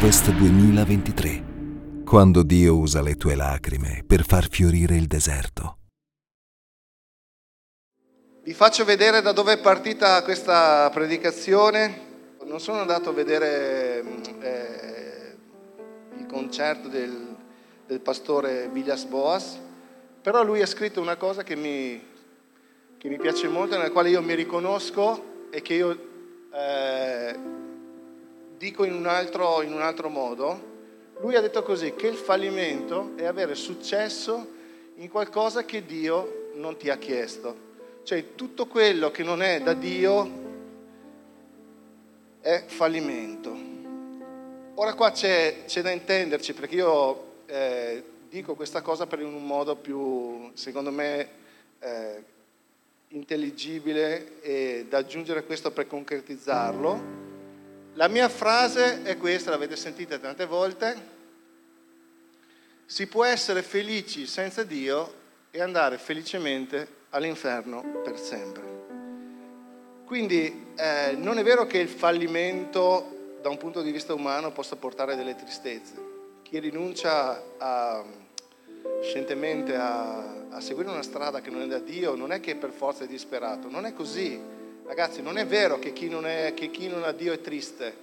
Harvest 0.00 0.30
2023. 0.30 2.04
Quando 2.06 2.42
Dio 2.42 2.74
usa 2.74 3.02
le 3.02 3.16
tue 3.16 3.34
lacrime 3.34 4.02
per 4.06 4.24
far 4.24 4.48
fiorire 4.48 4.96
il 4.96 5.06
deserto. 5.06 5.76
Vi 8.42 8.54
faccio 8.54 8.86
vedere 8.86 9.20
da 9.20 9.32
dove 9.32 9.52
è 9.52 9.58
partita 9.58 10.22
questa 10.22 10.88
predicazione. 10.90 12.38
Non 12.46 12.60
sono 12.60 12.80
andato 12.80 13.10
a 13.10 13.12
vedere 13.12 14.02
eh, 14.40 15.36
il 16.16 16.24
concerto 16.24 16.88
del, 16.88 17.36
del 17.86 18.00
pastore 18.00 18.70
Villas 18.72 19.04
Boas, 19.04 19.58
però 20.22 20.42
lui 20.42 20.62
ha 20.62 20.66
scritto 20.66 21.02
una 21.02 21.16
cosa 21.16 21.42
che 21.42 21.56
mi, 21.56 22.02
che 22.96 23.08
mi 23.10 23.18
piace 23.18 23.48
molto, 23.48 23.76
nella 23.76 23.90
quale 23.90 24.08
io 24.08 24.22
mi 24.22 24.34
riconosco 24.34 25.48
e 25.50 25.60
che 25.60 25.74
io 25.74 25.90
eh, 26.54 27.59
dico 28.60 28.84
in 28.84 28.92
un, 28.92 29.06
altro, 29.06 29.62
in 29.62 29.72
un 29.72 29.80
altro 29.80 30.10
modo. 30.10 30.68
Lui 31.20 31.34
ha 31.34 31.40
detto 31.40 31.62
così, 31.62 31.94
che 31.94 32.08
il 32.08 32.16
fallimento 32.16 33.12
è 33.16 33.24
avere 33.24 33.54
successo 33.54 34.46
in 34.96 35.08
qualcosa 35.08 35.64
che 35.64 35.86
Dio 35.86 36.50
non 36.56 36.76
ti 36.76 36.90
ha 36.90 36.98
chiesto. 36.98 37.68
Cioè 38.02 38.34
tutto 38.34 38.66
quello 38.66 39.10
che 39.10 39.22
non 39.22 39.40
è 39.40 39.62
da 39.62 39.72
Dio 39.72 40.30
è 42.42 42.64
fallimento. 42.66 43.56
Ora 44.74 44.92
qua 44.92 45.10
c'è, 45.10 45.64
c'è 45.64 45.80
da 45.80 45.90
intenderci 45.90 46.52
perché 46.52 46.74
io 46.74 47.24
eh, 47.46 48.02
dico 48.28 48.54
questa 48.54 48.82
cosa 48.82 49.06
per 49.06 49.22
un 49.24 49.46
modo 49.46 49.74
più, 49.74 50.50
secondo 50.52 50.90
me, 50.90 51.28
eh, 51.78 52.24
intelligibile 53.08 54.42
e 54.42 54.84
da 54.86 54.98
aggiungere 54.98 55.44
questo 55.44 55.70
per 55.70 55.86
concretizzarlo. 55.86 57.29
La 57.94 58.06
mia 58.06 58.28
frase 58.28 59.02
è 59.02 59.16
questa, 59.16 59.50
l'avete 59.50 59.74
sentita 59.74 60.18
tante 60.18 60.46
volte. 60.46 61.18
Si 62.86 63.08
può 63.08 63.24
essere 63.24 63.62
felici 63.62 64.26
senza 64.26 64.62
Dio 64.62 65.14
e 65.50 65.60
andare 65.60 65.98
felicemente 65.98 66.86
all'inferno 67.10 68.00
per 68.04 68.18
sempre. 68.18 68.62
Quindi 70.04 70.72
eh, 70.76 71.14
non 71.16 71.38
è 71.38 71.42
vero 71.42 71.66
che 71.66 71.78
il 71.78 71.88
fallimento 71.88 73.38
da 73.42 73.48
un 73.48 73.56
punto 73.56 73.82
di 73.82 73.90
vista 73.90 74.14
umano 74.14 74.52
possa 74.52 74.76
portare 74.76 75.16
delle 75.16 75.34
tristezze. 75.34 75.94
Chi 76.42 76.60
rinuncia 76.60 77.42
a, 77.58 78.04
scientemente 79.02 79.74
a, 79.74 80.48
a 80.50 80.60
seguire 80.60 80.90
una 80.90 81.02
strada 81.02 81.40
che 81.40 81.50
non 81.50 81.62
è 81.62 81.66
da 81.66 81.78
Dio 81.78 82.14
non 82.14 82.32
è 82.32 82.40
che 82.40 82.54
per 82.54 82.70
forza 82.70 83.04
è 83.04 83.08
disperato, 83.08 83.68
non 83.68 83.84
è 83.84 83.92
così. 83.92 84.58
Ragazzi, 84.90 85.22
non 85.22 85.38
è 85.38 85.46
vero 85.46 85.78
che 85.78 85.92
chi 85.92 86.08
non, 86.08 86.26
è, 86.26 86.52
che 86.52 86.68
chi 86.68 86.88
non 86.88 87.04
ha 87.04 87.12
Dio 87.12 87.32
è 87.32 87.40
triste. 87.40 87.94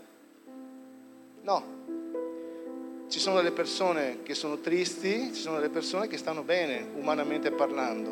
No, 1.42 3.06
ci 3.10 3.20
sono 3.20 3.36
delle 3.36 3.52
persone 3.52 4.24
che 4.24 4.34
sono 4.34 4.60
tristi, 4.60 5.34
ci 5.34 5.42
sono 5.42 5.58
delle 5.58 5.68
persone 5.68 6.08
che 6.08 6.16
stanno 6.16 6.44
bene, 6.44 6.88
umanamente 6.96 7.52
parlando 7.52 8.10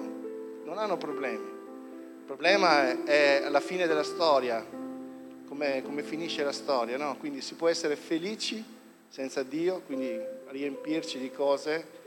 non 0.65 0.77
hanno 0.77 0.97
problemi. 0.97 1.45
Il 1.45 2.23
problema 2.25 3.05
è, 3.05 3.43
alla 3.45 3.61
fine 3.61 3.87
della 3.87 4.03
storia, 4.03 4.61
come, 5.47 5.81
come 5.81 6.03
finisce 6.03 6.43
la 6.43 6.51
storia, 6.51 6.97
no? 6.97 7.15
Quindi 7.17 7.39
si 7.39 7.53
può 7.53 7.69
essere 7.69 7.95
felici 7.95 8.61
senza 9.07 9.41
Dio, 9.43 9.83
quindi 9.85 10.19
riempirci 10.47 11.17
di 11.17 11.31
cose 11.31 12.03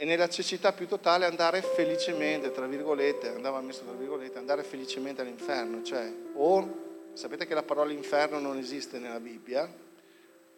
e 0.00 0.04
nella 0.04 0.28
cecità 0.28 0.72
più 0.72 0.86
totale 0.86 1.24
andare 1.24 1.60
felicemente, 1.60 2.52
tra 2.52 2.68
virgolette, 2.68 3.30
andava 3.30 3.60
messo 3.60 3.82
tra 3.82 3.94
virgolette, 3.94 4.38
andare 4.38 4.62
felicemente 4.62 5.22
all'inferno, 5.22 5.82
cioè 5.82 6.08
o 6.34 6.86
sapete 7.14 7.48
che 7.48 7.54
la 7.54 7.64
parola 7.64 7.90
inferno 7.90 8.38
non 8.38 8.58
esiste 8.58 9.00
nella 9.00 9.18
Bibbia, 9.18 9.68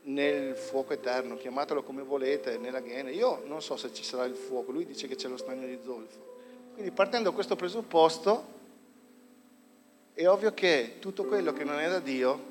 nel 0.03 0.55
fuoco 0.55 0.93
eterno, 0.93 1.39
chiamatelo 1.39 1.83
come 1.83 2.03
volete, 2.03 2.59
nella 2.59 2.81
ghena. 2.81 3.09
Io 3.09 3.43
non 3.47 3.63
so 3.63 3.79
se 3.79 3.95
ci 3.95 4.05
sarà 4.05 4.25
il 4.25 4.35
fuoco, 4.35 4.73
lui 4.73 4.85
dice 4.85 5.09
che 5.09 5.15
c'è 5.15 5.29
lo 5.29 5.39
stagno 5.39 5.67
di 5.67 5.79
zolfo. 5.83 6.19
Quindi 6.75 6.91
partendo 6.91 7.31
da 7.31 7.35
questo 7.35 7.57
presupposto, 7.57 8.59
è 10.13 10.29
ovvio 10.29 10.53
che 10.53 10.97
tutto 10.99 11.25
quello 11.25 11.55
che 11.55 11.65
non 11.65 11.79
è 11.79 11.89
da 11.89 11.99
Dio 11.99 12.49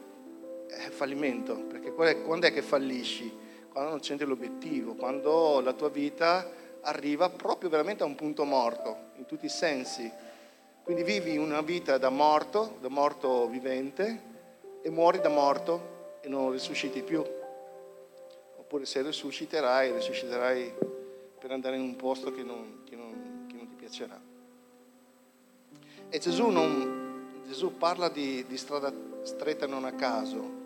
è 0.66 0.90
fallimento, 0.90 1.54
perché 1.54 1.94
quando 1.94 2.48
è 2.48 2.52
che 2.52 2.64
fallisci? 2.64 3.32
Quando 3.72 3.92
non 3.92 4.00
c'entri 4.00 4.26
l'obiettivo, 4.26 4.96
quando 4.96 5.60
la 5.60 5.74
tua 5.74 5.90
vita 5.90 6.58
arriva 6.82 7.30
proprio 7.30 7.70
veramente 7.70 8.04
a 8.04 8.06
un 8.06 8.16
punto 8.16 8.44
morto, 8.46 9.12
in 9.18 9.26
tutti 9.26 9.46
i 9.46 9.50
sensi. 9.50 10.12
Quindi 10.84 11.04
vivi 11.04 11.38
una 11.38 11.62
vita 11.62 11.98
da 11.98 12.10
morto, 12.10 12.78
da 12.82 12.90
morto 12.90 13.48
vivente, 13.48 14.22
e 14.82 14.90
muori 14.90 15.20
da 15.20 15.30
morto 15.30 16.20
e 16.22 16.28
non 16.28 16.52
risusciti 16.52 17.02
più. 17.04 17.24
Oppure 18.58 18.86
se 18.86 19.02
risusciterai, 19.02 19.92
risusciterai 19.92 20.74
per 21.40 21.52
andare 21.52 21.76
in 21.76 21.82
un 21.82 21.96
posto 21.96 22.32
che 22.32 22.44
non, 22.44 22.84
che 22.86 22.96
non 22.96 23.10
piacerà. 23.90 24.20
E 26.10 26.20
Gesù, 26.20 26.48
non, 26.50 27.44
Gesù 27.48 27.78
parla 27.78 28.10
di, 28.10 28.46
di 28.48 28.58
strada 28.58 28.94
stretta 29.24 29.66
non 29.66 29.86
a 29.86 29.94
caso. 29.94 30.58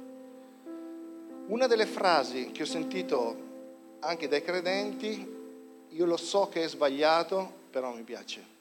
Una 1.47 1.67
delle 1.67 1.85
frasi 1.85 2.51
che 2.51 2.63
ho 2.63 2.65
sentito 2.65 3.51
anche 3.99 4.27
dai 4.27 4.41
credenti, 4.41 5.41
io 5.93 6.05
lo 6.05 6.17
so 6.17 6.49
che 6.49 6.63
è 6.63 6.67
sbagliato, 6.67 7.61
però 7.69 7.93
mi 7.93 8.03
piace. 8.03 8.51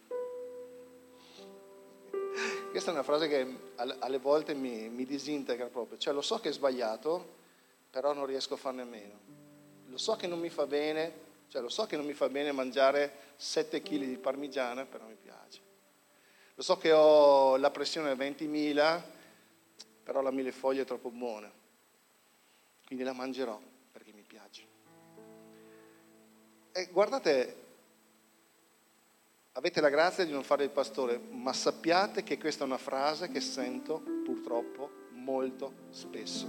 Questa 2.71 2.91
è 2.91 2.93
una 2.93 3.03
frase 3.03 3.29
che 3.29 3.57
alle 3.77 4.19
volte 4.19 4.55
mi, 4.55 4.89
mi, 4.89 5.05
disintegra 5.05 5.67
proprio, 5.67 5.99
cioè 5.99 6.15
lo 6.15 6.23
so 6.23 6.41
che 6.41 6.51
è 6.51 6.53
sbagliato, 6.53 7.41
però 7.91 8.13
non 8.13 8.27
riesco 8.27 8.55
a 8.55 8.57
farne 8.57 8.83
a 8.83 8.87
meno. 8.87 9.19
Lo 9.87 9.99
so 9.99 10.17
che 10.17 10.27
non 10.27 10.39
mi 10.39 10.49
fa 10.49 10.67
bene, 10.67 11.13
cioè 11.49 11.61
lo 11.61 11.69
so 11.69 11.87
che 11.87 11.97
non 11.97 12.07
mi 12.07 12.15
fa 12.15 12.29
bene 12.29 12.53
mangiare 12.53 13.35
7 13.37 13.83
kg 13.83 13.99
di 13.99 14.19
parmigiana, 14.19 14.85
però 14.85 15.07
mi 15.07 15.17
piace. 15.21 15.61
Lo 16.55 16.63
so 16.63 16.77
che 16.77 16.93
ho 16.93 17.57
la 17.57 17.71
pressione 17.71 18.11
a 18.11 18.15
20.000, 18.15 19.03
però 20.03 20.21
la 20.21 20.31
millefoglia 20.31 20.83
è 20.83 20.87
troppo 20.87 21.11
buona. 21.11 21.51
Quindi 22.87 23.05
la 23.05 23.13
mangerò 23.13 23.61
perché 23.91 24.13
mi 24.13 24.23
piace. 24.23 24.72
E 26.75 26.89
guardate, 26.91 27.55
avete 29.53 29.83
la 29.83 29.91
grazia 29.91 30.25
di 30.25 30.33
non 30.33 30.43
fare 30.43 30.65
il 30.65 30.71
pastore, 30.71 31.19
ma 31.19 31.53
sappiate 31.53 32.23
che 32.23 32.39
questa 32.39 32.65
è 32.65 32.67
una 32.67 32.79
frase 32.79 33.29
che 33.29 33.43
sento 33.43 34.03
purtroppo 34.25 34.89
molto 35.11 35.73
spesso. 35.91 36.47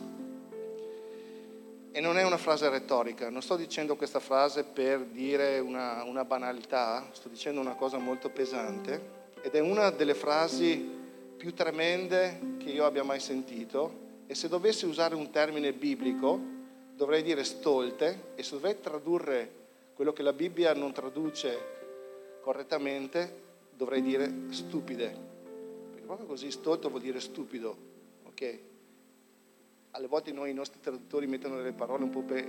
E 1.91 1.99
non 1.99 2.17
è 2.17 2.23
una 2.23 2.37
frase 2.37 2.69
retorica, 2.69 3.29
non 3.29 3.41
sto 3.41 3.57
dicendo 3.57 3.97
questa 3.97 4.21
frase 4.21 4.63
per 4.63 5.01
dire 5.01 5.59
una, 5.59 6.03
una 6.03 6.23
banalità, 6.23 7.09
sto 7.11 7.27
dicendo 7.27 7.59
una 7.59 7.75
cosa 7.75 7.97
molto 7.97 8.29
pesante 8.29 9.21
ed 9.41 9.55
è 9.55 9.59
una 9.59 9.89
delle 9.89 10.13
frasi 10.13 11.01
più 11.35 11.53
tremende 11.53 12.55
che 12.59 12.69
io 12.69 12.85
abbia 12.85 13.03
mai 13.03 13.19
sentito 13.19 14.21
e 14.25 14.35
se 14.35 14.47
dovessi 14.47 14.85
usare 14.85 15.15
un 15.15 15.29
termine 15.31 15.73
biblico 15.73 16.39
dovrei 16.95 17.21
dire 17.23 17.43
stolte 17.43 18.31
e 18.35 18.43
se 18.43 18.51
dovrei 18.51 18.79
tradurre 18.79 19.61
quello 19.93 20.13
che 20.13 20.23
la 20.23 20.33
Bibbia 20.33 20.73
non 20.73 20.91
traduce 20.91 22.39
correttamente 22.41 23.41
dovrei 23.75 24.01
dire 24.01 24.31
stupide, 24.49 25.15
perché 25.89 26.05
proprio 26.05 26.27
così 26.27 26.51
stolto 26.51 26.89
vuol 26.89 27.01
dire 27.01 27.19
stupido, 27.19 27.77
ok? 28.25 28.59
alle 29.95 30.07
volte 30.07 30.31
noi 30.31 30.49
i 30.49 30.53
nostri 30.53 30.79
traduttori 30.79 31.27
mettono 31.27 31.57
delle 31.57 31.71
parole 31.71 32.03
un 32.03 32.09
po' 32.09 32.21
per 32.21 32.45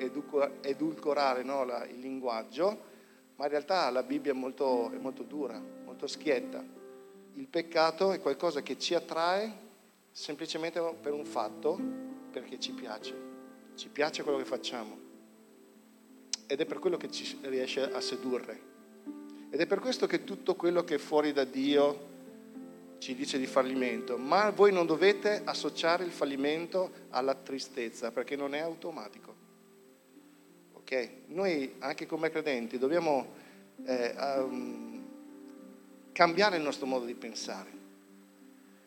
edulcorare 0.62 1.42
no, 1.42 1.64
la, 1.64 1.84
il 1.84 1.98
linguaggio, 1.98 2.92
ma 3.36 3.44
in 3.44 3.50
realtà 3.50 3.90
la 3.90 4.02
Bibbia 4.02 4.32
è 4.32 4.34
molto, 4.34 4.90
è 4.90 4.96
molto 4.96 5.24
dura, 5.24 5.60
molto 5.84 6.06
schietta. 6.06 6.64
Il 7.34 7.46
peccato 7.46 8.12
è 8.12 8.20
qualcosa 8.20 8.62
che 8.62 8.78
ci 8.78 8.94
attrae 8.94 9.62
semplicemente 10.10 10.80
per 11.00 11.12
un 11.12 11.26
fatto, 11.26 11.78
perché 12.30 12.58
ci 12.58 12.72
piace, 12.72 13.14
ci 13.74 13.88
piace 13.88 14.22
quello 14.22 14.38
che 14.38 14.44
facciamo 14.44 15.12
ed 16.46 16.60
è 16.60 16.66
per 16.66 16.78
quello 16.78 16.96
che 16.96 17.10
ci 17.10 17.38
riesce 17.42 17.82
a 17.82 18.00
sedurre. 18.00 18.72
Ed 19.50 19.60
è 19.60 19.66
per 19.66 19.78
questo 19.78 20.06
che 20.06 20.24
tutto 20.24 20.54
quello 20.54 20.84
che 20.84 20.96
è 20.96 20.98
fuori 20.98 21.32
da 21.32 21.44
Dio 21.44 22.12
ci 22.98 23.14
dice 23.14 23.38
di 23.38 23.46
fallimento, 23.46 24.16
ma 24.16 24.50
voi 24.50 24.72
non 24.72 24.86
dovete 24.86 25.42
associare 25.44 26.04
il 26.04 26.10
fallimento 26.10 26.90
alla 27.10 27.34
tristezza 27.34 28.10
perché 28.10 28.34
non 28.34 28.54
è 28.54 28.60
automatico. 28.60 29.34
Ok? 30.72 31.08
Noi 31.28 31.74
anche 31.80 32.06
come 32.06 32.30
credenti 32.30 32.78
dobbiamo 32.78 33.26
eh, 33.84 34.14
um, 34.38 35.04
cambiare 36.12 36.56
il 36.56 36.62
nostro 36.62 36.86
modo 36.86 37.04
di 37.04 37.14
pensare. 37.14 37.70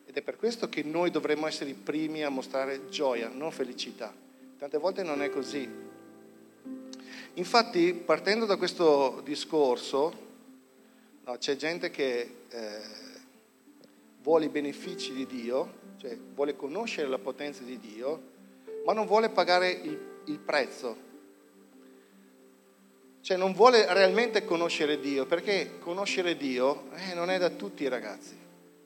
Ed 0.06 0.16
è 0.16 0.22
per 0.22 0.38
questo 0.38 0.68
che 0.68 0.84
noi 0.84 1.12
dovremmo 1.12 1.48
essere 1.48 1.70
i 1.70 1.76
primi 1.76 2.24
a 2.24 2.30
mostrare 2.30 2.90
gioia, 2.90 3.30
non 3.30 3.52
felicità. 3.52 4.14
Tante 4.58 4.78
volte 4.78 5.04
non 5.04 5.22
è 5.22 5.30
così. 5.30 5.87
Infatti, 7.38 7.94
partendo 7.94 8.46
da 8.46 8.58
questo 8.58 9.22
discorso, 9.24 10.14
no, 11.26 11.38
c'è 11.38 11.56
gente 11.56 11.90
che... 11.90 12.36
Eh, 12.50 13.06
vuole 14.28 14.44
i 14.44 14.50
benefici 14.50 15.14
di 15.14 15.26
Dio, 15.26 15.72
cioè 16.00 16.18
vuole 16.36 16.58
conoscere 16.58 17.08
la 17.08 17.18
potenza 17.18 17.64
di 17.64 17.80
Dio, 17.80 18.22
ma 18.84 18.92
non 18.92 19.06
vuole 19.06 19.30
pagare 19.30 19.70
il, 19.70 19.98
il 20.26 20.38
prezzo. 20.40 21.06
Cioè 23.22 23.38
non 23.38 23.54
vuole 23.54 23.86
realmente 23.94 24.44
conoscere 24.44 25.00
Dio, 25.00 25.26
perché 25.26 25.80
conoscere 25.80 26.36
Dio 26.36 26.90
eh, 26.92 27.14
non 27.14 27.30
è 27.30 27.38
da 27.38 27.52
tutti 27.52 27.88
ragazzi. 27.88 28.36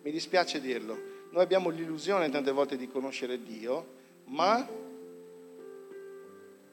Mi 0.04 0.12
dispiace 0.12 0.62
dirlo. 0.62 0.96
Noi 1.32 1.42
abbiamo 1.42 1.70
l'illusione 1.70 2.30
tante 2.30 2.52
volte 2.52 2.78
di 2.78 2.88
conoscere 2.88 3.42
Dio, 3.42 3.86
ma 4.26 4.68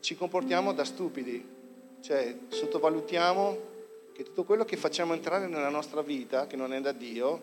ci 0.01 0.15
comportiamo 0.15 0.75
da 0.75 0.85
stupidi, 0.85 1.43
cioè 2.01 2.37
sottovalutiamo 2.49 3.77
che 4.13 4.25
tutto 4.25 4.45
quello 4.45 4.65
che 4.65 4.77
facciamo 4.77 5.15
entrare 5.15 5.47
nella 5.47 5.69
nostra 5.69 6.03
vita, 6.03 6.47
che 6.47 6.57
non 6.57 6.73
è 6.73 6.81
da 6.81 6.93
Dio, 6.93 7.41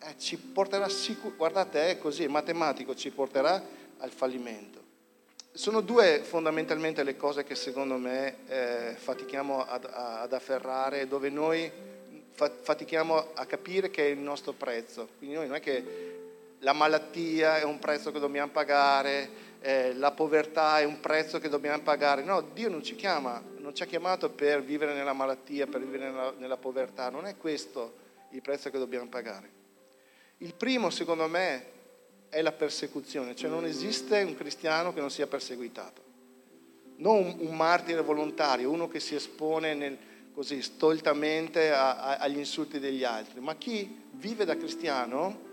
eh, 0.00 0.14
ci 0.18 0.36
porterà 0.36 0.88
sicuramente, 0.88 1.36
guardate, 1.36 1.90
è 1.90 1.98
così, 1.98 2.24
è 2.24 2.28
matematico, 2.28 2.94
ci 2.94 3.10
porterà 3.10 3.62
al 3.98 4.10
fallimento. 4.10 4.78
Sono 5.52 5.80
due 5.80 6.20
fondamentalmente 6.22 7.02
le 7.02 7.16
cose 7.16 7.44
che 7.44 7.54
secondo 7.54 7.96
me 7.96 8.36
eh, 8.48 8.94
fatichiamo 8.96 9.66
ad, 9.66 9.88
ad, 9.92 10.32
afferrare, 10.32 11.06
dove 11.06 11.28
noi 11.28 11.70
fatichiamo 12.32 13.32
a 13.34 13.44
capire 13.44 13.90
che 13.90 14.06
è 14.06 14.08
il 14.08 14.18
nostro 14.18 14.52
prezzo. 14.52 15.08
Quindi 15.18 15.36
noi 15.36 15.46
non 15.46 15.56
è 15.56 15.60
che 15.60 16.10
la 16.60 16.72
malattia 16.72 17.58
è 17.58 17.64
un 17.64 17.78
prezzo 17.78 18.10
che 18.10 18.18
dobbiamo 18.18 18.50
pagare, 18.50 19.48
eh, 19.60 19.94
la 19.94 20.12
povertà 20.12 20.80
è 20.80 20.84
un 20.84 21.00
prezzo 21.00 21.38
che 21.38 21.48
dobbiamo 21.48 21.82
pagare. 21.82 22.22
No, 22.22 22.40
Dio 22.40 22.68
non 22.68 22.82
ci 22.82 22.96
chiama, 22.96 23.42
non 23.58 23.74
ci 23.74 23.82
ha 23.82 23.86
chiamato 23.86 24.30
per 24.30 24.62
vivere 24.62 24.94
nella 24.94 25.12
malattia, 25.12 25.66
per 25.66 25.80
vivere 25.80 26.10
nella, 26.10 26.32
nella 26.36 26.56
povertà, 26.56 27.10
non 27.10 27.26
è 27.26 27.36
questo 27.36 28.08
il 28.30 28.40
prezzo 28.42 28.70
che 28.70 28.78
dobbiamo 28.78 29.08
pagare. 29.08 29.58
Il 30.38 30.54
primo, 30.54 30.88
secondo 30.90 31.26
me, 31.28 31.78
è 32.30 32.40
la 32.40 32.52
persecuzione, 32.52 33.34
cioè 33.34 33.50
non 33.50 33.66
esiste 33.66 34.22
un 34.22 34.34
cristiano 34.34 34.94
che 34.94 35.00
non 35.00 35.10
sia 35.10 35.26
perseguitato. 35.26 36.08
Non 36.96 37.36
un, 37.38 37.56
martire 37.56 38.02
volontario, 38.02 38.70
uno 38.70 38.88
che 38.88 39.00
si 39.00 39.14
espone 39.14 39.74
nel, 39.74 39.98
così 40.32 40.62
stoltamente 40.62 41.70
a, 41.70 41.96
a, 41.98 42.16
agli 42.18 42.38
insulti 42.38 42.78
degli 42.78 43.04
altri, 43.04 43.40
ma 43.40 43.56
chi 43.56 44.08
vive 44.12 44.44
da 44.44 44.56
cristiano 44.56 45.48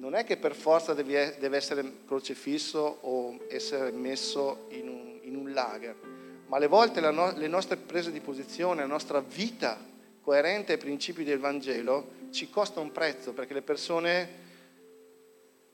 non 0.00 0.14
è 0.14 0.24
che 0.24 0.38
per 0.38 0.54
forza 0.54 0.94
deve, 0.94 1.38
essere 1.54 1.98
crocefisso 2.06 2.98
o 3.02 3.38
essere 3.48 3.90
messo 3.90 4.64
in 4.70 4.88
un, 4.88 5.18
in 5.24 5.36
un 5.36 5.52
lager, 5.52 5.94
ma 6.46 6.56
alle 6.56 6.68
volte 6.68 7.00
no, 7.00 7.32
le 7.36 7.48
nostre 7.48 7.76
prese 7.76 8.10
di 8.10 8.20
posizione, 8.20 8.80
la 8.80 8.86
nostra 8.86 9.20
vita 9.20 9.78
coerente 10.22 10.72
ai 10.72 10.78
principi 10.78 11.22
del 11.22 11.38
Vangelo 11.38 12.18
ci 12.30 12.48
costa 12.48 12.80
un 12.80 12.92
prezzo 12.92 13.34
perché 13.34 13.52
le 13.52 13.60
persone, 13.60 14.28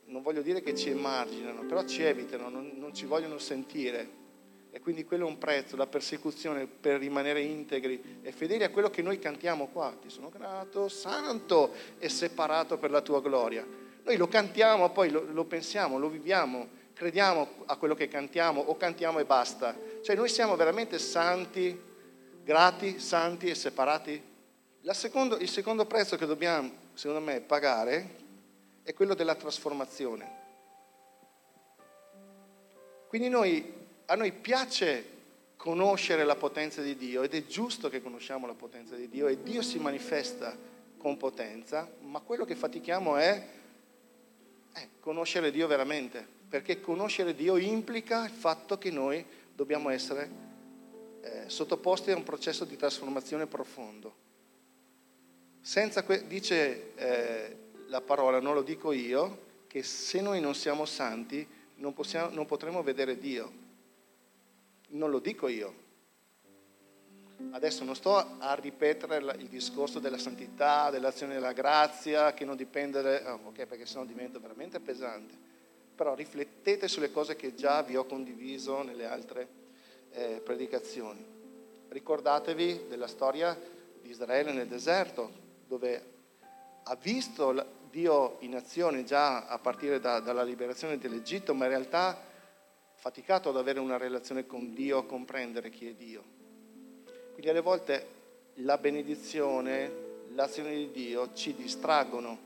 non 0.06 0.23
voglio 0.23 0.43
dire 0.43 0.61
che 0.61 0.75
ci 0.75 0.90
emarginano, 0.90 1.64
però 1.64 1.84
ci 1.84 2.02
evitano, 2.02 2.49
non, 2.49 2.72
non 2.75 2.93
ci 2.93 3.06
vogliono 3.06 3.38
sentire. 3.38 4.25
E 4.72 4.81
quindi 4.81 5.05
quello 5.05 5.26
è 5.26 5.31
un 5.31 5.38
prezzo, 5.38 5.76
la 5.76 5.87
persecuzione 5.87 6.67
per 6.67 6.99
rimanere 6.99 7.40
integri 7.40 8.19
e 8.22 8.32
fedeli 8.32 8.64
a 8.64 8.70
quello 8.70 8.90
che 8.90 9.02
noi 9.02 9.20
cantiamo 9.20 9.69
qua. 9.69 9.96
Ti 9.99 10.11
sono 10.11 10.31
grato, 10.31 10.88
santo 10.88 11.72
e 11.99 12.08
separato 12.08 12.76
per 12.76 12.90
la 12.90 13.00
tua 13.00 13.22
gloria. 13.22 13.85
Noi 14.06 14.17
lo 14.17 14.29
cantiamo, 14.29 14.88
poi 14.91 15.11
lo, 15.11 15.26
lo 15.31 15.44
pensiamo, 15.44 15.99
lo 15.99 16.08
viviamo, 16.08 16.67
crediamo 16.94 17.49
a 17.67 17.76
quello 17.76 17.94
che 17.94 18.08
cantiamo 18.08 18.62
o 18.62 18.75
cantiamo 18.79 19.19
e 19.19 19.26
basta. 19.26 19.76
Cioè 20.03 20.17
noi 20.17 20.31
siamo 20.31 20.56
veramente 20.56 20.99
santi, 20.99 21.79
grati, 22.43 22.99
santi 22.99 23.49
e 23.49 23.55
separati 23.55 24.35
Secondo, 24.94 25.37
il 25.38 25.49
secondo 25.49 25.85
prezzo 25.85 26.17
che 26.17 26.26
dobbiamo, 26.26 26.70
secondo 26.94 27.20
me, 27.20 27.41
pagare 27.41 28.25
è 28.85 28.94
quello 28.94 29.14
della 29.14 29.35
trasformazione. 29.35 30.44
Quindi 33.08 33.29
noi, 33.29 33.73
a 34.06 34.14
noi 34.14 34.31
piace 34.31 35.14
conoscere 35.56 36.25
la 36.25 36.37
potenza 36.37 36.82
di 36.82 36.97
Dio 36.97 37.23
ed 37.23 37.35
è 37.35 37.47
giusto 37.47 37.88
che 37.88 38.00
conosciamo 38.00 38.47
la 38.47 38.55
potenza 38.55 38.94
di 38.94 39.08
Dio 39.08 39.26
e 39.26 39.43
Dio 39.43 39.61
si 39.61 39.79
manifesta 39.79 40.56
con 40.99 41.17
potenza, 41.17 41.91
ma 42.03 42.20
quello 42.20 42.44
che 42.44 42.55
fatichiamo 42.55 43.17
è, 43.17 43.44
è 44.76 44.88
conoscere 45.00 45.50
Dio 45.50 45.67
veramente, 45.67 46.26
perché 46.49 46.81
conoscere 46.81 47.34
Dio 47.34 47.56
implica 47.56 48.25
il 48.25 48.31
fatto 48.31 48.76
che 48.76 48.90
noi 48.90 49.25
dobbiamo 49.55 49.88
essere 49.88 50.31
eh, 51.23 51.44
sottoposti 51.46 52.11
a 52.11 52.17
un 52.17 52.25
processo 52.25 52.67
di 52.67 52.76
trasformazione 52.76 53.46
profondo. 53.46 54.25
Senza 55.62 56.05
que- 56.05 56.26
dice 56.26 56.94
eh, 56.94 57.56
la 57.87 58.02
parola, 58.02 58.38
non 58.38 58.52
lo 58.52 58.62
dico 58.62 58.93
io, 58.93 59.44
che 59.67 59.82
se 59.82 60.20
noi 60.20 60.40
non 60.40 60.55
siamo 60.55 60.84
santi 60.84 61.46
non, 61.76 61.94
possiamo, 61.94 62.29
non 62.34 62.44
potremo 62.44 62.82
vedere 62.82 63.19
Dio. 63.19 63.64
Non 64.88 65.11
lo 65.11 65.20
dico 65.20 65.49
io. 65.49 65.84
Adesso 67.50 67.84
non 67.84 67.94
sto 67.94 68.16
a 68.38 68.54
ripetere 68.54 69.16
il 69.38 69.48
discorso 69.48 69.98
della 69.98 70.18
santità, 70.18 70.90
dell'azione 70.90 71.34
della 71.34 71.52
grazia, 71.52 72.32
che 72.32 72.44
non 72.44 72.56
dipende, 72.56 73.02
da, 73.02 73.34
oh, 73.34 73.48
ok, 73.48 73.66
perché 73.66 73.86
sennò 73.86 74.04
diventa 74.04 74.38
veramente 74.38 74.80
pesante. 74.80 75.34
Però 75.94 76.14
riflettete 76.14 76.88
sulle 76.88 77.10
cose 77.10 77.36
che 77.36 77.54
già 77.54 77.82
vi 77.82 77.96
ho 77.96 78.04
condiviso 78.04 78.82
nelle 78.82 79.06
altre 79.06 79.48
eh, 80.10 80.40
predicazioni. 80.44 81.24
Ricordatevi 81.88 82.86
della 82.88 83.06
storia 83.06 83.58
di 84.02 84.10
Israele 84.10 84.52
nel 84.52 84.66
deserto, 84.66 85.30
dove 85.66 86.14
ha 86.84 86.96
visto 86.96 87.74
Dio 87.90 88.36
in 88.40 88.54
azione 88.54 89.04
già 89.04 89.46
a 89.46 89.58
partire 89.58 90.00
da, 90.00 90.20
dalla 90.20 90.42
liberazione 90.42 90.98
dell'Egitto, 90.98 91.54
ma 91.54 91.64
in 91.64 91.70
realtà 91.70 92.08
ha 92.08 92.18
faticato 92.94 93.48
ad 93.48 93.56
avere 93.56 93.80
una 93.80 93.96
relazione 93.96 94.46
con 94.46 94.74
Dio, 94.74 94.98
a 94.98 95.06
comprendere 95.06 95.70
chi 95.70 95.88
è 95.88 95.94
Dio. 95.94 96.35
Quindi 97.36 97.50
alle 97.50 97.60
volte 97.60 98.06
la 98.60 98.78
benedizione, 98.78 99.92
l'azione 100.32 100.74
di 100.74 100.90
Dio 100.90 101.34
ci 101.34 101.54
distraggono 101.54 102.38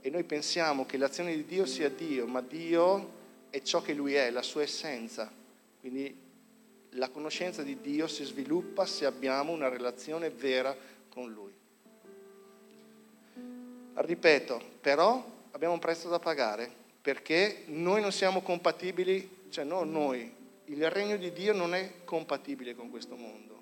e 0.00 0.10
noi 0.10 0.22
pensiamo 0.22 0.86
che 0.86 0.96
l'azione 0.96 1.34
di 1.34 1.44
Dio 1.44 1.66
sia 1.66 1.88
Dio, 1.88 2.24
ma 2.28 2.40
Dio 2.40 3.14
è 3.50 3.60
ciò 3.62 3.82
che 3.82 3.94
Lui 3.94 4.14
è, 4.14 4.30
la 4.30 4.42
sua 4.42 4.62
essenza. 4.62 5.28
Quindi 5.80 6.16
la 6.90 7.08
conoscenza 7.08 7.64
di 7.64 7.80
Dio 7.80 8.06
si 8.06 8.22
sviluppa 8.22 8.86
se 8.86 9.06
abbiamo 9.06 9.50
una 9.50 9.66
relazione 9.66 10.30
vera 10.30 10.76
con 11.08 11.32
Lui. 11.32 11.52
Ripeto, 13.92 14.62
però 14.80 15.20
abbiamo 15.50 15.74
un 15.74 15.80
prezzo 15.80 16.08
da 16.08 16.20
pagare 16.20 16.70
perché 17.02 17.64
noi 17.66 18.00
non 18.00 18.12
siamo 18.12 18.40
compatibili, 18.40 19.46
cioè 19.48 19.64
non 19.64 19.90
noi, 19.90 20.32
il 20.66 20.90
regno 20.92 21.16
di 21.16 21.32
Dio 21.32 21.52
non 21.52 21.74
è 21.74 22.04
compatibile 22.04 22.76
con 22.76 22.88
questo 22.88 23.16
mondo. 23.16 23.55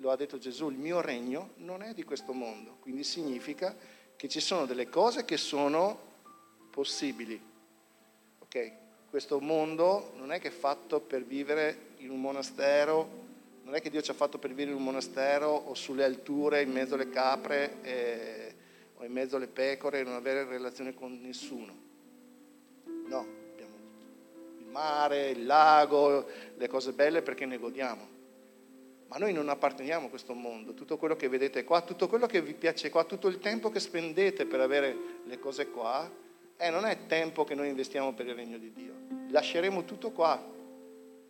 Lo 0.00 0.10
ha 0.10 0.16
detto 0.16 0.38
Gesù, 0.38 0.68
il 0.68 0.76
mio 0.76 1.00
regno 1.00 1.50
non 1.56 1.82
è 1.82 1.94
di 1.94 2.02
questo 2.04 2.32
mondo, 2.32 2.76
quindi 2.80 3.04
significa 3.04 3.74
che 4.16 4.28
ci 4.28 4.40
sono 4.40 4.66
delle 4.66 4.88
cose 4.88 5.24
che 5.24 5.36
sono 5.36 5.98
possibili. 6.70 7.40
Ok? 8.38 8.72
Questo 9.08 9.40
mondo 9.40 10.12
non 10.16 10.32
è 10.32 10.40
che 10.40 10.48
è 10.48 10.52
fatto 10.52 11.00
per 11.00 11.24
vivere 11.24 11.88
in 11.98 12.10
un 12.10 12.20
monastero, 12.20 13.28
non 13.64 13.74
è 13.74 13.80
che 13.80 13.90
Dio 13.90 14.00
ci 14.00 14.10
ha 14.10 14.14
fatto 14.14 14.38
per 14.38 14.50
vivere 14.50 14.70
in 14.70 14.76
un 14.76 14.84
monastero 14.84 15.48
o 15.50 15.74
sulle 15.74 16.04
alture 16.04 16.62
in 16.62 16.72
mezzo 16.72 16.94
alle 16.94 17.10
capre. 17.10 17.82
Eh, 17.82 18.54
o 19.00 19.04
in 19.04 19.12
mezzo 19.12 19.36
alle 19.36 19.46
pecore 19.46 20.00
e 20.00 20.02
non 20.02 20.12
avere 20.12 20.44
relazione 20.44 20.94
con 20.94 21.18
nessuno. 21.22 21.74
No, 22.84 23.26
abbiamo 23.52 23.74
il 24.58 24.66
mare, 24.66 25.30
il 25.30 25.46
lago, 25.46 26.26
le 26.54 26.68
cose 26.68 26.92
belle 26.92 27.22
perché 27.22 27.46
ne 27.46 27.58
godiamo. 27.58 28.18
Ma 29.10 29.16
noi 29.16 29.32
non 29.32 29.48
apparteniamo 29.48 30.06
a 30.06 30.08
questo 30.08 30.34
mondo, 30.34 30.72
tutto 30.72 30.96
quello 30.96 31.16
che 31.16 31.28
vedete 31.28 31.64
qua, 31.64 31.80
tutto 31.80 32.06
quello 32.06 32.26
che 32.26 32.40
vi 32.40 32.54
piace 32.54 32.90
qua, 32.90 33.02
tutto 33.02 33.26
il 33.26 33.40
tempo 33.40 33.68
che 33.68 33.80
spendete 33.80 34.46
per 34.46 34.60
avere 34.60 34.96
le 35.24 35.36
cose 35.40 35.68
qua, 35.68 36.08
eh, 36.56 36.70
non 36.70 36.84
è 36.84 37.06
tempo 37.08 37.42
che 37.42 37.56
noi 37.56 37.68
investiamo 37.68 38.14
per 38.14 38.28
il 38.28 38.36
regno 38.36 38.56
di 38.56 38.72
Dio. 38.72 38.94
Lasceremo 39.30 39.84
tutto 39.84 40.12
qua. 40.12 40.40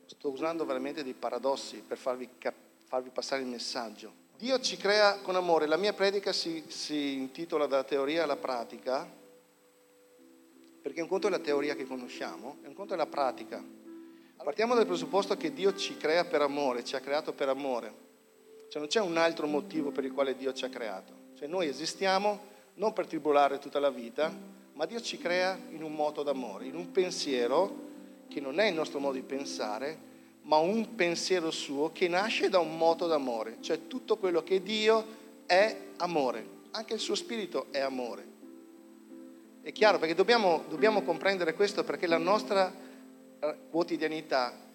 Sto 0.04 0.28
usando 0.28 0.66
veramente 0.66 1.02
dei 1.02 1.14
paradossi 1.14 1.82
per 1.86 1.96
farvi, 1.96 2.28
cap- 2.36 2.52
farvi 2.84 3.08
passare 3.08 3.40
il 3.40 3.48
messaggio. 3.48 4.12
Dio 4.36 4.60
ci 4.60 4.76
crea 4.76 5.18
con 5.20 5.34
amore. 5.36 5.64
La 5.64 5.78
mia 5.78 5.94
predica 5.94 6.34
si, 6.34 6.62
si 6.68 7.14
intitola 7.14 7.64
Dalla 7.64 7.84
teoria 7.84 8.24
alla 8.24 8.36
pratica, 8.36 9.10
perché 10.82 11.00
un 11.00 11.08
conto 11.08 11.28
è 11.28 11.30
la 11.30 11.38
teoria 11.38 11.74
che 11.74 11.86
conosciamo, 11.86 12.58
e 12.62 12.68
un 12.68 12.74
conto 12.74 12.92
è 12.92 12.96
la 12.98 13.06
pratica. 13.06 13.79
Partiamo 14.42 14.74
dal 14.74 14.86
presupposto 14.86 15.36
che 15.36 15.52
Dio 15.52 15.74
ci 15.74 15.98
crea 15.98 16.24
per 16.24 16.40
amore, 16.40 16.82
ci 16.82 16.96
ha 16.96 17.00
creato 17.00 17.34
per 17.34 17.50
amore. 17.50 17.92
Cioè 18.68 18.80
non 18.80 18.88
c'è 18.88 19.00
un 19.00 19.18
altro 19.18 19.46
motivo 19.46 19.90
per 19.90 20.04
il 20.04 20.12
quale 20.12 20.34
Dio 20.34 20.54
ci 20.54 20.64
ha 20.64 20.70
creato. 20.70 21.12
Cioè 21.36 21.46
noi 21.46 21.68
esistiamo 21.68 22.40
non 22.74 22.94
per 22.94 23.06
tribolare 23.06 23.58
tutta 23.58 23.78
la 23.78 23.90
vita, 23.90 24.32
ma 24.72 24.86
Dio 24.86 25.00
ci 25.02 25.18
crea 25.18 25.58
in 25.70 25.82
un 25.82 25.92
moto 25.92 26.22
d'amore, 26.22 26.64
in 26.64 26.74
un 26.74 26.90
pensiero 26.90 27.88
che 28.28 28.40
non 28.40 28.58
è 28.60 28.66
il 28.66 28.74
nostro 28.74 28.98
modo 28.98 29.14
di 29.14 29.22
pensare, 29.22 29.98
ma 30.42 30.56
un 30.56 30.94
pensiero 30.94 31.50
suo 31.50 31.92
che 31.92 32.08
nasce 32.08 32.48
da 32.48 32.60
un 32.60 32.78
moto 32.78 33.06
d'amore, 33.06 33.58
cioè 33.60 33.88
tutto 33.88 34.16
quello 34.16 34.42
che 34.42 34.62
Dio 34.62 35.04
è 35.44 35.76
amore, 35.98 36.46
anche 36.70 36.94
il 36.94 37.00
suo 37.00 37.14
spirito 37.14 37.66
è 37.72 37.80
amore. 37.80 38.26
È 39.60 39.70
chiaro 39.72 39.98
perché 39.98 40.14
dobbiamo, 40.14 40.64
dobbiamo 40.68 41.02
comprendere 41.02 41.52
questo 41.52 41.84
perché 41.84 42.06
la 42.06 42.16
nostra 42.16 42.88
quotidianità 43.70 44.68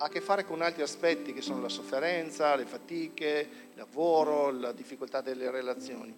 ha 0.00 0.04
a 0.04 0.08
che 0.08 0.20
fare 0.20 0.44
con 0.44 0.62
altri 0.62 0.82
aspetti 0.82 1.32
che 1.32 1.42
sono 1.42 1.60
la 1.60 1.68
sofferenza, 1.68 2.54
le 2.54 2.66
fatiche, 2.66 3.48
il 3.72 3.76
lavoro, 3.76 4.50
la 4.50 4.72
difficoltà 4.72 5.20
delle 5.20 5.50
relazioni. 5.50 6.14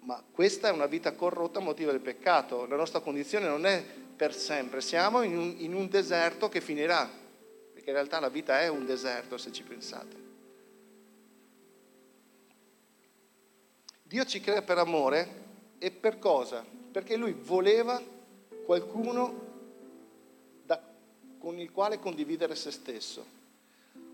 Ma 0.00 0.22
questa 0.30 0.68
è 0.68 0.70
una 0.70 0.86
vita 0.86 1.12
corrotta 1.12 1.60
a 1.60 1.62
motivo 1.62 1.90
del 1.90 2.00
peccato. 2.00 2.66
La 2.66 2.76
nostra 2.76 3.00
condizione 3.00 3.46
non 3.46 3.64
è 3.64 3.82
per 4.14 4.34
sempre, 4.34 4.80
siamo 4.80 5.22
in 5.22 5.36
un, 5.36 5.54
in 5.58 5.74
un 5.74 5.88
deserto 5.88 6.48
che 6.48 6.60
finirà, 6.60 7.08
perché 7.72 7.88
in 7.88 7.96
realtà 7.96 8.20
la 8.20 8.28
vita 8.28 8.60
è 8.60 8.68
un 8.68 8.84
deserto 8.84 9.38
se 9.38 9.50
ci 9.50 9.62
pensate. 9.62 10.22
Dio 14.02 14.24
ci 14.26 14.40
crea 14.40 14.62
per 14.62 14.78
amore 14.78 15.42
e 15.78 15.90
per 15.90 16.18
cosa? 16.18 16.64
Perché 16.92 17.16
Lui 17.16 17.32
voleva 17.32 18.00
qualcuno 18.64 19.53
con 21.44 21.58
il 21.58 21.70
quale 21.70 21.98
condividere 21.98 22.54
se 22.54 22.70
stesso. 22.70 23.22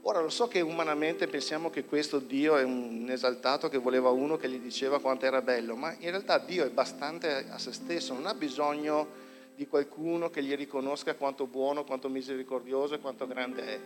Ora 0.03 0.19
lo 0.19 0.31
so 0.31 0.49
che 0.49 0.61
umanamente 0.61 1.29
pensiamo 1.29 1.71
che 1.71 1.85
questo 1.85 2.19
Dio 2.19 2.57
è 2.57 2.65
un 2.65 3.07
esaltato 3.09 3.69
che 3.69 3.79
voleva 3.79 4.11
uno 4.11 4.37
che 4.37 4.49
gli 4.49 4.59
diceva 4.59 4.99
quanto 4.99 5.27
era 5.27 5.41
bello, 5.41 5.77
ma 5.77 5.93
in 5.93 6.11
realtà 6.11 6.39
Dio 6.39 6.65
è 6.65 6.71
bastante 6.71 7.47
a 7.49 7.57
se 7.57 7.73
stesso, 7.73 8.15
non 8.15 8.27
ha 8.27 8.35
bisogno 8.35 9.07
di 9.55 9.69
qualcuno 9.69 10.29
che 10.29 10.43
gli 10.43 10.57
riconosca 10.57 11.15
quanto 11.15 11.47
buono, 11.47 11.85
quanto 11.85 12.09
misericordioso 12.09 12.95
e 12.95 12.99
quanto 12.99 13.29
grande 13.29 13.63
è. 13.65 13.81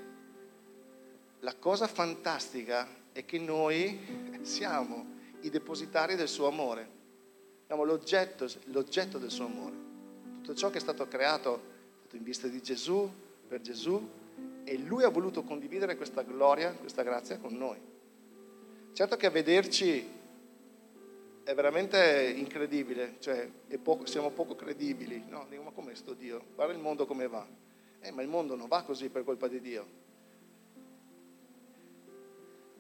La 1.41 1.55
cosa 1.55 1.87
fantastica 1.87 2.89
è 3.13 3.27
che 3.27 3.39
noi 3.39 4.41
siamo 4.41 5.05
i 5.43 5.51
depositari 5.51 6.15
del 6.15 6.29
suo 6.29 6.47
amore, 6.47 6.89
siamo 7.67 7.85
l'oggetto, 7.85 8.49
l'oggetto 8.69 9.19
del 9.19 9.31
suo 9.31 9.45
amore. 9.45 9.75
Tutto 10.41 10.55
ciò 10.55 10.71
che 10.71 10.79
è 10.79 10.81
stato 10.81 11.07
creato 11.07 11.73
in 12.13 12.23
vista 12.23 12.47
di 12.47 12.63
Gesù, 12.63 13.11
per 13.47 13.61
Gesù, 13.61 14.09
e 14.65 14.79
lui 14.79 15.05
ha 15.05 15.09
voluto 15.09 15.43
condividere 15.43 15.97
questa 15.97 16.23
gloria, 16.23 16.73
questa 16.73 17.03
grazia 17.03 17.39
con 17.39 17.57
noi. 17.57 17.79
Certo 18.93 19.17
che 19.17 19.27
a 19.27 19.31
vederci 19.31 20.09
è 21.45 21.55
veramente 21.55 22.33
incredibile, 22.37 23.17
cioè 23.19 23.49
poco, 23.83 24.07
siamo 24.07 24.31
poco 24.31 24.55
credibili, 24.55 25.25
no? 25.29 25.47
Dico, 25.49 25.63
ma 25.63 25.71
com'è 25.71 25.95
sto 25.95 26.15
Dio? 26.15 26.43
Guarda 26.55 26.73
il 26.73 26.79
mondo 26.79 27.05
come 27.07 27.29
va. 27.29 27.47
Eh, 28.01 28.11
ma 28.11 28.23
il 28.23 28.29
mondo 28.29 28.57
non 28.57 28.69
va 28.69 28.83
così 28.83 29.09
per 29.11 29.25
colpa 29.25 29.49
di 29.49 29.61
Dio. 29.61 30.03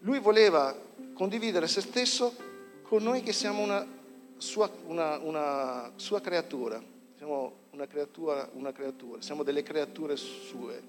Lui 0.00 0.18
voleva 0.18 0.76
condividere 1.14 1.66
se 1.66 1.80
stesso 1.80 2.35
con 2.83 3.02
noi 3.02 3.23
che 3.23 3.33
siamo 3.33 3.62
una 3.62 3.87
sua, 4.37 4.71
una, 4.87 5.18
una 5.18 5.92
sua 5.97 6.21
creatura, 6.21 6.83
siamo 7.25 7.52
una 7.71 7.87
creatura, 7.87 8.50
una 8.52 8.71
creatura, 8.71 9.23
siamo 9.23 9.43
delle 9.43 9.62
creature 9.62 10.14
sue. 10.14 10.83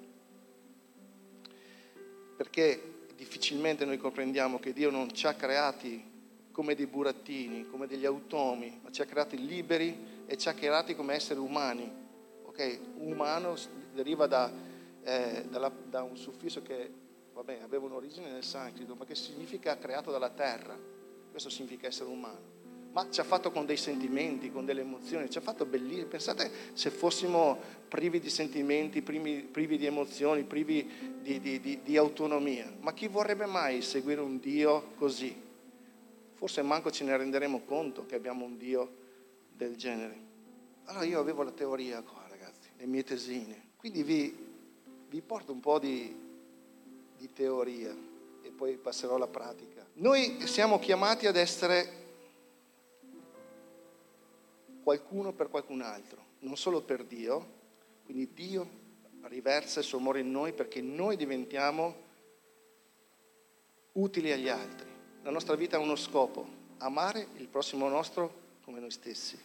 Perché 2.36 3.06
difficilmente 3.16 3.86
noi 3.86 3.98
comprendiamo 3.98 4.60
che 4.60 4.74
Dio 4.74 4.90
non 4.90 5.14
ci 5.14 5.28
ha 5.28 5.34
creati 5.34 6.12
come 6.52 6.76
dei 6.76 6.88
burattini, 6.88 7.70
come 7.70 7.88
degli 7.88 8.06
automi, 8.06 8.82
ma 8.84 8.92
ci 8.92 9.02
ha 9.02 9.06
creati 9.06 9.46
liberi 9.46 10.24
e 10.26 10.36
ci 10.36 10.50
ha 10.50 10.54
creati 10.54 10.94
come 10.94 11.14
esseri 11.14 11.40
umani. 11.40 11.90
Okay? 12.48 12.82
Umano 12.98 13.56
deriva 13.94 14.28
da, 14.28 14.52
eh, 15.04 15.46
dalla, 15.50 15.72
da 15.88 16.04
un 16.04 16.18
suffisso 16.18 16.62
che 16.62 16.92
vabbè, 17.32 17.62
aveva 17.62 17.86
un'origine 17.86 18.30
nel 18.30 18.44
sanscrito, 18.44 18.94
ma 18.96 19.06
che 19.06 19.16
significa 19.16 19.78
creato 19.78 20.12
dalla 20.12 20.32
terra 20.32 20.78
questo 21.32 21.50
significa 21.50 21.88
essere 21.88 22.10
umano. 22.10 22.55
Ma 22.96 23.08
ci 23.10 23.20
ha 23.20 23.26
fatto 23.26 23.52
con 23.52 23.66
dei 23.66 23.76
sentimenti, 23.76 24.50
con 24.50 24.64
delle 24.64 24.80
emozioni, 24.80 25.30
ci 25.30 25.38
ha 25.38 25.42
fatto 25.42 25.66
bellissimo. 25.66 26.08
Pensate 26.08 26.50
se 26.72 26.90
fossimo 26.90 27.60
privi 27.90 28.22
di 28.22 28.30
sentimenti, 28.30 29.02
privi, 29.02 29.42
privi 29.42 29.78
di 29.78 29.86
emozioni, 29.86 30.46
privi 30.46 31.20
di, 31.22 31.42
di, 31.42 31.60
di, 31.60 31.82
di 31.84 31.98
autonomia. 31.98 32.74
Ma 32.80 32.94
chi 32.94 33.10
vorrebbe 33.10 33.48
mai 33.48 33.82
seguire 33.82 34.22
un 34.22 34.40
Dio 34.40 34.94
così? 34.96 35.36
Forse 36.36 36.62
manco 36.62 36.90
ce 36.90 37.04
ne 37.04 37.18
renderemo 37.18 37.64
conto 37.66 38.06
che 38.06 38.16
abbiamo 38.16 38.46
un 38.46 38.58
Dio 38.58 38.90
del 39.52 39.76
genere. 39.76 40.18
Allora 40.86 41.04
io 41.04 41.20
avevo 41.20 41.44
la 41.44 41.52
teoria 41.52 42.02
qua, 42.02 42.26
ragazzi, 42.30 42.70
le 42.78 42.86
mie 42.86 43.04
tesine. 43.04 43.72
Quindi 43.76 44.04
vi, 44.04 44.34
vi 45.10 45.22
porto 45.22 45.52
un 45.52 45.60
po' 45.60 45.80
di, 45.80 46.16
di 47.18 47.34
teoria 47.34 47.94
e 48.42 48.52
poi 48.52 48.78
passerò 48.78 49.16
alla 49.16 49.28
pratica. 49.28 49.86
Noi 49.96 50.48
siamo 50.48 50.80
chiamati 50.80 51.28
ad 51.28 51.36
essere 51.36 52.04
qualcuno 54.86 55.34
per 55.34 55.50
qualcun 55.50 55.82
altro, 55.82 56.24
non 56.42 56.58
solo 56.58 56.84
per 56.84 57.06
Dio, 57.06 57.54
quindi 58.04 58.32
Dio 58.34 58.70
riversa 59.24 59.80
il 59.80 59.86
suo 59.86 59.98
amore 59.98 60.20
in 60.20 60.30
noi 60.30 60.54
perché 60.54 60.80
noi 60.80 61.16
diventiamo 61.16 61.96
utili 63.94 64.32
agli 64.32 64.48
altri. 64.48 64.88
La 65.24 65.32
nostra 65.32 65.56
vita 65.56 65.78
ha 65.78 65.80
uno 65.80 65.96
scopo, 65.96 66.48
amare 66.78 67.30
il 67.38 67.48
prossimo 67.48 67.90
nostro 67.90 68.60
come 68.64 68.80
noi 68.80 68.92
stessi. 68.92 69.36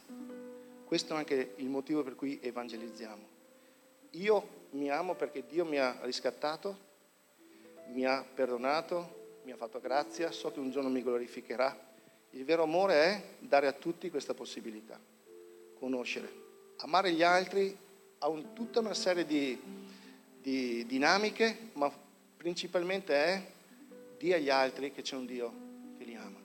Questo 0.85 1.15
è 1.15 1.17
anche 1.17 1.55
il 1.57 1.69
motivo 1.71 2.03
per 2.03 2.17
cui 2.17 2.39
evangelizziamo. 2.43 3.27
Io 4.11 4.49
mi 4.73 4.91
amo 4.91 5.15
perché 5.15 5.47
Dio 5.47 5.65
mi 5.65 5.79
ha 5.79 6.01
riscattato, 6.03 6.77
mi 7.95 8.05
ha 8.05 8.23
perdonato, 8.23 9.39
mi 9.45 9.53
ha 9.53 9.57
fatto 9.57 9.81
grazia, 9.81 10.33
so 10.33 10.53
che 10.53 10.61
un 10.61 10.71
giorno 10.71 10.91
mi 10.91 11.03
glorificherà. 11.03 11.89
Il 12.33 12.45
vero 12.45 12.65
amore 12.65 12.95
è 12.95 13.23
dare 13.39 13.69
a 13.69 13.73
tutti 13.73 14.11
questa 14.11 14.35
possibilità, 14.35 15.01
conoscere. 15.81 16.31
Amare 16.77 17.13
gli 17.13 17.23
altri 17.23 17.77
ha 18.19 18.29
un, 18.29 18.53
tutta 18.53 18.79
una 18.81 18.95
serie 18.95 19.25
di, 19.25 19.59
di 20.41 20.87
dinamiche, 20.87 21.71
ma 21.73 21.91
principalmente 22.37 23.15
è 23.15 23.53
di 24.17 24.33
agli 24.33 24.51
altri 24.51 24.93
che 24.93 25.03
c'è 25.03 25.17
un 25.17 25.27
Dio 25.27 25.53
che 25.99 26.05
li 26.05 26.15
ama. 26.15 26.39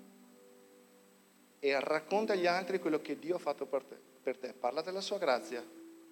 E 1.59 1.79
racconta 1.79 2.33
agli 2.33 2.47
altri 2.47 2.79
quello 2.79 3.01
che 3.01 3.19
Dio 3.19 3.35
ha 3.35 3.39
fatto 3.39 3.65
per 3.65 3.83
te. 3.83 3.97
Per 4.23 4.37
te. 4.37 4.53
Parla 4.53 4.81
della 4.81 5.01
sua 5.01 5.17
grazia, 5.17 5.63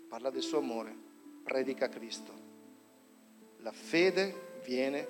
parla 0.07 0.29
del 0.29 0.41
suo 0.41 0.59
amore, 0.59 0.93
predica 1.43 1.89
Cristo. 1.89 2.31
La 3.59 3.71
fede 3.71 4.59
viene 4.63 5.07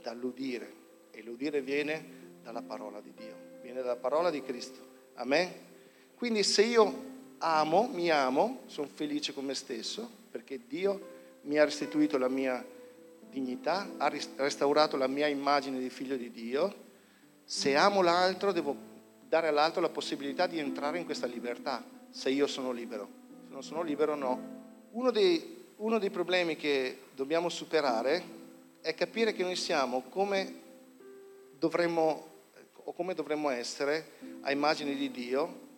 dall'udire 0.00 0.80
e 1.10 1.22
l'udire 1.22 1.60
viene 1.60 2.20
dalla 2.42 2.62
parola 2.62 3.00
di 3.00 3.12
Dio, 3.12 3.34
viene 3.60 3.82
dalla 3.82 3.96
parola 3.96 4.30
di 4.30 4.40
Cristo. 4.42 4.80
Amen? 5.14 5.52
Quindi 6.14 6.42
se 6.42 6.62
io 6.62 7.11
amo, 7.42 7.88
mi 7.92 8.10
amo, 8.10 8.60
sono 8.66 8.88
felice 8.92 9.32
con 9.32 9.44
me 9.44 9.54
stesso, 9.54 10.08
perché 10.30 10.60
Dio 10.66 11.40
mi 11.42 11.58
ha 11.58 11.64
restituito 11.64 12.16
la 12.16 12.28
mia 12.28 12.64
dignità, 13.28 13.88
ha 13.96 14.08
restaurato 14.08 14.96
la 14.96 15.08
mia 15.08 15.26
immagine 15.26 15.78
di 15.78 15.90
figlio 15.90 16.16
di 16.16 16.30
Dio. 16.30 16.74
Se 17.44 17.74
amo 17.76 18.00
l'altro, 18.00 18.52
devo 18.52 18.76
dare 19.28 19.48
all'altro 19.48 19.80
la 19.80 19.88
possibilità 19.88 20.46
di 20.46 20.58
entrare 20.58 20.98
in 20.98 21.04
questa 21.04 21.26
libertà, 21.26 21.84
se 22.10 22.30
io 22.30 22.46
sono 22.46 22.70
libero. 22.70 23.08
Se 23.46 23.52
non 23.52 23.62
sono 23.62 23.82
libero, 23.82 24.14
no. 24.14 24.60
Uno 24.90 25.10
dei, 25.10 25.64
uno 25.76 25.98
dei 25.98 26.10
problemi 26.10 26.56
che 26.56 27.06
dobbiamo 27.14 27.48
superare 27.48 28.40
è 28.80 28.94
capire 28.94 29.32
che 29.32 29.42
noi 29.42 29.56
siamo 29.56 30.02
come 30.02 30.60
dovremmo, 31.58 32.26
o 32.84 32.92
come 32.92 33.14
dovremmo 33.14 33.48
essere 33.48 34.12
a 34.42 34.52
immagine 34.52 34.94
di 34.94 35.10
Dio, 35.10 35.70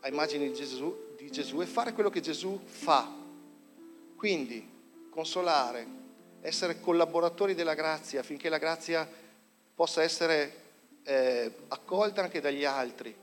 a 0.00 0.08
immagine 0.08 0.46
di 0.46 0.54
Gesù, 0.54 1.14
di 1.16 1.30
Gesù 1.30 1.60
e 1.60 1.66
fare 1.66 1.92
quello 1.92 2.10
che 2.10 2.20
Gesù 2.20 2.60
fa. 2.64 3.10
Quindi 4.16 4.76
consolare, 5.10 5.86
essere 6.40 6.80
collaboratori 6.80 7.54
della 7.54 7.74
grazia 7.74 8.20
affinché 8.20 8.48
la 8.48 8.58
grazia 8.58 9.08
possa 9.74 10.02
essere 10.02 10.52
eh, 11.04 11.52
accolta 11.68 12.22
anche 12.22 12.40
dagli 12.40 12.64
altri. 12.64 13.14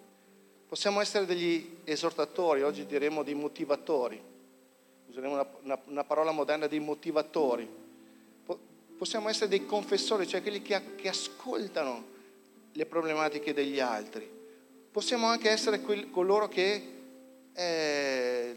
Possiamo 0.68 1.02
essere 1.02 1.26
degli 1.26 1.78
esortatori, 1.84 2.64
oggi 2.64 2.86
diremo 2.86 3.24
dei 3.24 3.36
motivatori, 3.36 4.22
useremo 5.08 5.34
una, 5.34 5.48
una, 5.62 5.80
una 5.86 6.04
parola 6.04 6.32
moderna 6.32 6.68
dei 6.68 6.80
motivatori 6.80 7.84
Possiamo 8.98 9.28
essere 9.28 9.50
dei 9.50 9.66
confessori, 9.66 10.26
cioè 10.26 10.42
quelli 10.42 10.62
che, 10.62 10.96
che 10.96 11.10
ascoltano 11.10 12.14
le 12.72 12.86
problematiche 12.86 13.54
degli 13.54 13.80
altri. 13.80 14.30
Possiamo 14.96 15.28
anche 15.28 15.50
essere 15.50 15.82
quelli, 15.82 16.10
coloro 16.10 16.48
che 16.48 16.82
eh, 17.52 18.56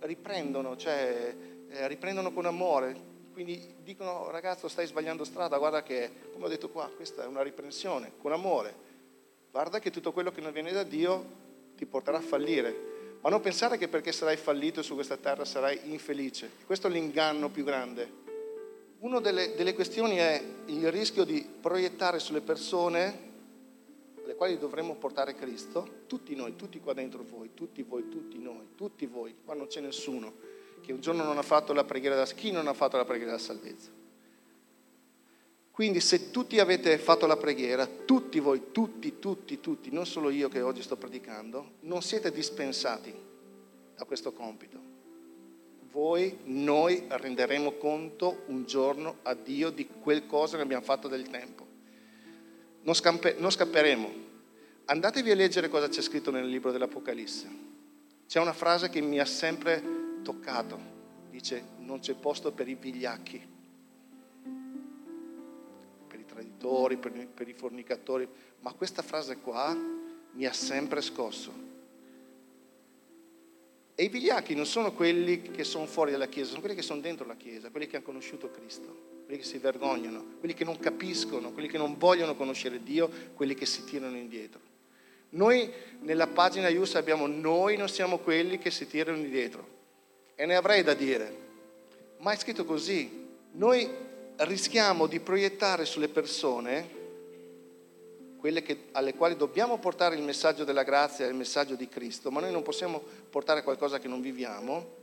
riprendono, 0.00 0.76
cioè 0.76 1.32
eh, 1.68 1.86
riprendono 1.86 2.32
con 2.32 2.44
amore. 2.44 2.96
Quindi 3.32 3.76
dicono 3.84 4.28
ragazzo 4.32 4.66
stai 4.66 4.88
sbagliando 4.88 5.22
strada, 5.22 5.58
guarda 5.58 5.84
che, 5.84 6.10
come 6.32 6.46
ho 6.46 6.48
detto 6.48 6.70
qua, 6.70 6.90
questa 6.96 7.22
è 7.22 7.26
una 7.28 7.42
riprensione, 7.42 8.14
con 8.20 8.32
amore. 8.32 8.74
Guarda 9.52 9.78
che 9.78 9.92
tutto 9.92 10.10
quello 10.10 10.32
che 10.32 10.40
non 10.40 10.50
viene 10.50 10.72
da 10.72 10.82
Dio 10.82 11.24
ti 11.76 11.86
porterà 11.86 12.18
a 12.18 12.20
fallire. 12.20 13.18
Ma 13.20 13.30
non 13.30 13.40
pensare 13.40 13.78
che 13.78 13.86
perché 13.86 14.10
sarai 14.10 14.36
fallito 14.36 14.82
su 14.82 14.94
questa 14.94 15.16
terra 15.16 15.44
sarai 15.44 15.78
infelice. 15.84 16.50
Questo 16.66 16.88
è 16.88 16.90
l'inganno 16.90 17.48
più 17.48 17.62
grande. 17.62 18.10
Una 18.98 19.20
delle, 19.20 19.54
delle 19.54 19.72
questioni 19.72 20.16
è 20.16 20.42
il 20.64 20.90
rischio 20.90 21.22
di 21.22 21.48
proiettare 21.60 22.18
sulle 22.18 22.40
persone 22.40 23.25
alle 24.26 24.34
quali 24.34 24.58
dovremmo 24.58 24.96
portare 24.96 25.36
Cristo, 25.36 26.02
tutti 26.08 26.34
noi, 26.34 26.56
tutti 26.56 26.80
qua 26.80 26.92
dentro 26.92 27.22
voi, 27.22 27.50
tutti 27.54 27.82
voi, 27.82 28.08
tutti 28.08 28.38
noi, 28.38 28.70
tutti 28.74 29.06
voi, 29.06 29.36
qua 29.44 29.54
non 29.54 29.68
c'è 29.68 29.80
nessuno, 29.80 30.34
che 30.82 30.92
un 30.92 31.00
giorno 31.00 31.22
non 31.22 31.38
ha 31.38 31.42
fatto 31.42 31.72
la 31.72 31.84
preghiera 31.84 32.16
da 32.16 32.24
chi 32.24 32.50
non 32.50 32.66
ha 32.66 32.74
fatto 32.74 32.96
la 32.96 33.04
preghiera 33.04 33.32
della 33.32 33.42
salvezza. 33.42 33.90
Quindi 35.70 36.00
se 36.00 36.32
tutti 36.32 36.58
avete 36.58 36.98
fatto 36.98 37.26
la 37.26 37.36
preghiera, 37.36 37.86
tutti 37.86 38.40
voi, 38.40 38.72
tutti, 38.72 39.20
tutti, 39.20 39.60
tutti, 39.60 39.90
non 39.92 40.06
solo 40.06 40.30
io 40.30 40.48
che 40.48 40.60
oggi 40.60 40.82
sto 40.82 40.96
predicando, 40.96 41.74
non 41.80 42.02
siete 42.02 42.32
dispensati 42.32 43.14
da 43.94 44.04
questo 44.04 44.32
compito. 44.32 44.94
Voi, 45.92 46.38
noi 46.44 47.04
renderemo 47.06 47.72
conto 47.72 48.42
un 48.46 48.64
giorno 48.64 49.18
a 49.22 49.34
Dio 49.34 49.70
di 49.70 49.86
quel 49.86 50.26
cosa 50.26 50.56
che 50.56 50.62
abbiamo 50.62 50.82
fatto 50.82 51.06
del 51.06 51.28
tempo. 51.28 51.65
Non, 52.86 52.94
scampe, 52.94 53.36
non 53.38 53.50
scapperemo. 53.50 54.24
Andatevi 54.86 55.30
a 55.30 55.34
leggere 55.34 55.68
cosa 55.68 55.88
c'è 55.88 56.00
scritto 56.00 56.30
nel 56.30 56.46
libro 56.46 56.72
dell'Apocalisse. 56.72 57.48
C'è 58.26 58.40
una 58.40 58.54
frase 58.54 58.88
che 58.88 59.00
mi 59.00 59.20
ha 59.20 59.26
sempre 59.26 59.82
toccato. 60.22 60.78
Dice, 61.30 61.62
non 61.80 62.00
c'è 62.00 62.14
posto 62.14 62.52
per 62.52 62.68
i 62.68 62.74
vigliacchi 62.74 63.54
traditori, 66.36 66.96
per, 66.96 67.28
per 67.28 67.48
i 67.48 67.54
fornicatori, 67.54 68.28
ma 68.60 68.72
questa 68.72 69.02
frase 69.02 69.38
qua 69.38 69.74
mi 70.32 70.44
ha 70.44 70.52
sempre 70.52 71.00
scosso. 71.00 71.64
E 73.94 74.04
i 74.04 74.08
vigliacchi 74.08 74.54
non 74.54 74.66
sono 74.66 74.92
quelli 74.92 75.40
che 75.42 75.64
sono 75.64 75.86
fuori 75.86 76.10
dalla 76.10 76.26
Chiesa, 76.26 76.50
sono 76.50 76.60
quelli 76.60 76.76
che 76.76 76.82
sono 76.82 77.00
dentro 77.00 77.26
la 77.26 77.36
Chiesa, 77.36 77.70
quelli 77.70 77.86
che 77.86 77.96
hanno 77.96 78.04
conosciuto 78.04 78.50
Cristo, 78.50 79.15
quelli 79.26 79.40
che 79.40 79.46
si 79.46 79.58
vergognano, 79.58 80.24
quelli 80.38 80.54
che 80.54 80.62
non 80.62 80.78
capiscono, 80.78 81.50
quelli 81.50 81.66
che 81.66 81.78
non 81.78 81.98
vogliono 81.98 82.36
conoscere 82.36 82.80
Dio, 82.84 83.10
quelli 83.34 83.54
che 83.54 83.66
si 83.66 83.82
tirano 83.82 84.16
indietro. 84.16 84.60
Noi 85.30 85.68
nella 86.02 86.28
pagina 86.28 86.68
IUS 86.68 86.94
abbiamo 86.94 87.26
noi 87.26 87.76
non 87.76 87.88
siamo 87.88 88.18
quelli 88.18 88.56
che 88.58 88.70
si 88.70 88.86
tirano 88.86 89.18
indietro. 89.18 89.74
E 90.36 90.46
ne 90.46 90.54
avrei 90.54 90.84
da 90.84 90.94
dire. 90.94 91.44
Ma 92.18 92.30
è 92.30 92.36
scritto 92.36 92.64
così. 92.64 93.26
Noi 93.52 93.90
rischiamo 94.36 95.08
di 95.08 95.18
proiettare 95.18 95.86
sulle 95.86 96.08
persone, 96.08 96.88
quelle 98.38 98.62
che, 98.62 98.84
alle 98.92 99.14
quali 99.14 99.34
dobbiamo 99.34 99.78
portare 99.78 100.14
il 100.14 100.22
messaggio 100.22 100.62
della 100.62 100.84
grazia 100.84 101.26
il 101.26 101.34
messaggio 101.34 101.74
di 101.74 101.88
Cristo, 101.88 102.30
ma 102.30 102.40
noi 102.40 102.52
non 102.52 102.62
possiamo 102.62 103.02
portare 103.28 103.64
qualcosa 103.64 103.98
che 103.98 104.06
non 104.06 104.20
viviamo, 104.20 104.94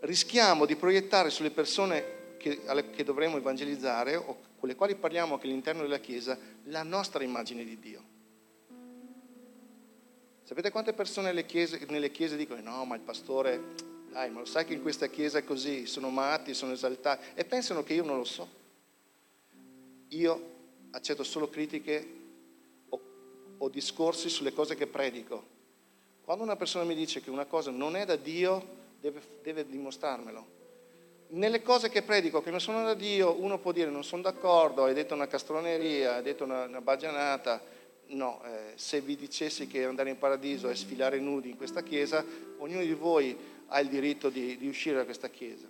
rischiamo 0.00 0.66
di 0.66 0.74
proiettare 0.74 1.30
sulle 1.30 1.50
persone 1.50 2.21
che, 2.42 2.90
che 2.90 3.04
dovremo 3.04 3.36
evangelizzare 3.36 4.16
o 4.16 4.50
con 4.58 4.68
le 4.68 4.74
quali 4.74 4.94
parliamo 4.94 5.34
anche 5.34 5.46
all'interno 5.46 5.82
della 5.82 5.98
Chiesa 5.98 6.38
la 6.64 6.82
nostra 6.82 7.22
immagine 7.22 7.64
di 7.64 7.78
Dio. 7.78 8.02
Sapete 10.42 10.70
quante 10.70 10.92
persone 10.92 11.28
nelle 11.28 11.46
chiese, 11.46 11.86
nelle 11.88 12.10
chiese 12.10 12.36
dicono 12.36 12.60
no, 12.60 12.84
ma 12.84 12.94
il 12.96 13.00
pastore, 13.00 13.60
dai, 14.10 14.30
ma 14.30 14.40
lo 14.40 14.44
sai 14.44 14.66
che 14.66 14.74
in 14.74 14.82
questa 14.82 15.06
chiesa 15.06 15.38
è 15.38 15.44
così, 15.44 15.86
sono 15.86 16.10
matti, 16.10 16.52
sono 16.52 16.72
esaltati 16.72 17.24
e 17.34 17.44
pensano 17.44 17.82
che 17.82 17.94
io 17.94 18.04
non 18.04 18.18
lo 18.18 18.24
so 18.24 18.60
io 20.12 20.50
accetto 20.90 21.22
solo 21.22 21.48
critiche 21.48 22.20
o, 22.88 23.00
o 23.58 23.68
discorsi 23.68 24.28
sulle 24.28 24.52
cose 24.52 24.74
che 24.74 24.86
predico. 24.86 25.50
Quando 26.22 26.44
una 26.44 26.56
persona 26.56 26.84
mi 26.84 26.94
dice 26.94 27.20
che 27.20 27.30
una 27.30 27.46
cosa 27.46 27.70
non 27.70 27.96
è 27.96 28.04
da 28.04 28.16
Dio, 28.16 28.80
deve, 29.00 29.20
deve 29.42 29.66
dimostrarmelo. 29.66 30.60
Nelle 31.34 31.62
cose 31.62 31.88
che 31.88 32.02
predico 32.02 32.42
che 32.42 32.50
non 32.50 32.60
sono 32.60 32.84
da 32.84 32.92
Dio, 32.92 33.40
uno 33.40 33.58
può 33.58 33.72
dire 33.72 33.88
non 33.88 34.04
sono 34.04 34.20
d'accordo, 34.20 34.84
hai 34.84 34.92
detto 34.92 35.14
una 35.14 35.26
castroneria, 35.26 36.16
hai 36.16 36.22
detto 36.22 36.44
una, 36.44 36.64
una 36.64 36.82
bagianata. 36.82 37.62
No, 38.08 38.42
eh, 38.44 38.72
se 38.74 39.00
vi 39.00 39.16
dicessi 39.16 39.66
che 39.66 39.84
andare 39.84 40.10
in 40.10 40.18
paradiso 40.18 40.68
è 40.68 40.74
sfilare 40.74 41.18
nudi 41.18 41.48
in 41.48 41.56
questa 41.56 41.82
chiesa, 41.82 42.22
ognuno 42.58 42.82
di 42.82 42.92
voi 42.92 43.34
ha 43.68 43.80
il 43.80 43.88
diritto 43.88 44.28
di, 44.28 44.58
di 44.58 44.68
uscire 44.68 44.96
da 44.96 45.04
questa 45.04 45.30
chiesa 45.30 45.66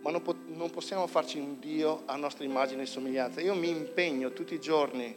ma 0.00 0.10
non, 0.10 0.22
po- 0.22 0.34
non 0.46 0.70
possiamo 0.70 1.06
farci 1.06 1.38
un 1.38 1.60
Dio 1.60 2.02
a 2.06 2.16
nostra 2.16 2.44
immagine 2.44 2.82
e 2.82 2.86
somiglianza. 2.86 3.40
Io 3.40 3.54
mi 3.54 3.68
impegno 3.68 4.32
tutti 4.32 4.52
i 4.52 4.60
giorni, 4.60 5.16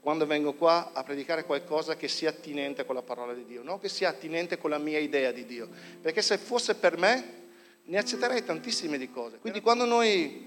quando 0.00 0.24
vengo 0.26 0.54
qua, 0.54 0.92
a 0.94 1.02
predicare 1.02 1.44
qualcosa 1.44 1.94
che 1.94 2.08
sia 2.08 2.30
attinente 2.30 2.86
con 2.86 2.94
la 2.94 3.02
parola 3.02 3.34
di 3.34 3.44
Dio, 3.44 3.62
non 3.62 3.78
che 3.78 3.90
sia 3.90 4.08
attinente 4.08 4.56
con 4.56 4.70
la 4.70 4.78
mia 4.78 4.98
idea 4.98 5.30
di 5.30 5.44
Dio, 5.44 5.68
perché 6.00 6.22
se 6.22 6.38
fosse 6.38 6.74
per 6.76 6.96
me 6.96 7.47
ne 7.88 7.98
accetterei 7.98 8.44
tantissime 8.44 8.98
di 8.98 9.10
cose. 9.10 9.38
Quindi 9.38 9.60
quando 9.60 9.84
noi 9.84 10.46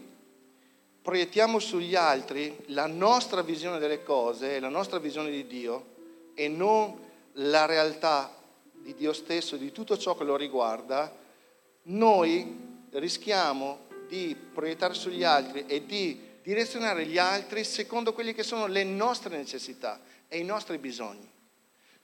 proiettiamo 1.02 1.58
sugli 1.60 1.96
altri 1.96 2.56
la 2.68 2.86
nostra 2.86 3.42
visione 3.42 3.80
delle 3.80 4.04
cose, 4.04 4.60
la 4.60 4.70
nostra 4.70 5.00
visione 5.00 5.32
di 5.32 5.48
Dio 5.48 5.86
e 6.36 6.48
non 6.48 6.98
la 7.34 7.66
realtà 7.66 8.36
di 8.72 8.94
Dio 8.94 9.14
stesso, 9.14 9.58
di 9.58 9.72
tutto 9.72 9.98
ciò 9.98 10.16
che 10.16 10.24
lo 10.24 10.36
riguarda, 10.36 11.16
noi 11.84 12.86
rischiamo 12.92 13.88
di 14.08 14.36
proiettare 14.36 14.94
sugli 14.94 15.24
altri 15.24 15.66
e 15.66 15.86
di 15.86 16.30
direzionare 16.44 17.06
gli 17.06 17.18
altri 17.18 17.64
secondo 17.64 18.14
quelle 18.14 18.34
che 18.34 18.44
sono 18.44 18.68
le 18.68 18.84
nostre 18.84 19.36
necessità 19.36 20.00
e 20.28 20.38
i 20.38 20.44
nostri 20.44 20.78
bisogni. 20.78 21.31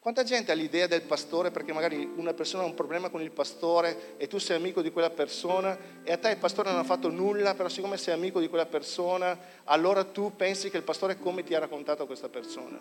Quanta 0.08 0.24
gente 0.24 0.54
ha 0.54 0.56
l'idea 0.56 0.88
del 0.88 1.02
pastore 1.02 1.52
perché 1.52 1.74
magari 1.74 2.10
una 2.15 2.34
persona 2.34 2.63
ha 2.63 2.65
un 2.65 2.76
problema 2.76 3.10
con 3.10 3.22
il 3.22 3.32
pastore 3.32 4.15
e 4.15 4.28
tu 4.28 4.38
sei 4.38 4.56
amico 4.56 4.82
di 4.82 4.89
quella 4.89 5.10
persona 5.10 5.78
e 6.02 6.13
a 6.13 6.17
te 6.17 6.30
il 6.30 6.38
pastore 6.38 6.70
non 6.70 6.80
ha 6.80 6.86
fatto 6.86 7.10
nulla, 7.10 7.56
però 7.56 7.67
siccome 7.67 7.98
sei 7.98 8.13
amico 8.13 8.39
di 8.39 8.48
quella 8.48 8.67
persona, 8.67 9.38
allora 9.65 10.06
tu 10.06 10.34
pensi 10.34 10.70
che 10.70 10.78
il 10.78 10.84
pastore 10.84 11.20
come 11.20 11.43
ti 11.43 11.54
ha 11.56 11.60
raccontato 11.60 12.06
questa 12.06 12.30
persona. 12.30 12.80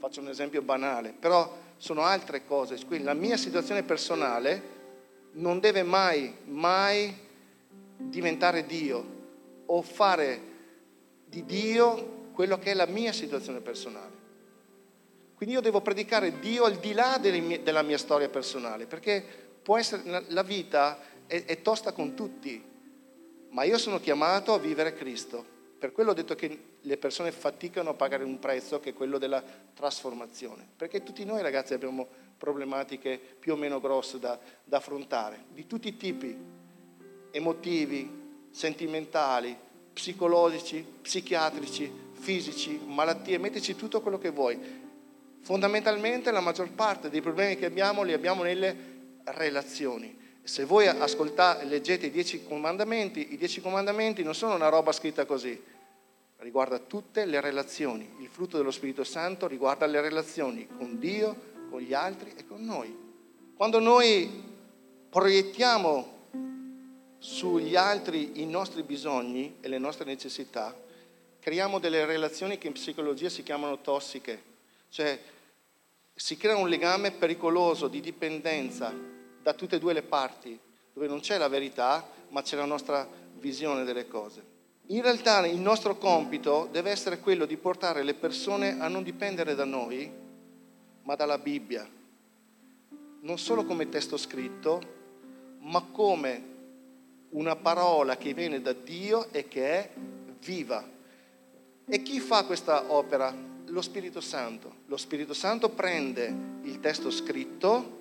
Faccio 0.00 0.20
un 0.20 0.26
esempio 0.26 0.60
banale, 0.60 1.14
però 1.16 1.48
sono 1.76 2.02
altre 2.02 2.44
cose. 2.44 2.74
Quindi 2.84 3.04
la 3.04 3.14
mia 3.14 3.36
situazione 3.36 3.84
personale 3.84 4.62
non 5.34 5.60
deve 5.60 5.84
mai, 5.84 6.38
mai 6.46 7.16
diventare 7.98 8.66
Dio 8.66 9.04
o 9.66 9.80
fare 9.80 10.40
di 11.24 11.44
Dio 11.44 12.30
quello 12.32 12.58
che 12.58 12.72
è 12.72 12.74
la 12.74 12.86
mia 12.86 13.12
situazione 13.12 13.60
personale. 13.60 14.17
Quindi 15.38 15.54
io 15.54 15.60
devo 15.60 15.80
predicare 15.80 16.40
Dio 16.40 16.64
al 16.64 16.78
di 16.78 16.92
là 16.92 17.16
della 17.16 17.82
mia 17.82 17.96
storia 17.96 18.28
personale, 18.28 18.86
perché 18.86 19.24
può 19.62 19.78
essere, 19.78 20.24
la 20.30 20.42
vita 20.42 20.98
è, 21.28 21.44
è 21.44 21.62
tosta 21.62 21.92
con 21.92 22.16
tutti, 22.16 22.60
ma 23.50 23.62
io 23.62 23.78
sono 23.78 24.00
chiamato 24.00 24.52
a 24.52 24.58
vivere 24.58 24.94
Cristo. 24.94 25.56
Per 25.78 25.92
quello 25.92 26.10
ho 26.10 26.14
detto 26.14 26.34
che 26.34 26.62
le 26.80 26.96
persone 26.96 27.30
faticano 27.30 27.90
a 27.90 27.94
pagare 27.94 28.24
un 28.24 28.40
prezzo 28.40 28.80
che 28.80 28.90
è 28.90 28.94
quello 28.94 29.16
della 29.16 29.40
trasformazione, 29.74 30.66
perché 30.76 31.04
tutti 31.04 31.24
noi 31.24 31.40
ragazzi 31.40 31.72
abbiamo 31.72 32.08
problematiche 32.36 33.16
più 33.38 33.52
o 33.52 33.56
meno 33.56 33.78
grosse 33.78 34.18
da, 34.18 34.36
da 34.64 34.78
affrontare, 34.78 35.44
di 35.52 35.68
tutti 35.68 35.86
i 35.86 35.96
tipi, 35.96 36.36
emotivi, 37.30 38.10
sentimentali, 38.50 39.56
psicologici, 39.92 40.84
psichiatrici, 41.00 41.92
fisici, 42.14 42.80
malattie, 42.84 43.38
mettici 43.38 43.76
tutto 43.76 44.00
quello 44.00 44.18
che 44.18 44.30
vuoi. 44.30 44.86
Fondamentalmente 45.40 46.30
la 46.30 46.40
maggior 46.40 46.70
parte 46.70 47.08
dei 47.08 47.20
problemi 47.22 47.56
che 47.56 47.66
abbiamo 47.66 48.02
li 48.02 48.12
abbiamo 48.12 48.42
nelle 48.42 48.76
relazioni. 49.24 50.16
Se 50.42 50.64
voi 50.64 50.86
ascoltate, 50.86 51.64
leggete 51.64 52.06
i 52.06 52.10
dieci 52.10 52.44
comandamenti, 52.44 53.32
i 53.32 53.36
dieci 53.36 53.60
comandamenti 53.60 54.22
non 54.22 54.34
sono 54.34 54.54
una 54.54 54.68
roba 54.68 54.92
scritta 54.92 55.26
così, 55.26 55.60
riguarda 56.38 56.78
tutte 56.78 57.24
le 57.26 57.40
relazioni. 57.40 58.16
Il 58.20 58.28
frutto 58.28 58.56
dello 58.56 58.70
Spirito 58.70 59.04
Santo 59.04 59.46
riguarda 59.46 59.86
le 59.86 60.00
relazioni 60.00 60.66
con 60.66 60.98
Dio, 60.98 61.36
con 61.70 61.80
gli 61.80 61.92
altri 61.92 62.32
e 62.36 62.46
con 62.46 62.64
noi. 62.64 62.96
Quando 63.54 63.78
noi 63.78 64.42
proiettiamo 65.10 66.16
sugli 67.18 67.74
altri 67.76 68.40
i 68.40 68.46
nostri 68.46 68.82
bisogni 68.82 69.56
e 69.60 69.68
le 69.68 69.78
nostre 69.78 70.04
necessità, 70.04 70.74
creiamo 71.40 71.78
delle 71.78 72.04
relazioni 72.04 72.56
che 72.56 72.68
in 72.68 72.72
psicologia 72.72 73.28
si 73.28 73.42
chiamano 73.42 73.80
tossiche, 73.80 74.42
cioè 74.88 75.18
si 76.14 76.36
crea 76.36 76.56
un 76.56 76.68
legame 76.68 77.12
pericoloso 77.12 77.88
di 77.88 78.00
dipendenza 78.00 78.92
da 79.42 79.54
tutte 79.54 79.76
e 79.76 79.78
due 79.78 79.92
le 79.92 80.02
parti, 80.02 80.58
dove 80.92 81.06
non 81.06 81.20
c'è 81.20 81.38
la 81.38 81.48
verità, 81.48 82.06
ma 82.30 82.42
c'è 82.42 82.56
la 82.56 82.64
nostra 82.64 83.08
visione 83.34 83.84
delle 83.84 84.08
cose. 84.08 84.56
In 84.86 85.02
realtà 85.02 85.46
il 85.46 85.60
nostro 85.60 85.96
compito 85.96 86.68
deve 86.72 86.90
essere 86.90 87.20
quello 87.20 87.46
di 87.46 87.56
portare 87.56 88.02
le 88.02 88.14
persone 88.14 88.80
a 88.80 88.88
non 88.88 89.02
dipendere 89.02 89.54
da 89.54 89.64
noi, 89.64 90.10
ma 91.02 91.14
dalla 91.14 91.38
Bibbia, 91.38 91.88
non 93.20 93.38
solo 93.38 93.64
come 93.64 93.88
testo 93.88 94.16
scritto, 94.16 94.80
ma 95.60 95.82
come 95.82 96.56
una 97.30 97.56
parola 97.56 98.16
che 98.16 98.32
viene 98.32 98.60
da 98.60 98.72
Dio 98.72 99.30
e 99.30 99.46
che 99.48 99.70
è 99.70 99.90
viva. 100.40 100.86
E 101.84 102.02
chi 102.02 102.20
fa 102.20 102.44
questa 102.44 102.90
opera? 102.92 103.57
Lo 103.68 103.82
Spirito 103.82 104.20
Santo. 104.20 104.76
Lo 104.86 104.96
Spirito 104.96 105.34
Santo 105.34 105.70
prende 105.70 106.34
il 106.62 106.80
testo 106.80 107.10
scritto 107.10 107.96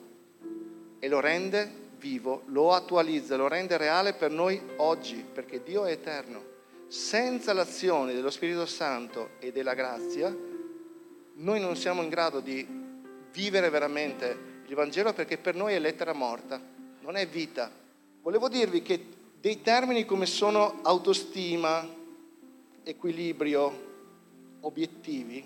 e 1.00 1.08
lo 1.08 1.20
rende 1.20 1.86
vivo, 1.98 2.44
lo 2.48 2.74
attualizza, 2.74 3.36
lo 3.36 3.48
rende 3.48 3.78
reale 3.78 4.14
per 4.14 4.32
noi 4.32 4.62
oggi, 4.78 5.24
perché 5.32 5.64
Dio 5.64 5.86
è 5.86 5.92
eterno. 5.92 6.56
Senza 6.88 7.54
l'azione 7.54 8.14
dello 8.14 8.30
Spirito 8.30 8.66
Santo 8.66 9.32
e 9.40 9.52
della 9.52 9.74
grazia, 9.74 10.36
noi 11.36 11.60
non 11.60 11.76
siamo 11.76 12.02
in 12.02 12.10
grado 12.10 12.40
di 12.40 12.66
vivere 13.32 13.70
veramente 13.70 14.64
il 14.68 14.76
Vangelo 14.76 15.14
perché 15.14 15.38
per 15.38 15.56
noi 15.56 15.74
è 15.74 15.80
lettera 15.80 16.14
morta, 16.14 16.60
non 17.02 17.16
è 17.16 17.28
vita, 17.28 17.72
Volevo 18.28 18.50
dirvi 18.50 18.82
che 18.82 19.02
dei 19.40 19.62
termini 19.62 20.04
come 20.04 20.26
sono 20.26 20.82
autostima, 20.82 21.88
equilibrio, 22.84 24.58
obiettivi, 24.60 25.42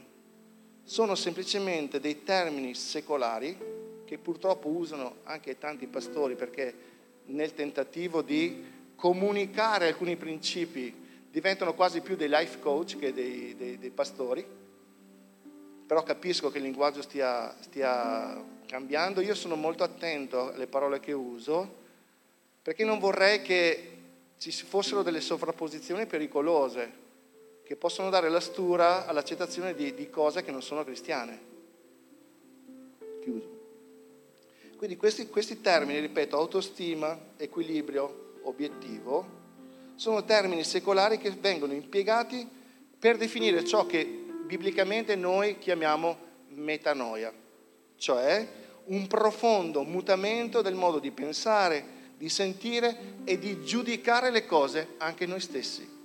sono 0.91 1.15
semplicemente 1.15 2.01
dei 2.01 2.21
termini 2.23 2.75
secolari 2.75 3.57
che 4.03 4.17
purtroppo 4.17 4.67
usano 4.67 5.19
anche 5.23 5.57
tanti 5.57 5.87
pastori 5.87 6.35
perché 6.35 6.73
nel 7.27 7.53
tentativo 7.53 8.21
di 8.21 8.61
comunicare 8.97 9.87
alcuni 9.87 10.17
principi 10.17 10.93
diventano 11.31 11.75
quasi 11.75 12.01
più 12.01 12.17
dei 12.17 12.27
life 12.27 12.59
coach 12.59 12.97
che 12.97 13.13
dei, 13.13 13.55
dei, 13.55 13.77
dei 13.79 13.89
pastori, 13.89 14.45
però 15.87 16.03
capisco 16.03 16.51
che 16.51 16.57
il 16.57 16.65
linguaggio 16.65 17.01
stia, 17.01 17.55
stia 17.61 18.43
cambiando, 18.65 19.21
io 19.21 19.33
sono 19.33 19.55
molto 19.55 19.85
attento 19.85 20.51
alle 20.51 20.67
parole 20.67 20.99
che 20.99 21.13
uso 21.13 21.73
perché 22.61 22.83
non 22.83 22.99
vorrei 22.99 23.41
che 23.41 23.91
ci 24.37 24.51
fossero 24.51 25.03
delle 25.03 25.21
sovrapposizioni 25.21 26.05
pericolose 26.05 27.00
che 27.63 27.75
possono 27.75 28.09
dare 28.09 28.29
la 28.29 28.39
stura 28.39 29.05
all'accettazione 29.05 29.73
di, 29.73 29.93
di 29.93 30.09
cose 30.09 30.43
che 30.43 30.51
non 30.51 30.61
sono 30.61 30.83
cristiane. 30.83 31.39
Chiuso. 33.21 33.59
Quindi 34.77 34.97
questi, 34.97 35.27
questi 35.27 35.61
termini, 35.61 35.99
ripeto, 35.99 36.35
autostima, 36.35 37.17
equilibrio, 37.37 38.39
obiettivo, 38.43 39.39
sono 39.95 40.25
termini 40.25 40.63
secolari 40.63 41.19
che 41.19 41.29
vengono 41.29 41.73
impiegati 41.73 42.47
per 42.97 43.17
definire 43.17 43.63
ciò 43.63 43.85
che 43.85 44.03
biblicamente 44.03 45.15
noi 45.15 45.59
chiamiamo 45.59 46.17
metanoia, 46.49 47.31
cioè 47.95 48.47
un 48.85 49.05
profondo 49.07 49.83
mutamento 49.83 50.61
del 50.61 50.73
modo 50.73 50.97
di 50.97 51.11
pensare, 51.11 51.85
di 52.17 52.29
sentire 52.29 53.15
e 53.23 53.37
di 53.37 53.63
giudicare 53.63 54.31
le 54.31 54.45
cose 54.45 54.95
anche 54.97 55.25
noi 55.25 55.39
stessi. 55.39 56.00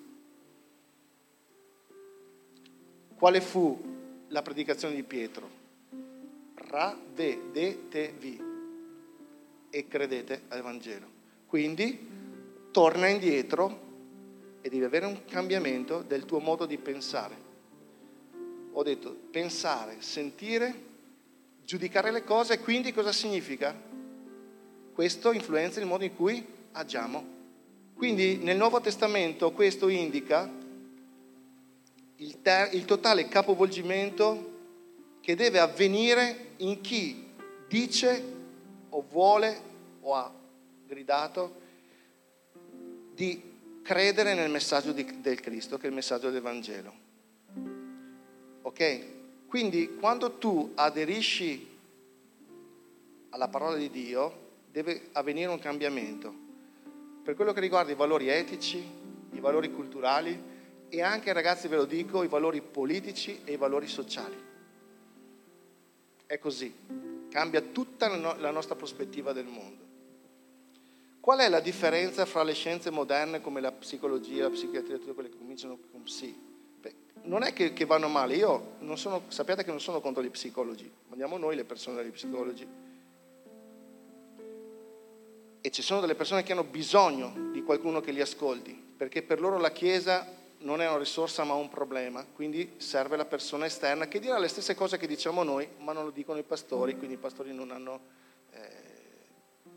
Quale 3.17 3.41
fu 3.41 3.83
la 4.29 4.43
predicazione 4.43 4.95
di 4.95 5.03
Pietro? 5.03 5.49
Ravedetevi 6.55 8.43
e 9.71 9.89
credete 9.89 10.43
al 10.49 10.61
Vangelo. 10.61 11.07
Quindi 11.47 12.15
torna 12.71 13.07
indietro 13.07 13.85
e 14.61 14.69
devi 14.69 14.85
avere 14.85 15.07
un 15.07 15.25
cambiamento 15.25 16.03
del 16.03 16.27
tuo 16.27 16.41
modo 16.41 16.67
di 16.67 16.77
pensare. 16.77 17.35
Ho 18.73 18.83
detto 18.83 19.17
pensare, 19.31 19.97
sentire, 20.01 20.75
giudicare 21.65 22.11
le 22.11 22.23
cose, 22.23 22.61
quindi 22.61 22.93
cosa 22.93 23.13
significa? 23.13 23.75
Questo 24.93 25.33
influenza 25.33 25.81
il 25.81 25.87
modo 25.87 26.05
in 26.05 26.15
cui 26.15 26.47
agiamo. 26.73 27.25
Quindi 27.95 28.37
nel 28.37 28.59
Nuovo 28.59 28.79
Testamento 28.83 29.53
questo 29.53 29.89
indica 29.89 30.65
il, 32.17 32.41
ter- 32.41 32.73
il 32.75 32.85
totale 32.85 33.29
capovolgimento 33.29 34.55
che 35.21 35.35
deve 35.35 35.59
avvenire 35.59 36.53
in 36.59 36.81
chi 36.81 37.33
dice 37.69 38.35
o 38.89 39.05
vuole 39.11 39.61
o 40.01 40.15
ha 40.15 40.33
gridato 40.87 41.65
di 43.13 43.55
credere 43.83 44.35
nel 44.35 44.51
messaggio 44.51 44.93
di, 44.93 45.21
del 45.21 45.41
Cristo, 45.41 45.77
che 45.77 45.87
è 45.87 45.89
il 45.89 45.95
messaggio 45.95 46.31
del 46.31 46.41
Vangelo. 46.41 46.95
Ok? 48.63 49.05
Quindi 49.47 49.97
quando 49.97 50.39
tu 50.39 50.73
aderisci 50.75 51.75
alla 53.31 53.49
parola 53.49 53.77
di 53.77 53.91
Dio, 53.91 54.45
deve 54.71 55.09
avvenire 55.13 55.51
un 55.51 55.59
cambiamento. 55.59 56.33
Per 57.23 57.35
quello 57.35 57.53
che 57.53 57.61
riguarda 57.61 57.93
i 57.93 57.97
valori 57.97 58.29
etici, 58.29 58.83
i 59.33 59.41
valori 59.41 59.73
culturali 59.73 60.55
e 60.89 61.03
anche, 61.03 61.33
ragazzi, 61.33 61.69
ve 61.69 61.77
lo 61.77 61.85
dico, 61.85 62.23
i 62.23 62.29
valori 62.29 62.61
politici 62.61 63.41
e 63.45 63.53
i 63.53 63.57
valori 63.57 63.89
sociali. 63.89 64.37
È 66.27 66.39
così. 66.39 66.75
Cambia 67.29 67.61
tutta 67.61 68.09
la 68.37 68.51
nostra 68.51 68.75
prospettiva 68.75 69.33
del 69.33 69.47
mondo. 69.47 69.85
Qual 71.21 71.41
è 71.41 71.49
la 71.49 71.59
differenza 71.59 72.25
fra 72.25 72.45
le 72.45 72.55
scienze 72.55 72.91
moderne 72.91 73.41
come 73.41 73.61
la 73.61 73.73
psicologia, 73.73 74.45
la 74.45 74.51
psichiatria, 74.51 74.97
tutte 74.97 75.13
quelle 75.13 75.29
che 75.29 75.37
cominciano 75.37 75.77
con 75.91 76.05
psi? 76.05 76.33
Beh, 76.81 76.95
non 77.23 77.43
è 77.43 77.53
che, 77.53 77.73
che, 77.73 77.85
vanno 77.85 78.07
male, 78.07 78.37
io 78.37 78.75
non 78.79 78.97
sono, 78.97 79.23
sappiate 79.27 79.65
che 79.65 79.71
non 79.71 79.81
sono 79.81 80.01
contro 80.01 80.23
gli 80.23 80.31
psicologi, 80.31 80.89
mandiamo 81.09 81.37
noi 81.37 81.57
le 81.57 81.65
persone 81.65 81.97
dagli 81.97 82.13
psicologi. 82.13 82.65
E 85.61 85.71
ci 85.71 85.83
sono 85.83 86.01
delle 86.01 86.15
persone 86.15 86.45
che 86.45 86.53
hanno 86.53 86.63
bisogno 86.63 87.51
di 87.51 87.61
qualcuno 87.65 88.01
che 88.01 88.13
li 88.13 88.21
ascolti, 88.21 88.81
perché 88.97 89.23
per 89.23 89.41
loro 89.41 89.59
la 89.59 89.73
Chiesa 89.73 90.36
non 90.67 90.81
è 90.83 90.89
una 90.89 90.99
risorsa 90.99 91.45
ma 91.45 91.55
un 91.55 91.69
problema, 91.69 92.27
quindi 92.27 92.75
serve 92.79 93.17
la 93.17 93.25
persona 93.25 93.67
esterna 93.67 94.09
che 94.09 94.19
dirà 94.19 94.37
le 94.37 94.49
stesse 94.49 94.75
cose 94.75 94.99
che 94.99 95.07
diciamo 95.07 95.45
noi, 95.45 95.67
ma 95.79 95.93
non 95.93 96.03
lo 96.03 96.11
dicono 96.11 96.41
i 96.41 96.43
pastori, 96.43 96.97
quindi 96.97 97.15
i 97.15 97.19
pastori 97.19 97.55
non 97.55 97.71
hanno... 97.71 98.01
Eh, 98.51 98.85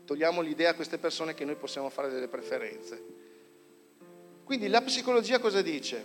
togliamo 0.04 0.40
l'idea 0.40 0.70
a 0.70 0.74
queste 0.74 0.98
persone 0.98 1.34
che 1.34 1.44
noi 1.44 1.54
possiamo 1.54 1.90
fare 1.90 2.10
delle 2.10 2.26
preferenze. 2.26 3.02
Quindi 4.42 4.66
la 4.66 4.82
psicologia 4.82 5.38
cosa 5.38 5.62
dice? 5.62 6.04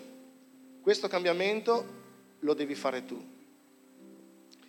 Questo 0.82 1.08
cambiamento 1.08 2.04
lo 2.42 2.54
devi 2.54 2.76
fare 2.76 3.06
tu. 3.06 3.34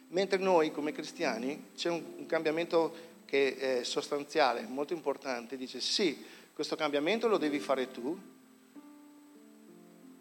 Mentre 0.08 0.38
noi 0.38 0.72
come 0.72 0.92
cristiani 0.92 1.72
c'è 1.76 1.90
un, 1.90 2.02
un 2.16 2.26
cambiamento 2.26 3.14
che 3.26 3.56
è 3.56 3.84
sostanziale, 3.84 4.62
molto 4.62 4.94
importante, 4.94 5.58
dice 5.58 5.78
sì, 5.78 6.24
questo 6.54 6.74
cambiamento 6.74 7.28
lo 7.28 7.36
devi 7.36 7.58
fare 7.58 7.90
tu, 7.90 8.18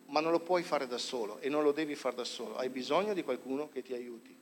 ma 0.08 0.20
non 0.20 0.32
lo 0.32 0.40
puoi 0.40 0.64
fare 0.64 0.88
da 0.88 0.98
solo 0.98 1.40
e 1.40 1.50
non 1.50 1.64
lo 1.64 1.72
devi 1.72 1.96
fare 1.96 2.16
da 2.16 2.24
solo, 2.24 2.58
hai 2.58 2.70
bisogno 2.70 3.14
di 3.14 3.24
qualcuno 3.24 3.70
che 3.70 3.82
ti 3.82 3.94
aiuti. 3.94 4.36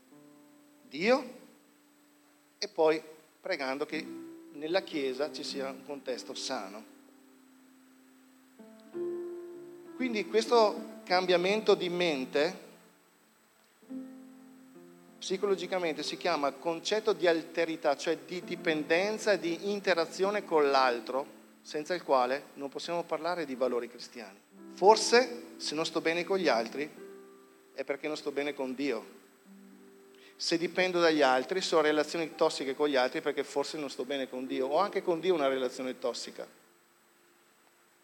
Dio 0.87 1.41
e 2.57 2.67
poi 2.67 3.01
pregando 3.39 3.85
che 3.85 4.05
nella 4.53 4.81
Chiesa 4.81 5.31
ci 5.31 5.43
sia 5.43 5.69
un 5.69 5.85
contesto 5.85 6.33
sano. 6.33 6.91
Quindi 9.95 10.27
questo 10.27 11.01
cambiamento 11.03 11.75
di 11.75 11.89
mente 11.89 12.71
psicologicamente 15.17 16.03
si 16.03 16.17
chiama 16.17 16.51
concetto 16.51 17.13
di 17.13 17.27
alterità, 17.27 17.95
cioè 17.95 18.17
di 18.25 18.43
dipendenza 18.43 19.31
e 19.31 19.39
di 19.39 19.71
interazione 19.71 20.43
con 20.43 20.69
l'altro, 20.69 21.25
senza 21.61 21.93
il 21.93 22.03
quale 22.03 22.47
non 22.55 22.67
possiamo 22.67 23.03
parlare 23.03 23.45
di 23.45 23.55
valori 23.55 23.87
cristiani. 23.87 24.42
Forse 24.73 25.41
se 25.57 25.75
non 25.75 25.85
sto 25.85 26.01
bene 26.01 26.23
con 26.23 26.37
gli 26.37 26.47
altri 26.47 26.89
è 27.73 27.83
perché 27.83 28.07
non 28.07 28.17
sto 28.17 28.31
bene 28.31 28.53
con 28.53 28.75
Dio 28.75 29.21
se 30.43 30.57
dipendo 30.57 30.99
dagli 30.99 31.21
altri, 31.21 31.61
se 31.61 31.73
ho 31.73 31.79
relazioni 31.79 32.35
tossiche 32.35 32.75
con 32.75 32.89
gli 32.89 32.97
altri 32.97 33.21
perché 33.21 33.45
forse 33.45 33.77
non 33.77 33.89
sto 33.89 34.03
bene 34.03 34.27
con 34.27 34.45
Dio. 34.45 34.67
Ho 34.67 34.77
anche 34.77 35.01
con 35.01 35.21
Dio 35.21 35.33
una 35.33 35.47
relazione 35.47 35.99
tossica. 35.99 36.45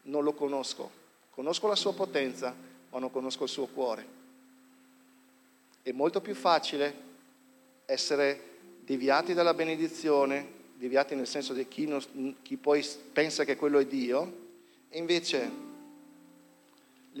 Non 0.04 0.24
lo 0.24 0.32
conosco. 0.32 0.90
Conosco 1.30 1.68
la 1.68 1.74
sua 1.74 1.92
potenza, 1.92 2.54
ma 2.88 2.98
non 2.98 3.10
conosco 3.10 3.44
il 3.44 3.50
suo 3.50 3.66
cuore. 3.66 4.18
È 5.82 5.92
molto 5.92 6.22
più 6.22 6.34
facile 6.34 7.08
essere 7.84 8.40
deviati 8.80 9.34
dalla 9.34 9.52
benedizione, 9.52 10.58
deviati 10.76 11.14
nel 11.14 11.26
senso 11.26 11.52
di 11.52 11.68
chi, 11.68 11.86
non, 11.86 12.36
chi 12.40 12.56
poi 12.56 12.82
pensa 13.12 13.44
che 13.44 13.56
quello 13.56 13.78
è 13.78 13.84
Dio, 13.84 14.48
e 14.88 14.96
invece 14.96 15.68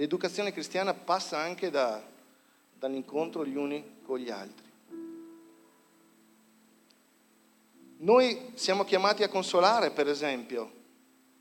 l'educazione 0.00 0.50
cristiana 0.50 0.94
passa 0.94 1.36
anche 1.36 1.68
da, 1.68 2.02
dall'incontro 2.78 3.44
gli 3.44 3.54
uni 3.54 3.98
con 4.02 4.18
gli 4.18 4.30
altri. 4.30 4.64
Noi 7.98 8.52
siamo 8.54 8.84
chiamati 8.84 9.22
a 9.22 9.28
consolare, 9.28 9.90
per 9.90 10.08
esempio. 10.08 10.78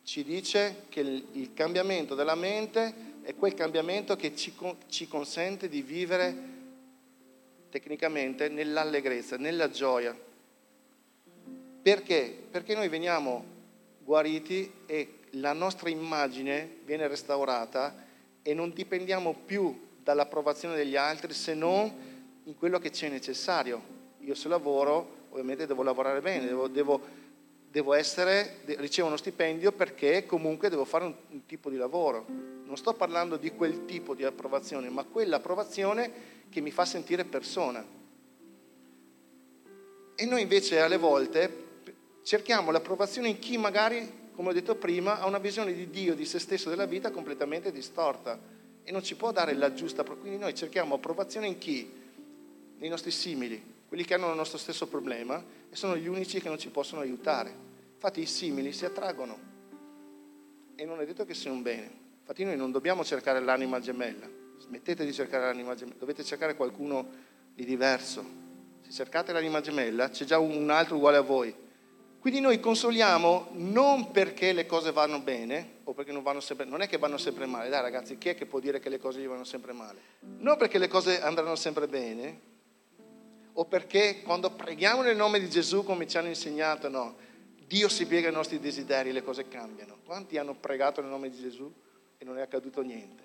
Ci 0.04 0.26
dice 0.26 0.84
che 0.90 1.00
il 1.00 1.54
cambiamento 1.54 2.16
della 2.16 2.36
mente 2.36 3.22
è 3.22 3.34
quel 3.34 3.54
cambiamento 3.54 4.18
che 4.18 4.36
ci, 4.36 4.54
ci 4.88 5.08
consente 5.08 5.70
di 5.70 5.82
vivere 5.82 6.38
tecnicamente 7.70 8.50
nell'allegrezza, 8.50 9.38
nella 9.38 9.70
gioia. 9.70 10.14
Perché? 11.82 12.38
Perché 12.52 12.76
noi 12.76 12.90
veniamo 12.90 13.42
guariti 14.04 14.70
e 14.86 15.20
la 15.32 15.54
nostra 15.54 15.88
immagine 15.88 16.80
viene 16.84 17.08
restaurata 17.08 18.08
e 18.42 18.54
non 18.54 18.74
dipendiamo 18.74 19.36
più 19.46 19.88
dall'approvazione 20.04 20.76
degli 20.76 20.96
altri 20.96 21.34
se 21.34 21.54
non 21.54 21.92
in 22.44 22.56
quello 22.58 22.80
che 22.80 22.90
c'è 22.90 23.10
necessario. 23.10 23.98
Io 24.20 24.34
se 24.34 24.48
lavoro 24.48 25.18
ovviamente 25.30 25.66
devo 25.66 25.84
lavorare 25.84 26.22
bene, 26.22 26.46
devo, 26.46 26.68
devo, 26.68 27.02
devo 27.70 27.94
essere, 27.94 28.62
ricevo 28.66 29.08
uno 29.08 29.18
stipendio 29.18 29.72
perché 29.72 30.26
comunque 30.26 30.70
devo 30.70 30.86
fare 30.86 31.06
un, 31.06 31.14
un 31.30 31.46
tipo 31.46 31.70
di 31.70 31.78
lavoro. 31.78 32.26
Non 32.64 32.78
sto 32.78 32.94
parlando 32.94 33.38
di 33.38 33.52
quel 33.52 33.86
tipo 33.86 34.16
di 34.16 34.24
approvazione, 34.24 34.90
ma 34.90 35.04
quell'approvazione 35.04 36.12
che 36.50 36.62
mi 36.62 36.72
fa 36.72 36.86
sentire 36.86 37.24
persona. 37.26 37.86
E 40.16 40.26
noi 40.26 40.42
invece 40.42 40.80
alle 40.80 40.98
volte 40.98 41.68
cerchiamo 42.24 42.72
l'approvazione 42.72 43.30
in 43.30 43.40
chi 43.40 43.58
magari 43.58 44.18
come 44.40 44.52
ho 44.52 44.54
detto 44.54 44.76
prima, 44.76 45.20
ha 45.20 45.28
una 45.28 45.38
visione 45.38 45.74
di 45.74 45.90
Dio, 45.90 46.16
di 46.16 46.24
se 46.24 46.40
stesso, 46.40 46.70
della 46.70 46.86
vita 46.86 47.12
completamente 47.12 47.74
distorta 47.74 48.40
e 48.86 48.90
non 48.90 49.04
ci 49.04 49.18
può 49.18 49.34
dare 49.34 49.54
la 49.54 49.74
giusta. 49.74 50.06
Quindi 50.06 50.38
noi 50.38 50.56
cerchiamo 50.56 50.96
approvazione 50.96 51.46
in 51.48 51.58
chi? 51.58 51.92
Nei 52.78 52.88
nostri 52.88 53.12
simili, 53.12 53.62
quelli 53.86 54.06
che 54.06 54.14
hanno 54.14 54.30
il 54.30 54.38
nostro 54.38 54.58
stesso 54.58 54.88
problema 54.88 55.44
e 55.70 55.76
sono 55.76 55.98
gli 55.98 56.08
unici 56.08 56.40
che 56.40 56.48
non 56.48 56.58
ci 56.58 56.70
possono 56.70 57.02
aiutare. 57.02 57.54
Infatti 57.96 58.22
i 58.22 58.26
simili 58.26 58.72
si 58.72 58.86
attraggono 58.86 59.38
e 60.74 60.86
non 60.86 61.02
è 61.02 61.06
detto 61.06 61.26
che 61.26 61.34
sia 61.34 61.52
un 61.52 61.62
bene. 61.62 61.92
Infatti 62.22 62.46
noi 62.46 62.56
non 62.56 62.72
dobbiamo 62.72 63.04
cercare 63.04 63.42
l'anima 63.42 63.82
gemella, 63.82 64.30
smettete 64.58 65.04
di 65.04 65.12
cercare 65.12 65.44
l'anima 65.48 65.76
gemella, 65.76 66.00
dovete 66.00 66.24
cercare 66.24 66.56
qualcuno 66.56 67.10
di 67.54 67.66
diverso. 67.66 68.24
Se 68.84 68.92
cercate 68.94 69.34
l'anima 69.34 69.60
gemella 69.60 70.08
c'è 70.08 70.24
già 70.24 70.40
un 70.40 70.70
altro 70.70 70.96
uguale 70.96 71.18
a 71.18 71.24
voi 71.24 71.68
quindi 72.20 72.42
noi 72.42 72.60
consoliamo 72.60 73.48
non 73.52 74.12
perché 74.12 74.52
le 74.52 74.66
cose 74.66 74.92
vanno 74.92 75.20
bene 75.20 75.78
o 75.86 75.94
perché 75.94 76.12
non 76.12 76.22
vanno 76.22 76.42
sempre, 76.42 76.66
non 76.66 76.82
è 76.82 76.88
che 76.88 76.98
vanno 76.98 77.18
sempre 77.18 77.46
male, 77.46 77.70
dai 77.70 77.82
ragazzi, 77.82 78.18
chi 78.18 78.30
è 78.30 78.36
che 78.36 78.46
può 78.46 78.60
dire 78.60 78.80
che 78.80 78.90
le 78.90 79.00
cose 79.00 79.22
gli 79.22 79.28
vanno 79.28 79.46
sempre 79.46 79.72
male? 79.72 80.00
Non 80.20 80.58
perché 80.58 80.78
le 80.78 80.90
cose 80.90 81.22
andranno 81.22 81.56
sempre 81.56 81.88
bene 81.88 82.48
o 83.54 83.66
perché 83.66 84.22
quando 84.22 84.52
preghiamo 84.52 85.02
nel 85.02 85.16
nome 85.16 85.40
di 85.40 85.50
Gesù 85.50 85.84
come 85.84 86.08
ci 86.08 86.18
hanno 86.18 86.28
insegnato, 86.28 86.90
no, 86.90 87.16
Dio 87.66 87.88
si 87.88 88.06
piega 88.06 88.28
ai 88.28 88.34
nostri 88.34 88.60
desideri, 88.60 89.12
le 89.12 89.24
cose 89.24 89.48
cambiano. 89.48 90.00
Quanti 90.04 90.38
hanno 90.38 90.56
pregato 90.56 91.02
nel 91.02 91.10
nome 91.10 91.30
di 91.30 91.40
Gesù 91.40 91.72
e 92.18 92.26
non 92.26 92.38
è 92.38 92.42
accaduto 92.42 92.82
niente? 92.82 93.24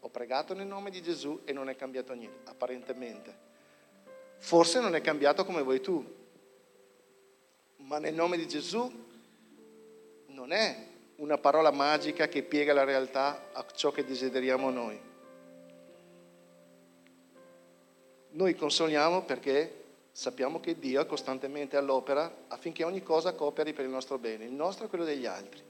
Ho 0.00 0.08
pregato 0.08 0.54
nel 0.54 0.66
nome 0.66 0.90
di 0.90 1.00
Gesù 1.02 1.42
e 1.44 1.52
non 1.52 1.68
è 1.68 1.76
cambiato 1.76 2.12
niente, 2.12 2.50
apparentemente. 2.50 3.46
Forse 4.38 4.80
non 4.80 4.94
è 4.94 5.00
cambiato 5.00 5.44
come 5.44 5.62
vuoi 5.62 5.80
tu, 5.80 6.17
ma 7.88 7.98
nel 7.98 8.14
nome 8.14 8.36
di 8.36 8.46
Gesù 8.46 9.06
non 10.26 10.52
è 10.52 10.86
una 11.16 11.38
parola 11.38 11.70
magica 11.70 12.28
che 12.28 12.42
piega 12.42 12.74
la 12.74 12.84
realtà 12.84 13.48
a 13.52 13.64
ciò 13.74 13.90
che 13.90 14.04
desideriamo 14.04 14.68
noi. 14.68 15.00
Noi 18.30 18.54
consoliamo 18.54 19.22
perché 19.22 19.84
sappiamo 20.12 20.60
che 20.60 20.78
Dio 20.78 21.00
è 21.00 21.06
costantemente 21.06 21.78
all'opera 21.78 22.44
affinché 22.48 22.84
ogni 22.84 23.02
cosa 23.02 23.32
cooperi 23.32 23.72
per 23.72 23.86
il 23.86 23.90
nostro 23.90 24.18
bene, 24.18 24.44
il 24.44 24.52
nostro 24.52 24.84
e 24.84 24.88
quello 24.88 25.04
degli 25.04 25.24
altri. 25.24 25.62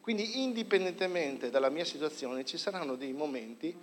Quindi 0.00 0.42
indipendentemente 0.42 1.50
dalla 1.50 1.70
mia 1.70 1.84
situazione 1.84 2.44
ci 2.44 2.58
saranno 2.58 2.96
dei 2.96 3.12
momenti 3.12 3.74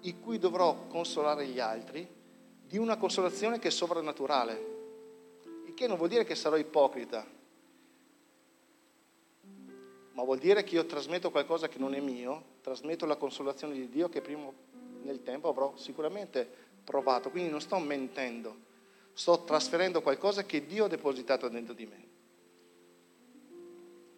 in 0.00 0.20
cui 0.20 0.38
dovrò 0.38 0.86
consolare 0.86 1.46
gli 1.46 1.60
altri 1.60 2.06
di 2.66 2.76
una 2.76 2.98
consolazione 2.98 3.58
che 3.58 3.68
è 3.68 3.70
sovrannaturale, 3.70 4.72
il 5.72 5.74
che 5.74 5.86
non 5.86 5.96
vuol 5.96 6.10
dire 6.10 6.24
che 6.24 6.34
sarò 6.34 6.56
ipocrita, 6.56 7.26
ma 10.12 10.22
vuol 10.22 10.38
dire 10.38 10.62
che 10.62 10.74
io 10.74 10.86
trasmetto 10.86 11.30
qualcosa 11.30 11.68
che 11.68 11.78
non 11.78 11.94
è 11.94 12.00
mio, 12.00 12.44
trasmetto 12.60 13.06
la 13.06 13.16
consolazione 13.16 13.74
di 13.74 13.88
Dio 13.88 14.08
che 14.08 14.20
prima 14.20 14.50
nel 15.02 15.22
tempo 15.22 15.48
avrò 15.48 15.74
sicuramente 15.76 16.48
provato, 16.84 17.30
quindi 17.30 17.50
non 17.50 17.60
sto 17.60 17.78
mentendo, 17.78 18.56
sto 19.14 19.42
trasferendo 19.44 20.02
qualcosa 20.02 20.44
che 20.44 20.66
Dio 20.66 20.84
ha 20.84 20.88
depositato 20.88 21.48
dentro 21.48 21.74
di 21.74 21.86
me. 21.86 22.10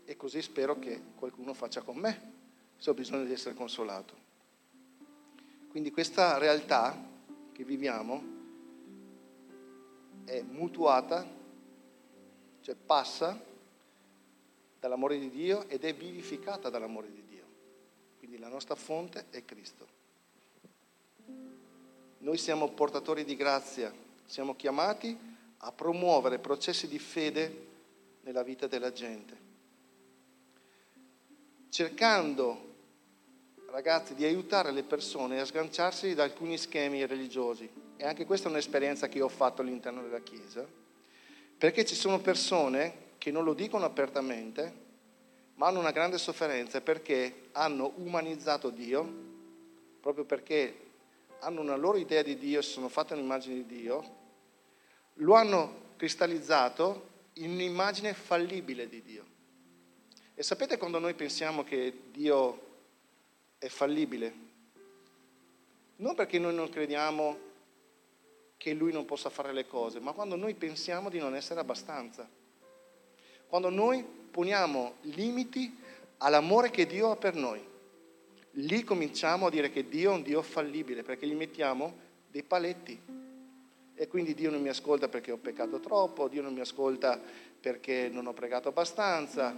E 0.05 0.17
così 0.17 0.43
spero 0.43 0.79
che 0.79 1.01
qualcuno 1.15 1.55
faccia 1.55 1.81
con 1.83 1.97
me, 1.97 2.33
se 2.77 2.91
ho 2.91 2.95
bisogno 2.95 3.25
di 3.25 3.33
essere 3.33 3.55
consolato. 3.55 4.23
Quindi 5.71 5.91
questa 5.91 6.37
realtà 6.39 7.13
che 7.53 7.65
viviamo 7.65 8.23
è 10.25 10.43
mutuata 10.43 11.43
cioè 12.65 12.75
passa 12.75 13.39
dall'amore 14.81 15.19
di 15.19 15.29
Dio 15.29 15.69
ed 15.69 15.85
è 15.85 15.95
vivificata 15.95 16.71
dall'amore 16.71 17.13
di 17.13 17.23
Dio. 17.29 17.45
Quindi 18.17 18.39
la 18.39 18.49
nostra 18.49 18.75
fonte 18.75 19.27
è 19.29 19.45
Cristo. 19.45 19.87
Noi 22.19 22.39
siamo 22.39 22.71
portatori 22.71 23.23
di 23.25 23.37
grazia, 23.37 23.93
siamo 24.25 24.57
chiamati 24.57 25.15
a 25.59 25.73
promuovere 25.73 26.39
processi 26.39 26.89
di 26.89 26.99
fede 26.99 27.67
nella 28.23 28.43
vita 28.43 28.67
della 28.67 28.93
gente, 28.93 29.37
cercando, 31.69 32.73
ragazzi, 33.67 34.15
di 34.15 34.25
aiutare 34.25 34.71
le 34.71 34.85
persone 34.85 35.39
a 35.39 35.45
sganciarsi 35.45 36.15
da 36.15 36.23
alcuni 36.23 36.57
schemi 36.57 37.05
religiosi. 37.05 37.71
E 37.99 38.07
anche 38.07 38.25
questa 38.25 38.49
è 38.49 38.51
un'esperienza 38.51 39.07
che 39.09 39.19
io 39.19 39.27
ho 39.27 39.29
fatto 39.29 39.61
all'interno 39.61 40.01
della 40.01 40.21
Chiesa 40.21 40.83
perché 41.65 41.87
ci 41.87 41.95
sono 41.95 42.21
persone 42.21 43.13
che 43.17 43.31
non 43.31 43.43
lo 43.43 43.55
dicono 43.55 43.87
apertamente, 43.87 44.71
ma 45.55 45.69
hanno 45.69 45.79
una 45.79 45.93
grande 45.93 46.19
sofferenza 46.19 46.83
perché 46.83 47.49
hanno 47.53 47.95
umanizzato 47.97 48.69
Dio, 48.69 49.11
proprio 49.99 50.27
perché 50.27 50.79
hanno 51.39 51.63
una 51.63 51.77
loro 51.77 51.97
idea 51.97 52.21
di 52.21 52.37
Dio, 52.37 52.61
si 52.61 52.73
sono 52.73 52.91
fatte 52.91 53.15
un'immagine 53.15 53.55
di 53.55 53.81
Dio, 53.81 54.17
lo 55.15 55.33
hanno 55.33 55.93
cristallizzato 55.97 57.09
in 57.35 57.53
un'immagine 57.53 58.13
fallibile 58.13 58.87
di 58.87 59.01
Dio. 59.01 59.25
E 60.35 60.43
sapete 60.43 60.77
quando 60.77 60.99
noi 60.99 61.15
pensiamo 61.15 61.65
che 61.65 61.99
Dio 62.11 62.61
è 63.57 63.69
fallibile? 63.69 64.35
Non 65.97 66.15
perché 66.15 66.39
noi 66.39 66.53
non 66.53 66.69
crediamo 66.69 67.39
che 68.65 68.73
lui 68.73 68.93
non 68.93 69.05
possa 69.05 69.29
fare 69.29 69.53
le 69.53 69.67
cose, 69.67 70.01
ma 70.01 70.13
quando 70.13 70.37
noi 70.37 70.55
pensiamo 70.55 71.11
di 71.11 71.19
non 71.19 71.37
essere 71.37 71.61
abbastanza. 71.61 72.27
Quando 73.47 73.69
noi 73.69 74.03
poniamo 74.03 74.95
limiti 75.03 75.77
all'amore 76.19 76.71
che 76.71 76.87
Dio 76.87 77.11
ha 77.11 77.17
per 77.17 77.35
noi. 77.35 77.63
Lì 78.53 78.83
cominciamo 78.83 79.49
a 79.49 79.51
dire 79.51 79.69
che 79.69 79.87
Dio 79.87 80.13
è 80.13 80.15
un 80.15 80.23
Dio 80.23 80.41
fallibile, 80.41 81.03
perché 81.03 81.27
gli 81.27 81.35
mettiamo 81.35 81.95
dei 82.31 82.43
paletti. 82.43 82.99
E 83.97 84.09
quindi 84.09 84.33
Dio 84.33 84.51
non 84.51 84.63
mi 84.63 84.71
ascolta 84.71 85.09
perché 85.09 85.31
ho 85.31 85.37
peccato 85.37 85.79
troppo, 85.79 86.29
Dio 86.29 86.41
non 86.41 86.55
mi 86.55 86.61
ascolta 86.61 87.21
perché 87.61 88.09
non 88.11 88.27
ho 88.27 88.33
pregato 88.33 88.71
abbastanza, 88.71 89.55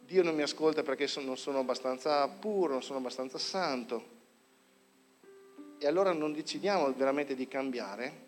Dio 0.00 0.22
non 0.22 0.34
mi 0.34 0.40
ascolta 0.40 0.82
perché 0.82 1.06
non 1.22 1.36
sono 1.36 1.58
abbastanza 1.58 2.26
puro, 2.26 2.72
non 2.72 2.82
sono 2.82 3.00
abbastanza 3.00 3.36
santo. 3.36 4.14
E 5.76 5.86
allora 5.86 6.14
non 6.14 6.32
decidiamo 6.32 6.90
veramente 6.94 7.34
di 7.34 7.46
cambiare 7.46 8.24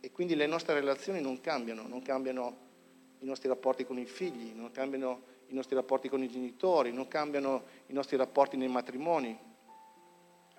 e 0.00 0.10
quindi 0.12 0.34
le 0.34 0.46
nostre 0.46 0.74
relazioni 0.74 1.20
non 1.20 1.40
cambiano, 1.40 1.86
non 1.86 2.02
cambiano 2.02 2.66
i 3.20 3.26
nostri 3.26 3.48
rapporti 3.48 3.84
con 3.84 3.98
i 3.98 4.04
figli, 4.04 4.52
non 4.54 4.70
cambiano 4.70 5.22
i 5.48 5.54
nostri 5.54 5.74
rapporti 5.74 6.08
con 6.08 6.22
i 6.22 6.28
genitori, 6.28 6.92
non 6.92 7.08
cambiano 7.08 7.64
i 7.86 7.92
nostri 7.92 8.16
rapporti 8.16 8.56
nei 8.56 8.68
matrimoni. 8.68 9.36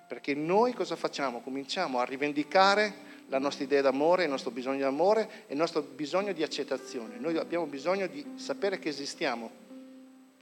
Perché 0.08 0.34
noi 0.34 0.74
cosa 0.74 0.96
facciamo? 0.96 1.42
Cominciamo 1.42 2.00
a 2.00 2.04
rivendicare 2.04 3.08
la 3.28 3.38
nostra 3.38 3.64
idea 3.64 3.82
d'amore, 3.82 4.24
il 4.24 4.30
nostro 4.30 4.50
bisogno 4.50 4.78
di 4.78 4.84
amore 4.84 5.46
e 5.48 5.54
il 5.54 5.58
nostro 5.58 5.82
bisogno 5.82 6.34
di 6.34 6.42
accettazione. 6.42 7.18
Noi 7.20 7.38
abbiamo 7.38 7.66
bisogno 7.66 8.08
di 8.08 8.26
sapere 8.36 8.80
che 8.80 8.90
esistiamo, 8.90 9.52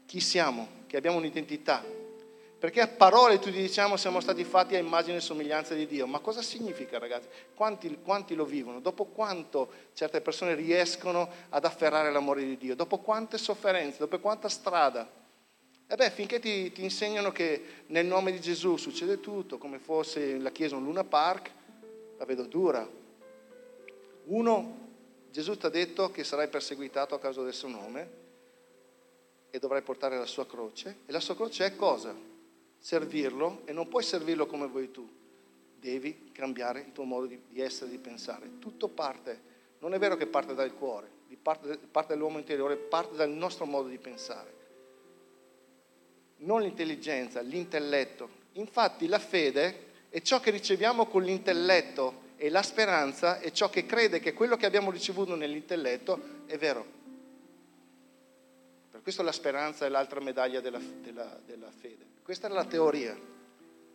chi 0.06 0.22
siamo, 0.22 0.68
che 0.88 0.96
abbiamo 0.96 1.18
un'identità, 1.18 1.84
perché 2.60 2.82
a 2.82 2.88
parole 2.88 3.38
tutti 3.38 3.62
diciamo 3.62 3.98
siamo 3.98 4.20
stati 4.20 4.44
fatti 4.44 4.76
a 4.76 4.80
immagine 4.80 5.18
e 5.18 5.22
somiglianza 5.22 5.76
di 5.76 5.86
Dio, 5.86 6.08
ma 6.08 6.20
cosa 6.20 6.42
significa 6.42 6.98
ragazzi? 6.98 7.28
Quanti, 7.54 8.00
quanti, 8.04 8.34
lo 8.34 8.46
vivono? 8.46 8.80
Dopo 8.80 9.06
quanto 9.06 9.72
certe 9.94 10.22
persone 10.22 10.56
riescono 10.56 11.30
ad 11.50 11.66
afferrare 11.66 12.12
l'amore 12.12 12.44
di 12.44 12.58
Dio? 12.58 12.76
Dopo 12.76 12.98
quante 12.98 13.38
sofferenze? 13.38 14.00
Dopo 14.00 14.18
quanta 14.20 14.50
strada? 14.50 15.08
E 15.90 15.96
beh, 15.96 16.10
finché 16.10 16.40
ti, 16.40 16.72
ti 16.72 16.84
insegnano 16.84 17.32
che 17.32 17.84
nel 17.88 18.08
nome 18.08 18.32
di 18.32 18.42
Gesù 18.42 18.76
succede 18.76 19.20
tutto, 19.20 19.60
come 19.60 19.78
fosse 19.78 20.40
la 20.40 20.52
chiesa 20.52 20.76
un 20.76 20.84
Luna 20.84 21.04
Park, 21.04 21.52
la 22.18 22.26
vedo 22.26 22.44
dura. 22.44 22.90
Uno, 24.26 24.88
Gesù 25.30 25.56
ti 25.56 25.68
ha 25.68 25.70
detto 25.70 26.10
che 26.10 26.24
sarai 26.24 26.48
perseguitato 26.48 27.14
a 27.14 27.20
causa 27.20 27.44
del 27.44 27.54
suo 27.54 27.68
nome 27.68 28.10
e 29.52 29.60
dovrai 29.60 29.84
portare 29.84 30.18
la 30.18 30.26
sua 30.26 30.48
croce. 30.48 31.02
E 31.06 31.12
la 31.12 31.20
sua 31.20 31.36
croce 31.36 31.66
è 31.68 31.76
cosa? 31.76 32.36
Servirlo 32.80 33.62
e 33.66 33.74
non 33.74 33.88
puoi 33.88 34.04
servirlo 34.04 34.46
come 34.46 34.68
vuoi 34.68 34.92
tu, 34.92 35.08
devi 35.80 36.30
cambiare 36.32 36.82
il 36.82 36.92
tuo 36.92 37.04
modo 37.04 37.26
di, 37.26 37.40
di 37.50 37.62
essere, 37.62 37.90
di 37.90 37.98
pensare. 37.98 38.60
Tutto 38.60 38.88
parte, 38.88 39.40
non 39.80 39.94
è 39.94 40.00
vero 40.00 40.16
che 40.16 40.26
parte 40.26 40.54
dal 40.54 40.74
cuore, 40.76 41.10
parte, 41.42 41.78
parte 41.78 42.14
dall'uomo 42.14 42.38
interiore, 42.38 42.76
parte 42.76 43.16
dal 43.16 43.30
nostro 43.30 43.66
modo 43.66 43.88
di 43.88 43.98
pensare. 43.98 44.56
Non 46.38 46.62
l'intelligenza, 46.62 47.42
l'intelletto. 47.42 48.46
Infatti 48.54 49.08
la 49.08 49.20
fede 49.20 49.86
è 50.10 50.22
ciò 50.22 50.40
che 50.40 50.52
riceviamo 50.52 51.08
con 51.08 51.24
l'intelletto 51.24 52.26
e 52.38 52.50
la 52.50 52.62
speranza 52.62 53.40
è 53.40 53.52
ciò 53.52 53.70
che 53.70 53.86
crede 53.86 54.20
che 54.20 54.34
quello 54.34 54.58
che 54.58 54.66
abbiamo 54.66 54.92
ricevuto 54.92 55.36
nell'intelletto 55.36 56.46
è 56.46 56.58
vero. 56.58 56.96
Per 58.92 59.02
questo 59.02 59.24
la 59.24 59.32
speranza 59.32 59.86
è 59.86 59.90
l'altra 59.90 60.20
medaglia 60.20 60.60
della, 60.60 60.80
della, 60.80 61.40
della 61.46 61.72
fede. 61.72 62.06
Questa 62.28 62.50
è 62.50 62.52
la 62.52 62.66
teoria. 62.66 63.18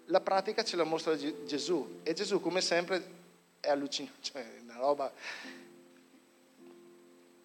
La 0.07 0.23
pratica 0.23 0.65
ce 0.65 0.77
la 0.77 0.85
mostra 0.85 1.15
Gesù. 1.15 2.01
E 2.03 2.15
Gesù 2.15 2.41
come 2.41 2.63
sempre 2.63 3.05
è 3.61 3.69
allucinante, 3.69 4.17
cioè 4.25 4.47
una 4.63 4.77
roba... 4.77 5.13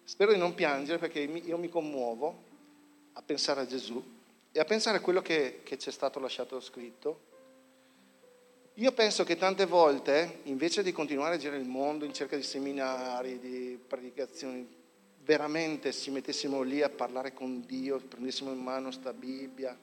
Spero 0.02 0.32
di 0.32 0.38
non 0.38 0.54
piangere 0.54 0.96
perché 0.96 1.20
io 1.20 1.58
mi 1.58 1.68
commuovo 1.68 2.42
a 3.12 3.20
pensare 3.20 3.60
a 3.60 3.66
Gesù 3.66 4.02
e 4.50 4.58
a 4.58 4.64
pensare 4.64 4.96
a 4.96 5.00
quello 5.02 5.20
che, 5.20 5.60
che 5.62 5.76
ci 5.76 5.90
è 5.90 5.92
stato 5.92 6.20
lasciato 6.20 6.58
scritto, 6.58 7.20
io 8.72 8.92
penso 8.92 9.24
che 9.24 9.36
tante 9.36 9.66
volte, 9.66 10.40
invece 10.44 10.82
di 10.82 10.92
continuare 10.92 11.34
a 11.34 11.38
girare 11.38 11.60
il 11.60 11.68
mondo 11.68 12.06
in 12.06 12.14
cerca 12.14 12.34
di 12.34 12.42
seminari, 12.42 13.38
di 13.38 13.78
predicazioni, 13.86 14.66
veramente 15.18 15.92
ci 15.92 16.10
mettessimo 16.10 16.62
lì 16.62 16.80
a 16.80 16.88
parlare 16.88 17.34
con 17.34 17.62
Dio, 17.66 17.98
prendessimo 17.98 18.50
in 18.52 18.62
mano 18.62 18.90
sta 18.90 19.12
Bibbia 19.12 19.76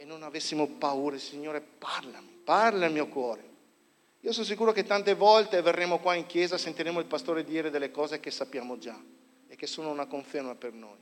e 0.00 0.04
non 0.04 0.22
avessimo 0.22 0.68
paura, 0.68 1.18
Signore 1.18 1.60
parlami, 1.60 2.40
parla 2.44 2.86
il 2.86 2.92
mio 2.92 3.08
cuore. 3.08 3.46
Io 4.20 4.32
sono 4.32 4.46
sicuro 4.46 4.70
che 4.70 4.84
tante 4.84 5.14
volte 5.14 5.60
verremo 5.60 5.98
qua 5.98 6.14
in 6.14 6.26
chiesa, 6.26 6.56
sentiremo 6.56 7.00
il 7.00 7.06
pastore 7.06 7.42
dire 7.42 7.68
delle 7.68 7.90
cose 7.90 8.20
che 8.20 8.30
sappiamo 8.30 8.78
già 8.78 8.96
e 9.48 9.56
che 9.56 9.66
sono 9.66 9.90
una 9.90 10.06
conferma 10.06 10.54
per 10.54 10.72
noi. 10.72 10.96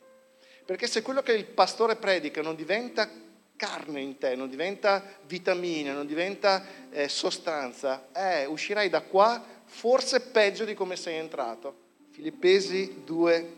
Perché 0.65 0.87
se 0.87 1.03
quello 1.03 1.23
che 1.23 1.33
il 1.33 1.45
pastore 1.45 1.97
predica 1.97 2.41
non 2.41 2.57
diventa 2.57 3.09
carne 3.55 4.01
in 4.01 4.17
te, 4.17 4.35
non 4.35 4.49
diventa 4.49 5.03
vitamina, 5.27 5.93
non 5.93 6.07
diventa 6.07 6.65
eh, 6.91 7.09
sostanza, 7.09 8.09
eh, 8.13 8.47
uscirai 8.47 8.89
da 8.89 9.03
qua 9.03 9.45
forse 9.65 10.21
peggio 10.21 10.65
di 10.65 10.73
come 10.73 10.97
sei 10.97 11.17
entrato. 11.17 11.85
Filippesi 12.13 13.03
2 13.05 13.57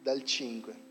dal 0.00 0.24
5. 0.24 0.85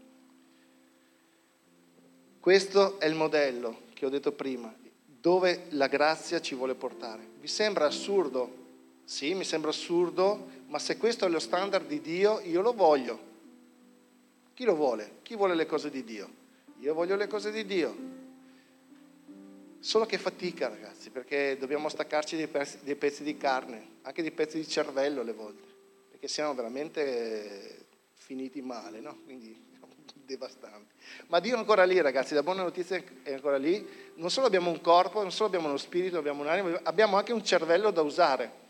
Questo 2.45 2.99
è 2.99 3.07
il 3.07 3.15
modello 3.15 3.85
che 3.95 4.05
ho 4.05 4.09
detto 4.09 4.31
prima, 4.31 4.71
dove 5.03 5.63
la 5.69 5.87
grazia 5.87 6.39
ci 6.39 6.53
vuole 6.53 6.75
portare. 6.75 7.27
Vi 7.39 7.47
sembra 7.47 7.87
assurdo? 7.87 8.67
Sì, 9.03 9.33
mi 9.33 9.43
sembra 9.43 9.71
assurdo, 9.71 10.49
ma 10.67 10.77
se 10.77 10.97
questo 10.97 11.25
è 11.25 11.29
lo 11.29 11.39
standard 11.39 11.87
di 11.87 12.01
Dio, 12.01 12.39
io 12.41 12.61
lo 12.61 12.73
voglio. 12.73 13.19
Chi 14.53 14.63
lo 14.63 14.75
vuole? 14.75 15.21
Chi 15.23 15.35
vuole 15.35 15.55
le 15.55 15.65
cose 15.65 15.89
di 15.89 16.03
Dio? 16.03 16.29
Io 16.81 16.93
voglio 16.93 17.15
le 17.15 17.25
cose 17.25 17.49
di 17.49 17.65
Dio. 17.65 17.95
Solo 19.79 20.05
che 20.05 20.19
fatica, 20.19 20.67
ragazzi, 20.67 21.09
perché 21.09 21.57
dobbiamo 21.57 21.89
staccarci 21.89 22.35
dei 22.35 22.47
pezzi, 22.47 22.77
dei 22.83 22.95
pezzi 22.95 23.23
di 23.23 23.37
carne, 23.37 23.87
anche 24.03 24.21
dei 24.21 24.29
pezzi 24.29 24.57
di 24.57 24.67
cervello 24.67 25.21
alle 25.21 25.33
volte, 25.33 25.67
perché 26.11 26.27
siamo 26.27 26.53
veramente 26.53 27.87
finiti 28.13 28.61
male, 28.61 28.99
no? 28.99 29.17
Quindi 29.23 29.64
devastanti. 30.25 30.93
Ma 31.27 31.39
Dio 31.39 31.55
è 31.55 31.57
ancora 31.57 31.83
lì, 31.83 32.01
ragazzi, 32.01 32.33
la 32.33 32.43
buona 32.43 32.63
notizia 32.63 33.01
è 33.23 33.33
ancora 33.33 33.57
lì. 33.57 33.87
Non 34.15 34.29
solo 34.29 34.47
abbiamo 34.47 34.69
un 34.69 34.81
corpo, 34.81 35.21
non 35.21 35.31
solo 35.31 35.47
abbiamo 35.47 35.67
uno 35.67 35.77
spirito, 35.77 36.17
abbiamo 36.17 36.41
un'anima, 36.41 36.79
abbiamo 36.83 37.17
anche 37.17 37.33
un 37.33 37.43
cervello 37.43 37.91
da 37.91 38.01
usare. 38.01 38.63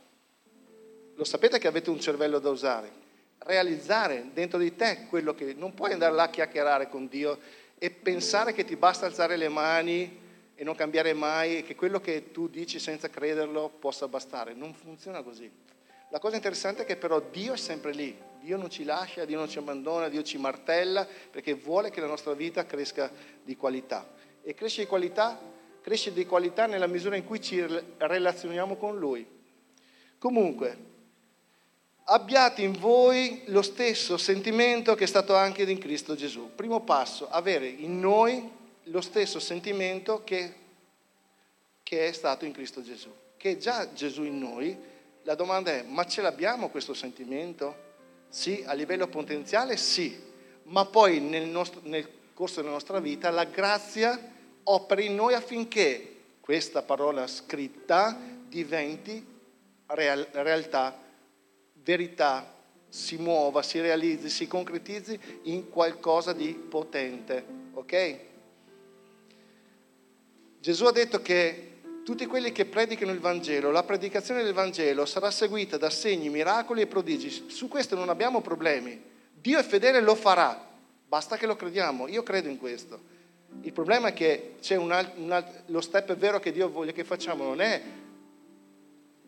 Lo 1.16 1.24
sapete 1.24 1.60
che 1.60 1.68
avete 1.68 1.90
un 1.90 2.00
cervello 2.00 2.40
da 2.40 2.50
usare? 2.50 3.04
Realizzare 3.40 4.30
dentro 4.34 4.60
di 4.60 4.76
te 4.76 5.06
quello 5.10 5.34
che 5.34 5.54
non 5.54 5.74
puoi 5.74 5.94
andare 5.94 6.14
là 6.14 6.24
a 6.24 6.30
chiacchierare 6.30 6.90
con 6.90 7.08
Dio 7.08 7.40
e 7.78 7.90
pensare 7.90 8.54
che 8.54 8.66
ti 8.66 8.76
basta 8.76 9.06
alzare 9.06 9.38
le 9.38 9.50
mani 9.50 10.24
e 10.56 10.64
non 10.64 10.76
cambiare 10.76 11.14
mai 11.14 11.58
e 11.58 11.64
che 11.64 11.76
quello 11.76 12.00
che 12.00 12.32
tu 12.32 12.48
dici 12.48 12.80
senza 12.80 13.10
crederlo 13.10 13.70
possa 13.70 14.08
bastare. 14.08 14.54
Non 14.54 14.74
funziona 14.74 15.22
così. 15.22 15.50
La 16.10 16.20
cosa 16.20 16.36
interessante 16.36 16.84
è 16.84 16.86
che 16.86 16.96
però 16.96 17.20
Dio 17.20 17.54
è 17.54 17.58
sempre 17.58 17.92
lì, 17.92 18.18
Dio 18.40 18.58
non 18.58 18.70
ci 18.70 18.84
lascia, 18.84 19.26
Dio 19.26 19.38
non 19.38 19.50
ci 19.50 19.58
abbandona, 19.58 20.08
Dio 20.08 20.22
ci 20.22 20.38
martella 20.38 21.08
perché 21.32 21.56
vuole 21.56 21.90
che 21.90 22.00
la 22.00 22.08
nostra 22.08 22.34
vita 22.34 22.66
cresca 22.66 23.12
di 23.44 23.56
qualità. 23.56 24.08
E 24.44 24.54
cresce 24.54 24.82
di 24.82 24.88
qualità, 24.88 25.40
cresce 25.82 26.14
di 26.14 26.26
qualità 26.26 26.68
nella 26.68 26.88
misura 26.88 27.16
in 27.16 27.26
cui 27.26 27.42
ci 27.42 27.66
relazioniamo 27.98 28.76
con 28.76 29.00
Lui. 29.00 29.26
Comunque, 30.20 30.78
abbiate 32.04 32.62
in 32.62 32.74
voi 32.74 33.44
lo 33.48 33.62
stesso 33.62 34.18
sentimento 34.18 34.94
che 34.96 35.06
è 35.06 35.08
stato 35.08 35.36
anche 35.36 35.64
in 35.64 35.80
Cristo 35.80 36.16
Gesù. 36.16 36.52
Primo 36.56 36.82
passo, 36.82 37.28
avere 37.30 37.68
in 37.68 38.00
noi 38.00 38.48
lo 38.84 39.02
stesso 39.02 39.40
sentimento 39.40 40.24
che, 40.24 40.54
che 41.82 42.08
è 42.08 42.12
stato 42.12 42.46
in 42.46 42.52
Cristo 42.52 42.84
Gesù. 42.84 43.12
Che 43.38 43.52
è 43.52 43.58
già 43.58 43.92
Gesù 43.94 44.24
in 44.24 44.38
noi. 44.38 44.94
La 45.26 45.34
domanda 45.34 45.72
è, 45.72 45.84
ma 45.84 46.06
ce 46.06 46.22
l'abbiamo 46.22 46.70
questo 46.70 46.94
sentimento? 46.94 47.84
Sì, 48.30 48.64
a 48.64 48.74
livello 48.74 49.08
potenziale 49.08 49.76
sì, 49.76 50.16
ma 50.66 50.86
poi 50.86 51.20
nel, 51.20 51.48
nostro, 51.48 51.82
nel 51.84 52.08
corso 52.36 52.62
della 52.62 52.74
nostra 52.74 53.00
vita 53.00 53.32
la 53.32 53.46
grazia 53.46 54.20
opera 54.62 55.02
in 55.02 55.16
noi 55.16 55.34
affinché 55.34 56.16
questa 56.40 56.84
parola 56.84 57.26
scritta 57.26 58.16
diventi 58.48 59.26
real, 59.88 60.28
realtà 60.32 60.96
verità 61.74 62.54
si 62.88 63.18
muova, 63.18 63.64
si 63.64 63.82
realizzi, 63.82 64.30
si 64.30 64.46
concretizzi 64.46 65.20
in 65.46 65.70
qualcosa 65.70 66.34
di 66.34 66.54
potente. 66.54 67.44
Ok? 67.74 68.20
Gesù 70.60 70.86
ha 70.86 70.92
detto 70.92 71.20
che 71.24 71.75
tutti 72.06 72.26
quelli 72.28 72.52
che 72.52 72.66
predicano 72.66 73.12
il 73.12 73.20
Vangelo, 73.20 73.72
la 73.72 73.84
predicazione 73.84 74.44
del 74.44 74.54
Vangelo 74.54 75.06
sarà 75.06 75.32
seguita 75.32 75.78
da 75.78 75.90
segni, 75.90 76.30
miracoli 76.30 76.82
e 76.82 76.88
prodigi. 76.88 77.50
Su 77.50 77.68
questo 77.68 77.96
non 77.96 78.10
abbiamo 78.10 78.42
problemi. 78.42 79.02
Dio 79.34 79.60
è 79.60 79.64
fedele 79.64 79.98
e 79.98 80.02
lo 80.02 80.16
farà, 80.16 80.70
basta 81.08 81.36
che 81.36 81.48
lo 81.48 81.56
crediamo. 81.56 82.08
Io 82.08 82.24
credo 82.24 82.48
in 82.48 82.58
questo. 82.58 83.14
Il 83.62 83.74
problema 83.74 84.10
è 84.10 84.14
che 84.14 84.56
c'è 84.62 84.76
un 84.76 84.92
alt- 84.92 85.18
un 85.18 85.32
alt- 85.32 85.64
lo 85.68 85.82
step 85.82 86.16
vero 86.16 86.40
che 86.40 86.52
Dio 86.52 86.70
voglia 86.70 86.92
che 86.92 87.04
facciamo, 87.04 87.44
non 87.44 87.60
è 87.60 87.82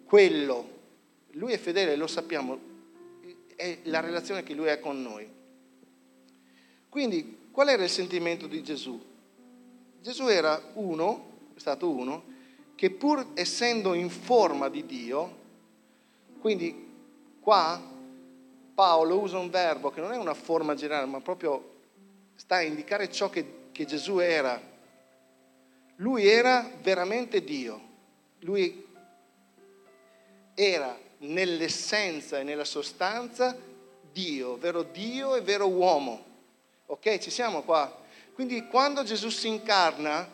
quello 0.05 0.75
lui 1.37 1.53
è 1.53 1.57
fedele, 1.57 1.95
lo 1.95 2.07
sappiamo, 2.07 2.59
è 3.55 3.79
la 3.83 3.99
relazione 3.99 4.43
che 4.43 4.53
lui 4.53 4.69
ha 4.69 4.79
con 4.79 5.01
noi. 5.01 5.27
Quindi, 6.89 7.49
qual 7.51 7.69
era 7.69 7.83
il 7.83 7.89
sentimento 7.89 8.47
di 8.47 8.63
Gesù? 8.63 8.99
Gesù 10.01 10.27
era 10.27 10.71
uno, 10.73 11.51
è 11.55 11.59
stato 11.59 11.89
uno, 11.89 12.23
che 12.77 12.91
pur 12.91 13.31
essendo 13.33 13.95
in 13.95 14.11
forma 14.11 14.69
di 14.69 14.85
Dio, 14.85 15.35
quindi 16.39 16.93
qua 17.41 17.81
Paolo 18.75 19.17
usa 19.17 19.39
un 19.39 19.49
verbo 19.49 19.89
che 19.89 19.99
non 19.99 20.13
è 20.13 20.15
una 20.15 20.35
forma 20.35 20.75
generale, 20.75 21.07
ma 21.07 21.19
proprio 21.19 21.79
sta 22.35 22.57
a 22.57 22.61
indicare 22.61 23.09
ciò 23.11 23.31
che, 23.31 23.69
che 23.71 23.85
Gesù 23.85 24.19
era. 24.19 24.61
Lui 25.95 26.27
era 26.27 26.69
veramente 26.83 27.43
Dio, 27.43 27.81
lui 28.41 28.85
era 30.53 30.95
nell'essenza 31.17 32.37
e 32.37 32.43
nella 32.43 32.63
sostanza 32.63 33.57
Dio, 34.11 34.55
vero 34.57 34.83
Dio 34.83 35.33
e 35.33 35.41
vero 35.41 35.67
uomo. 35.67 36.23
Ok, 36.85 37.17
ci 37.17 37.31
siamo 37.31 37.63
qua. 37.63 38.03
Quindi 38.33 38.67
quando 38.67 39.01
Gesù 39.01 39.29
si 39.29 39.47
incarna, 39.47 40.29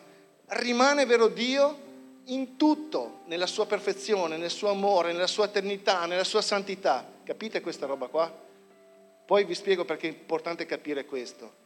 rimane 0.48 1.06
vero 1.06 1.28
Dio 1.28 1.83
in 2.26 2.56
tutto, 2.56 3.20
nella 3.26 3.46
sua 3.46 3.66
perfezione, 3.66 4.36
nel 4.36 4.50
suo 4.50 4.70
amore, 4.70 5.12
nella 5.12 5.26
sua 5.26 5.46
eternità, 5.46 6.06
nella 6.06 6.24
sua 6.24 6.42
santità. 6.42 7.06
Capite 7.24 7.60
questa 7.60 7.86
roba 7.86 8.06
qua? 8.06 8.42
Poi 9.26 9.44
vi 9.44 9.54
spiego 9.54 9.84
perché 9.84 10.08
è 10.08 10.10
importante 10.10 10.66
capire 10.66 11.04
questo. 11.04 11.62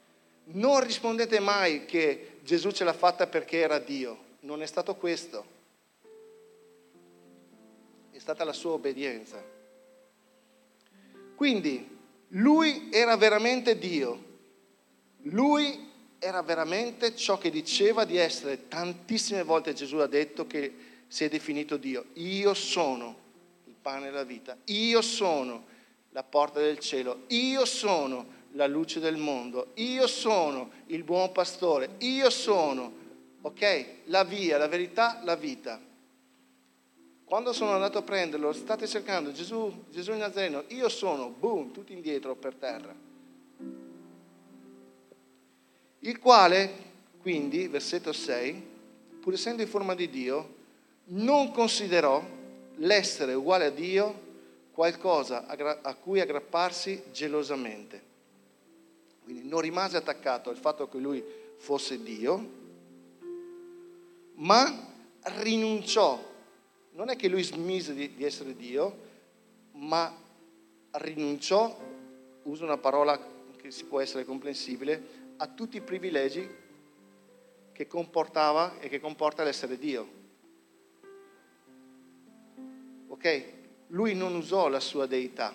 Non 0.51 0.81
rispondete 0.81 1.41
mai 1.41 1.85
che 1.85 2.39
Gesù 2.43 2.71
ce 2.71 2.85
l'ha 2.85 2.93
fatta 2.93 3.27
perché 3.27 3.59
era 3.59 3.79
Dio. 3.79 4.27
Non 4.41 4.63
è 4.63 4.67
stato 4.67 4.95
questo 4.95 5.57
è 8.19 8.21
stata 8.21 8.43
la 8.43 8.53
sua 8.53 8.73
obbedienza. 8.73 9.41
Quindi 11.37 11.97
lui 12.31 12.89
era 12.91 13.17
veramente 13.17 13.79
Dio, 13.79 14.25
lui 15.23 15.89
era 16.19 16.43
veramente 16.43 17.15
ciò 17.15 17.39
che 17.39 17.51
diceva 17.51 18.05
di 18.05 18.17
essere. 18.17 18.69
Tantissime 18.69 19.43
volte 19.43 19.73
Gesù 19.73 19.97
ha 19.97 20.07
detto 20.07 20.47
che 20.47 20.75
si 21.07 21.25
è 21.25 21.29
definito 21.29 21.77
Dio. 21.77 22.07
Io 22.15 22.55
sono 22.55 23.17
il 23.65 23.75
pane 23.81 24.07
della 24.07 24.25
vita, 24.25 24.57
io 24.67 25.01
sono 25.03 25.65
la 26.11 26.23
porta 26.23 26.61
del 26.61 26.79
cielo, 26.79 27.25
io 27.29 27.65
sono 27.65 28.37
la 28.53 28.67
luce 28.67 28.99
del 29.01 29.17
mondo, 29.17 29.73
io 29.75 30.07
sono 30.07 30.71
il 30.87 31.05
buon 31.05 31.33
pastore, 31.33 31.91
io 31.99 32.31
sono, 32.31 32.93
ok, 33.43 33.87
la 34.05 34.25
via, 34.25 34.59
la 34.59 34.69
verità, 34.69 35.21
la 35.23 35.37
vita. 35.37 35.81
Quando 37.25 37.53
sono 37.53 37.73
andato 37.73 37.99
a 37.99 38.03
prenderlo, 38.03 38.53
state 38.55 38.87
cercando 38.87 39.33
Gesù, 39.33 39.85
Gesù 39.91 40.15
Nazareno, 40.15 40.65
io 40.69 40.89
sono, 40.89 41.29
boom, 41.29 41.73
tutti 41.73 41.93
indietro 41.93 42.35
per 42.35 42.55
terra. 42.55 43.08
Il 46.01 46.19
quale, 46.19 46.71
quindi, 47.21 47.67
versetto 47.69 48.13
6, 48.13 48.67
pur 49.21 49.33
essendo 49.33 49.63
in 49.63 49.69
forma 49.69 49.95
di 49.95 50.09
Dio, 50.09 50.57
non 51.07 51.51
considerò 51.53 52.23
l'essere 52.77 53.35
uguale 53.35 53.67
a 53.67 53.71
Dio 53.71 54.27
qualcosa 54.73 55.47
a 55.47 55.95
cui 55.95 56.21
aggrapparsi 56.21 57.05
gelosamente. 57.13 58.03
Quindi 59.25 59.49
non 59.49 59.61
rimase 59.61 59.97
attaccato 59.97 60.51
al 60.51 60.57
fatto 60.57 60.89
che 60.89 60.99
lui 60.99 61.23
fosse 61.57 62.03
Dio, 62.03 62.57
ma 64.35 64.87
rinunciò 65.41 66.29
non 66.99 67.11
è 67.11 67.17
che 67.17 67.29
lui 67.29 67.45
smise 67.45 67.95
di, 67.95 68.25
essere 68.25 68.57
Dio, 68.57 69.07
ma 69.75 70.13
rinunciò, 70.91 71.79
uso 72.43 72.65
una 72.65 72.77
parola 72.77 73.17
che 73.57 73.71
si 73.71 73.85
può 73.85 74.01
essere 74.01 74.25
comprensibile, 74.25 75.18
a 75.39 75.47
tutti 75.47 75.77
i 75.77 75.81
privilegi 75.81 76.49
che 77.73 77.87
comportava 77.87 78.79
e 78.81 78.89
che 78.89 78.99
comporta 78.99 79.45
l'essere 79.45 79.79
Dio. 79.79 80.17
Ok? 83.09 83.45
Lui 83.89 84.15
non 84.15 84.35
usò 84.35 84.69
la 84.69 84.81
sua 84.81 85.07
deità, 85.07 85.55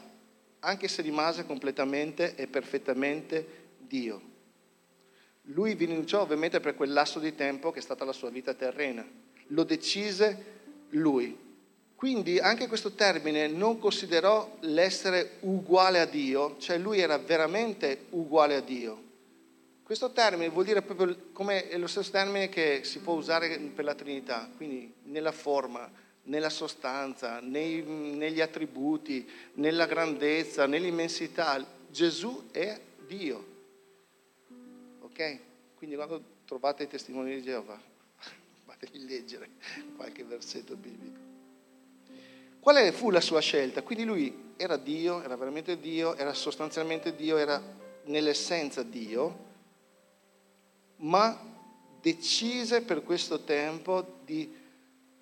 anche 0.60 0.88
se 0.88 1.02
rimase 1.02 1.46
completamente 1.46 2.36
e 2.36 2.48
perfettamente 2.48 3.46
Dio. 3.78 4.32
Lui 5.48 5.74
rinunciò 5.74 6.22
ovviamente 6.22 6.62
per 6.62 6.76
quel 6.76 6.94
lasso 6.94 7.20
di 7.20 7.36
tempo 7.36 7.72
che 7.72 7.80
è 7.80 7.82
stata 7.82 8.06
la 8.06 8.14
sua 8.14 8.30
vita 8.30 8.54
terrena. 8.54 9.06
Lo 9.48 9.64
decise 9.66 10.62
lui. 10.92 11.38
Quindi 11.94 12.40
anche 12.40 12.68
questo 12.68 12.94
termine 12.94 13.48
non 13.48 13.80
considerò 13.80 14.58
l'essere 14.62 15.38
uguale 15.42 16.00
a 16.00 16.06
Dio, 16.06 16.58
cioè 16.58 16.78
lui 16.78 17.00
era 17.00 17.18
veramente 17.18 18.06
uguale 18.12 18.56
a 18.56 18.62
Dio. 18.62 19.12
Questo 19.94 20.12
termine 20.12 20.50
vuol 20.50 20.66
dire 20.66 20.82
proprio 20.82 21.16
come 21.34 21.70
è 21.70 21.78
lo 21.78 21.86
stesso 21.86 22.10
termine 22.10 22.50
che 22.50 22.82
si 22.84 22.98
può 22.98 23.14
usare 23.14 23.60
per 23.60 23.86
la 23.86 23.94
Trinità, 23.94 24.50
quindi 24.58 24.92
nella 25.04 25.32
forma, 25.32 25.88
nella 26.24 26.50
sostanza, 26.50 27.40
nei, 27.40 27.84
negli 27.84 28.42
attributi, 28.42 29.30
nella 29.54 29.86
grandezza, 29.86 30.66
nell'immensità. 30.66 31.64
Gesù 31.92 32.50
è 32.50 32.82
Dio. 33.06 33.46
Ok? 35.02 35.40
Quindi 35.76 35.96
quando 35.96 36.24
trovate 36.46 36.82
i 36.82 36.88
testimoni 36.88 37.36
di 37.36 37.44
Geova, 37.44 37.80
fatevi 38.66 39.06
leggere 39.06 39.48
qualche 39.96 40.24
versetto 40.24 40.76
biblico. 40.76 41.20
Qual 42.60 42.92
fu 42.94 43.12
la 43.12 43.22
sua 43.22 43.42
scelta? 43.42 43.84
Quindi 43.84 44.06
lui 44.06 44.54
era 44.58 44.76
Dio, 44.76 45.22
era 45.22 45.36
veramente 45.36 45.80
Dio, 45.80 46.16
era 46.16 46.34
sostanzialmente 46.34 47.16
Dio, 47.16 47.38
era 47.38 47.62
nell'essenza 48.06 48.82
Dio, 48.82 49.52
ma 51.04 51.52
decise 52.02 52.82
per 52.82 53.04
questo 53.04 53.42
tempo 53.42 54.20
di 54.26 54.62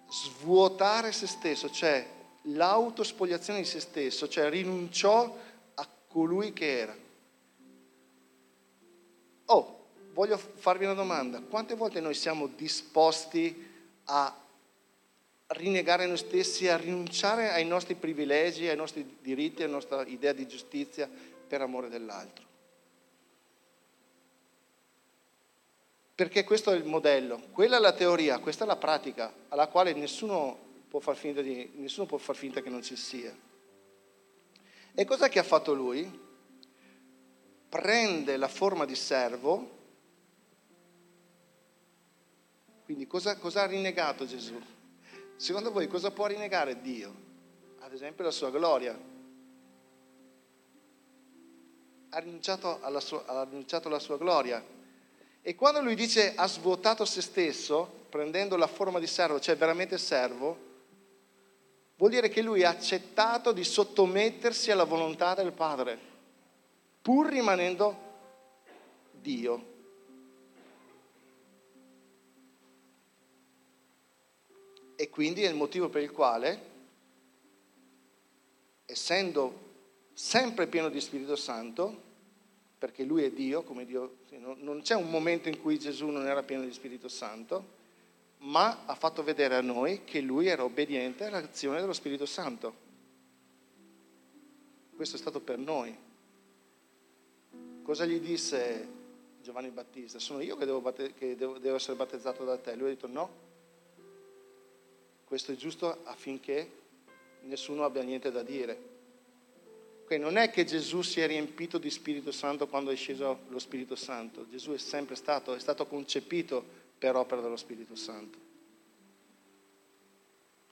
svuotare 0.10 1.12
se 1.12 1.28
stesso, 1.28 1.70
cioè 1.70 2.06
l'autospogliazione 2.44 3.60
di 3.60 3.66
se 3.66 3.80
stesso, 3.80 4.28
cioè 4.28 4.50
rinunciò 4.50 5.38
a 5.76 5.88
colui 6.08 6.54
che 6.54 6.80
era. 6.80 6.96
Oh, 9.46 9.80
voglio 10.14 10.38
farvi 10.38 10.86
una 10.86 10.94
domanda. 10.94 11.40
Quante 11.42 11.76
volte 11.76 12.00
noi 12.00 12.14
siamo 12.14 12.48
disposti 12.48 13.70
a 14.06 14.36
rinnegare 15.48 16.08
noi 16.08 16.18
stessi, 16.18 16.68
a 16.68 16.78
rinunciare 16.78 17.52
ai 17.52 17.66
nostri 17.66 17.96
privilegi, 17.96 18.68
ai 18.68 18.76
nostri 18.76 19.18
diritti, 19.22 19.64
alla 19.64 19.74
nostra 19.74 20.06
idea 20.06 20.34
di 20.34 20.48
giustizia 20.48 21.10
per 21.48 21.62
amore 21.62 21.90
dell'altro? 21.90 22.51
Perché 26.22 26.44
questo 26.44 26.70
è 26.70 26.76
il 26.76 26.86
modello, 26.86 27.42
quella 27.52 27.78
è 27.78 27.80
la 27.80 27.94
teoria, 27.94 28.38
questa 28.38 28.64
è 28.64 28.68
la 28.68 28.76
pratica, 28.76 29.34
alla 29.48 29.66
quale 29.66 29.92
nessuno 29.94 30.56
può 30.88 31.00
far 31.00 31.16
finta, 31.16 31.42
di, 31.42 31.72
nessuno 31.78 32.06
può 32.06 32.20
far 32.20 32.36
finta 32.36 32.62
che 32.62 32.70
non 32.70 32.84
ci 32.84 32.96
sia. 32.96 33.36
E 34.94 35.04
cosa 35.04 35.30
che 35.30 35.40
ha 35.40 35.44
fatto 35.44 35.74
lui? 35.74 36.08
Prende 37.68 38.38
la 38.38 38.48
forma 38.48 38.86
di 38.86 38.94
servo, 38.94 39.78
quindi 42.86 43.08
cosa, 43.08 43.36
cosa 43.38 43.64
ha 43.64 43.66
rinnegato 43.66 44.28
Gesù? 44.28 44.62
Secondo 45.38 45.72
voi 45.72 45.88
cosa 45.88 46.12
può 46.12 46.28
rinnegare 46.28 46.82
Dio? 46.82 47.12
Ad 47.80 47.94
esempio 47.94 48.24
la 48.24 48.30
sua 48.30 48.52
gloria. 48.52 48.96
Ha 52.10 52.20
rinunciato 52.20 52.80
alla 52.80 53.00
sua, 53.00 53.26
ha 53.26 53.44
rinunciato 53.44 53.88
alla 53.88 53.98
sua 53.98 54.20
gloria. 54.20 54.80
E 55.44 55.56
quando 55.56 55.82
lui 55.82 55.96
dice 55.96 56.36
ha 56.36 56.48
svuotato 56.48 57.04
se 57.04 57.22
stesso, 57.22 58.06
prendendo 58.10 58.56
la 58.58 58.68
forma 58.68 59.00
di 59.00 59.08
servo, 59.08 59.40
cioè 59.40 59.56
veramente 59.56 59.98
servo, 59.98 60.70
vuol 61.96 62.12
dire 62.12 62.30
che 62.30 62.42
lui 62.42 62.64
ha 62.64 62.70
accettato 62.70 63.52
di 63.52 63.64
sottomettersi 63.64 64.70
alla 64.70 64.84
volontà 64.84 65.34
del 65.34 65.52
Padre, 65.52 65.98
pur 67.02 67.28
rimanendo 67.28 68.10
Dio. 69.12 69.70
E 74.96 75.10
quindi 75.10 75.44
è 75.44 75.50
il 75.50 75.56
motivo 75.56 75.90
per 75.90 76.04
il 76.04 76.12
quale, 76.12 76.70
essendo 78.86 79.70
sempre 80.14 80.68
pieno 80.68 80.90
di 80.90 81.02
Spirito 81.02 81.36
Santo, 81.36 82.10
perché 82.82 83.04
lui 83.04 83.22
è 83.22 83.30
Dio, 83.30 83.62
come 83.62 83.86
Dio, 83.86 84.22
non 84.58 84.82
c'è 84.82 84.96
un 84.96 85.08
momento 85.08 85.48
in 85.50 85.62
cui 85.62 85.78
Gesù 85.78 86.08
non 86.08 86.26
era 86.26 86.42
pieno 86.42 86.64
di 86.64 86.74
Spirito 86.74 87.10
Santo, 87.10 87.64
ma 88.40 88.86
ha 88.88 88.96
fatto 88.96 89.22
vedere 89.22 89.54
a 89.54 89.62
noi 89.62 90.04
che 90.04 90.20
lui 90.20 90.48
era 90.48 90.64
obbediente 90.64 91.26
all'azione 91.26 91.80
dello 91.80 91.94
Spirito 91.94 92.26
Santo. 92.26 92.74
Questo 94.96 95.16
è 95.16 95.20
stato 95.20 95.42
per 95.42 95.60
noi. 95.60 95.96
Cosa 97.84 98.06
gli 98.06 98.20
disse 98.20 98.88
Giovanni 99.44 99.70
Battista? 99.70 100.18
Sono 100.18 100.42
io 100.42 100.58
che 100.58 100.66
devo, 100.66 100.82
che 100.92 101.36
devo, 101.36 101.60
devo 101.60 101.76
essere 101.76 101.96
battezzato 101.96 102.44
da 102.44 102.58
te. 102.58 102.74
Lui 102.74 102.88
ha 102.88 102.94
detto 102.94 103.06
no, 103.06 103.30
questo 105.24 105.52
è 105.52 105.56
giusto 105.56 106.00
affinché 106.06 106.68
nessuno 107.42 107.84
abbia 107.84 108.02
niente 108.02 108.32
da 108.32 108.42
dire. 108.42 108.91
Quindi 110.12 110.28
non 110.28 110.44
è 110.44 110.50
che 110.50 110.66
Gesù 110.66 111.04
si 111.04 111.22
è 111.22 111.26
riempito 111.26 111.78
di 111.78 111.90
Spirito 111.90 112.34
Santo 112.34 112.68
quando 112.68 112.92
è 112.92 112.98
sceso 112.98 113.44
lo 113.48 113.60
Spirito 113.60 113.96
Santo. 113.96 114.46
Gesù 114.50 114.74
è 114.74 114.78
sempre 114.78 115.16
stato, 115.16 115.56
è 115.56 115.60
stato 115.60 115.88
concepito 115.88 116.62
per 116.98 117.16
opera 117.16 117.40
dello 117.40 117.56
Spirito 117.56 117.96
Santo. 117.96 118.38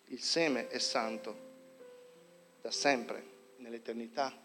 Il 0.08 0.20
seme 0.20 0.68
è 0.68 0.78
santo 0.78 1.38
da 2.62 2.70
sempre, 2.70 3.24
nell'eternità. 3.60 4.38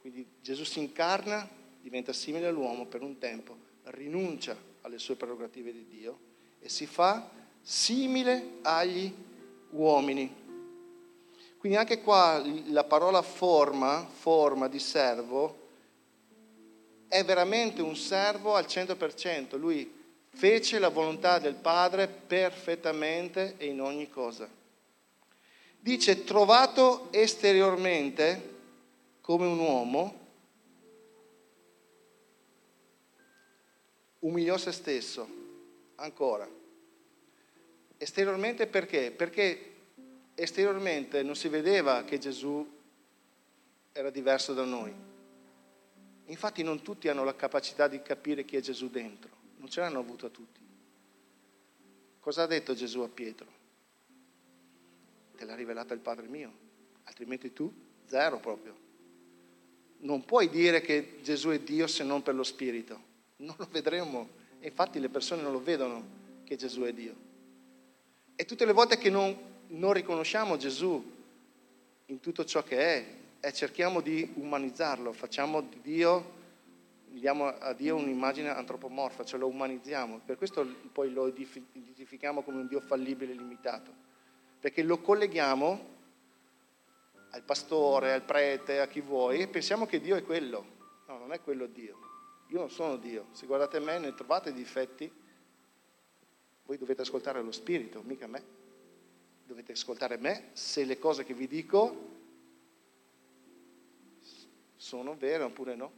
Quindi 0.00 0.24
Gesù 0.40 0.62
si 0.62 0.78
incarna, 0.78 1.50
diventa 1.80 2.12
simile 2.12 2.46
all'uomo 2.46 2.86
per 2.86 3.02
un 3.02 3.18
tempo, 3.18 3.56
rinuncia 3.86 4.56
alle 4.82 5.00
sue 5.00 5.16
prerogative 5.16 5.72
di 5.72 5.88
Dio 5.88 6.18
e 6.60 6.68
si 6.68 6.86
fa 6.86 7.28
simile 7.62 8.58
agli 8.62 9.12
uomini. 9.70 10.45
Quindi 11.66 11.82
anche 11.82 12.00
qua 12.00 12.40
la 12.66 12.84
parola 12.84 13.22
forma, 13.22 14.06
forma 14.08 14.68
di 14.68 14.78
servo, 14.78 15.66
è 17.08 17.24
veramente 17.24 17.82
un 17.82 17.96
servo 17.96 18.54
al 18.54 18.66
100%. 18.66 19.58
Lui 19.58 19.92
fece 20.28 20.78
la 20.78 20.90
volontà 20.90 21.40
del 21.40 21.56
Padre 21.56 22.06
perfettamente 22.06 23.54
e 23.56 23.66
in 23.66 23.80
ogni 23.80 24.08
cosa. 24.08 24.48
Dice, 25.80 26.22
trovato 26.22 27.08
esteriormente 27.10 28.54
come 29.20 29.46
un 29.46 29.58
uomo, 29.58 30.18
umiliò 34.20 34.56
se 34.56 34.70
stesso, 34.70 35.28
ancora. 35.96 36.48
Esteriormente 37.98 38.68
perché? 38.68 39.10
Perché 39.10 39.74
esteriormente 40.36 41.22
non 41.22 41.34
si 41.34 41.48
vedeva 41.48 42.04
che 42.04 42.18
Gesù 42.18 42.74
era 43.92 44.10
diverso 44.10 44.52
da 44.52 44.64
noi. 44.64 44.94
Infatti 46.26 46.62
non 46.62 46.82
tutti 46.82 47.08
hanno 47.08 47.24
la 47.24 47.34
capacità 47.34 47.88
di 47.88 48.02
capire 48.02 48.44
chi 48.44 48.56
è 48.56 48.60
Gesù 48.60 48.90
dentro, 48.90 49.30
non 49.56 49.68
ce 49.68 49.80
l'hanno 49.80 49.98
avuto 49.98 50.30
tutti. 50.30 50.60
Cosa 52.20 52.42
ha 52.42 52.46
detto 52.46 52.74
Gesù 52.74 53.00
a 53.00 53.08
Pietro? 53.08 53.46
Te 55.36 55.44
l'ha 55.44 55.54
rivelata 55.54 55.94
il 55.94 56.00
Padre 56.00 56.26
mio, 56.26 56.52
altrimenti 57.04 57.52
tu 57.52 57.72
zero 58.06 58.38
proprio. 58.38 58.84
Non 59.98 60.24
puoi 60.24 60.50
dire 60.50 60.80
che 60.80 61.20
Gesù 61.22 61.50
è 61.50 61.60
Dio 61.60 61.86
se 61.86 62.04
non 62.04 62.22
per 62.22 62.34
lo 62.34 62.42
Spirito, 62.42 63.00
non 63.36 63.54
lo 63.56 63.68
vedremo. 63.70 64.28
Infatti 64.60 64.98
le 64.98 65.08
persone 65.08 65.42
non 65.42 65.52
lo 65.52 65.62
vedono 65.62 66.04
che 66.44 66.56
Gesù 66.56 66.82
è 66.82 66.92
Dio. 66.92 67.14
E 68.34 68.44
tutte 68.44 68.66
le 68.66 68.72
volte 68.72 68.98
che 68.98 69.08
non, 69.08 69.55
non 69.68 69.92
riconosciamo 69.92 70.56
Gesù 70.56 71.14
in 72.06 72.20
tutto 72.20 72.44
ciò 72.44 72.62
che 72.62 72.78
è, 72.78 73.06
e 73.40 73.52
cerchiamo 73.52 74.00
di 74.00 74.32
umanizzarlo, 74.34 75.12
facciamo 75.12 75.60
di 75.60 75.80
Dio, 75.80 76.34
diamo 77.06 77.46
a 77.46 77.72
Dio 77.72 77.96
un'immagine 77.96 78.48
antropomorfa, 78.48 79.24
cioè 79.24 79.38
lo 79.38 79.46
umanizziamo. 79.46 80.20
Per 80.24 80.36
questo 80.36 80.66
poi 80.92 81.12
lo 81.12 81.26
identifichiamo 81.28 82.42
come 82.42 82.60
un 82.60 82.66
Dio 82.66 82.80
fallibile 82.80 83.32
e 83.32 83.36
limitato, 83.36 83.92
perché 84.58 84.82
lo 84.82 84.98
colleghiamo 84.98 85.94
al 87.30 87.42
pastore, 87.42 88.12
al 88.12 88.22
prete, 88.22 88.80
a 88.80 88.86
chi 88.88 89.00
vuoi, 89.00 89.40
e 89.40 89.48
pensiamo 89.48 89.86
che 89.86 90.00
Dio 90.00 90.16
è 90.16 90.24
quello. 90.24 90.74
No, 91.06 91.18
non 91.18 91.32
è 91.32 91.40
quello 91.40 91.66
Dio. 91.66 91.98
Io 92.48 92.58
non 92.58 92.70
sono 92.70 92.96
Dio. 92.96 93.26
Se 93.32 93.46
guardate 93.46 93.78
me 93.80 93.98
ne 93.98 94.14
trovate 94.14 94.52
difetti, 94.52 95.10
voi 96.64 96.78
dovete 96.78 97.02
ascoltare 97.02 97.42
lo 97.42 97.52
Spirito, 97.52 98.02
mica 98.04 98.26
me. 98.26 98.65
Dovete 99.46 99.72
ascoltare 99.72 100.16
me 100.16 100.50
se 100.54 100.84
le 100.84 100.98
cose 100.98 101.24
che 101.24 101.32
vi 101.32 101.46
dico 101.46 102.14
sono 104.74 105.16
vere 105.16 105.44
oppure 105.44 105.74
no. 105.74 105.92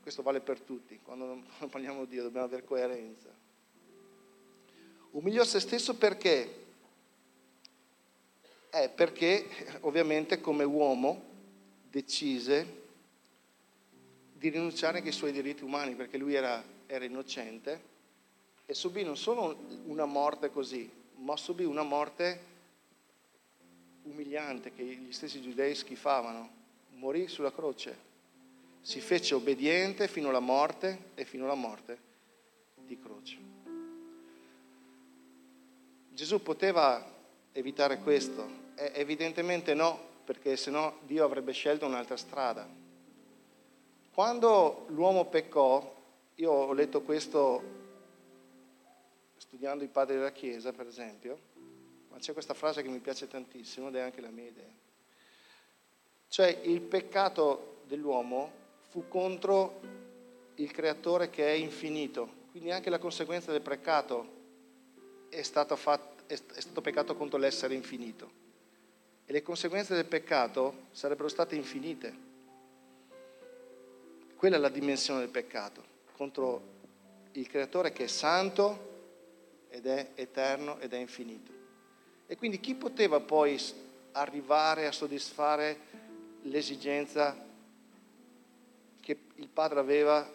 questo 0.00 0.22
vale 0.22 0.40
per 0.40 0.60
tutti, 0.60 1.00
quando 1.02 1.42
parliamo 1.68 2.04
di 2.04 2.10
Dio 2.10 2.22
dobbiamo 2.22 2.46
avere 2.46 2.64
coerenza. 2.64 3.28
Umiliò 5.10 5.44
se 5.44 5.60
stesso 5.60 5.94
perché? 5.96 6.64
Eh, 8.70 8.88
perché 8.88 9.78
ovviamente 9.80 10.40
come 10.40 10.64
uomo 10.64 11.22
decise 11.90 12.84
di 14.34 14.50
rinunciare 14.50 14.98
anche 14.98 15.08
ai 15.08 15.14
suoi 15.14 15.32
diritti 15.32 15.64
umani, 15.64 15.94
perché 15.94 16.18
lui 16.18 16.34
era, 16.34 16.62
era 16.86 17.04
innocente 17.04 17.94
e 18.66 18.74
subì 18.74 19.02
non 19.02 19.16
solo 19.16 19.56
una 19.86 20.04
morte 20.04 20.50
così, 20.50 20.90
ma 21.16 21.36
subì 21.36 21.64
una 21.64 21.82
morte 21.82 22.54
umiliante 24.02 24.72
che 24.72 24.82
gli 24.84 25.12
stessi 25.12 25.40
giudei 25.40 25.74
schifavano. 25.74 26.48
Morì 26.94 27.28
sulla 27.28 27.52
croce. 27.52 28.04
Si 28.80 29.00
fece 29.00 29.34
obbediente 29.34 30.08
fino 30.08 30.28
alla 30.28 30.40
morte 30.40 31.10
e 31.14 31.24
fino 31.24 31.44
alla 31.44 31.54
morte 31.54 31.98
di 32.76 32.98
croce. 32.98 33.36
Gesù 36.10 36.42
poteva 36.42 37.04
evitare 37.52 37.98
questo? 37.98 38.64
Eh, 38.76 38.92
evidentemente 38.94 39.74
no, 39.74 39.98
perché 40.24 40.56
sennò 40.56 40.96
Dio 41.02 41.24
avrebbe 41.24 41.52
scelto 41.52 41.84
un'altra 41.84 42.16
strada. 42.16 42.66
Quando 44.12 44.86
l'uomo 44.88 45.26
peccò, 45.26 45.94
io 46.36 46.50
ho 46.50 46.72
letto 46.72 47.02
questo 47.02 47.85
studiando 49.56 49.84
i 49.84 49.88
padri 49.88 50.16
della 50.16 50.32
Chiesa, 50.32 50.70
per 50.70 50.86
esempio, 50.86 51.38
ma 52.10 52.18
c'è 52.18 52.34
questa 52.34 52.52
frase 52.52 52.82
che 52.82 52.90
mi 52.90 52.98
piace 52.98 53.26
tantissimo 53.26 53.88
ed 53.88 53.94
è 53.94 54.00
anche 54.00 54.20
la 54.20 54.28
mia 54.28 54.48
idea. 54.48 54.70
Cioè 56.28 56.60
il 56.64 56.82
peccato 56.82 57.78
dell'uomo 57.86 58.52
fu 58.90 59.08
contro 59.08 59.80
il 60.56 60.70
creatore 60.70 61.30
che 61.30 61.46
è 61.46 61.52
infinito, 61.52 62.28
quindi 62.50 62.70
anche 62.70 62.90
la 62.90 62.98
conseguenza 62.98 63.50
del 63.50 63.62
peccato 63.62 64.34
è 65.30 65.40
stato, 65.40 65.74
fatto, 65.76 66.24
è 66.26 66.36
stato 66.36 66.82
peccato 66.82 67.16
contro 67.16 67.38
l'essere 67.38 67.72
infinito. 67.72 68.30
E 69.24 69.32
le 69.32 69.40
conseguenze 69.40 69.94
del 69.94 70.04
peccato 70.04 70.88
sarebbero 70.90 71.28
state 71.28 71.54
infinite. 71.54 72.14
Quella 74.36 74.56
è 74.56 74.58
la 74.58 74.68
dimensione 74.68 75.20
del 75.20 75.30
peccato, 75.30 75.82
contro 76.12 76.74
il 77.32 77.48
creatore 77.48 77.92
che 77.92 78.04
è 78.04 78.08
santo, 78.08 78.92
ed 79.68 79.86
è 79.86 80.12
eterno 80.14 80.78
ed 80.78 80.92
è 80.92 80.96
infinito. 80.96 81.52
E 82.26 82.36
quindi 82.36 82.58
chi 82.60 82.74
poteva 82.74 83.20
poi 83.20 83.60
arrivare 84.12 84.86
a 84.86 84.92
soddisfare 84.92 85.78
l'esigenza 86.42 87.44
che 89.00 89.18
il 89.34 89.48
Padre 89.48 89.78
aveva 89.78 90.28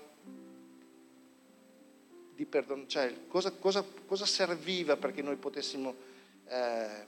di 2.35 2.45
perdonare? 2.45 2.87
Cioè, 2.87 3.27
cosa, 3.27 3.51
cosa, 3.51 3.83
cosa, 4.05 4.25
serviva 4.25 4.95
perché 4.95 5.21
noi 5.21 5.35
potessimo 5.35 5.95
eh, 6.47 7.05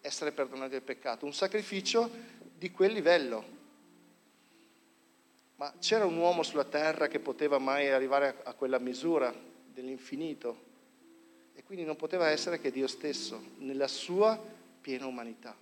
essere 0.00 0.32
perdonati 0.32 0.70
del 0.70 0.82
peccato? 0.82 1.26
Un 1.26 1.34
sacrificio 1.34 2.10
di 2.56 2.70
quel 2.70 2.92
livello. 2.92 3.54
Ma 5.56 5.72
c'era 5.78 6.04
un 6.04 6.16
uomo 6.16 6.42
sulla 6.42 6.64
terra 6.64 7.08
che 7.08 7.18
poteva 7.18 7.58
mai 7.58 7.88
arrivare 7.90 8.40
a 8.44 8.52
quella 8.54 8.78
misura 8.78 9.34
dell'infinito? 9.72 10.64
E 11.56 11.62
quindi 11.62 11.86
non 11.86 11.96
poteva 11.96 12.28
essere 12.28 12.60
che 12.60 12.70
Dio 12.70 12.86
stesso, 12.86 13.42
nella 13.60 13.88
sua 13.88 14.38
piena 14.78 15.06
umanità, 15.06 15.56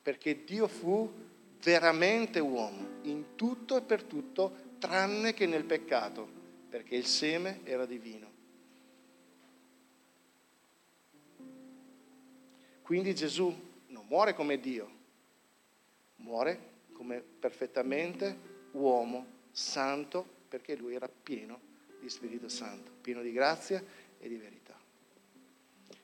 perché 0.00 0.44
Dio 0.44 0.68
fu 0.68 1.12
veramente 1.60 2.38
uomo, 2.38 3.00
in 3.02 3.34
tutto 3.34 3.76
e 3.76 3.82
per 3.82 4.04
tutto, 4.04 4.68
tranne 4.78 5.34
che 5.34 5.46
nel 5.46 5.64
peccato, 5.64 6.26
perché 6.68 6.94
il 6.94 7.04
seme 7.04 7.60
era 7.64 7.84
divino. 7.84 8.28
Quindi 12.82 13.12
Gesù 13.12 13.52
non 13.88 14.06
muore 14.08 14.34
come 14.34 14.60
Dio, 14.60 14.88
muore 16.16 16.68
come 16.92 17.20
perfettamente 17.20 18.38
uomo, 18.72 19.26
santo, 19.50 20.24
perché 20.48 20.76
lui 20.76 20.94
era 20.94 21.08
pieno 21.08 21.58
di 22.00 22.08
Spirito 22.08 22.48
Santo, 22.48 22.92
pieno 23.00 23.20
di 23.20 23.32
grazia 23.32 23.82
e 24.18 24.28
di 24.28 24.36
verità. 24.36 24.59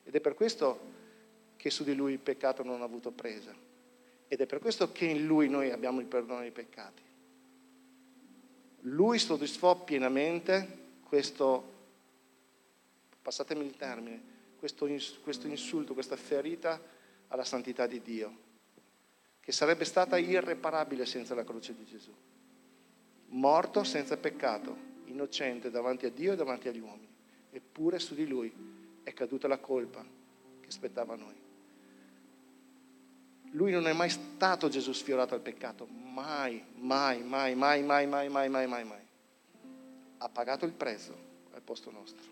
Ed 0.06 0.14
è 0.14 0.20
per 0.20 0.34
questo 0.34 0.78
che 1.56 1.68
su 1.68 1.82
di 1.82 1.92
lui 1.92 2.12
il 2.12 2.20
peccato 2.20 2.62
non 2.62 2.80
ha 2.80 2.84
avuto 2.84 3.10
presa. 3.10 3.52
Ed 4.28 4.40
è 4.40 4.46
per 4.46 4.60
questo 4.60 4.92
che 4.92 5.04
in 5.04 5.26
lui 5.26 5.48
noi 5.48 5.72
abbiamo 5.72 5.98
il 5.98 6.06
perdono 6.06 6.40
dei 6.40 6.52
peccati. 6.52 7.02
Lui 8.82 9.18
soddisfò 9.18 9.82
pienamente 9.82 10.84
questo, 11.02 11.72
passatemi 13.20 13.64
il 13.64 13.76
termine, 13.76 14.22
questo, 14.56 14.88
questo 15.22 15.48
insulto, 15.48 15.92
questa 15.92 16.16
ferita 16.16 16.80
alla 17.26 17.44
santità 17.44 17.88
di 17.88 18.00
Dio, 18.00 18.36
che 19.40 19.50
sarebbe 19.50 19.84
stata 19.84 20.18
irreparabile 20.18 21.04
senza 21.04 21.34
la 21.34 21.42
croce 21.42 21.74
di 21.74 21.84
Gesù. 21.84 22.14
Morto 23.30 23.82
senza 23.82 24.16
peccato, 24.16 24.76
innocente 25.06 25.68
davanti 25.68 26.06
a 26.06 26.10
Dio 26.10 26.34
e 26.34 26.36
davanti 26.36 26.68
agli 26.68 26.78
uomini. 26.78 27.12
Eppure 27.50 27.98
su 27.98 28.14
di 28.14 28.28
lui 28.28 28.75
è 29.06 29.14
caduta 29.14 29.46
la 29.46 29.58
colpa 29.58 30.04
che 30.60 30.68
spettava 30.68 31.14
a 31.14 31.16
noi. 31.16 31.34
Lui 33.52 33.70
non 33.70 33.86
è 33.86 33.92
mai 33.92 34.10
stato 34.10 34.68
Gesù 34.68 34.92
sfiorato 34.92 35.32
al 35.32 35.40
peccato, 35.40 35.86
mai, 35.86 36.60
mai, 36.78 37.22
mai, 37.22 37.54
mai, 37.54 37.84
mai, 37.84 38.06
mai, 38.08 38.28
mai, 38.28 38.48
mai, 38.48 38.66
mai, 38.66 38.84
mai. 38.84 39.06
Ha 40.18 40.28
pagato 40.28 40.64
il 40.64 40.72
prezzo 40.72 41.16
al 41.52 41.62
posto 41.62 41.92
nostro. 41.92 42.24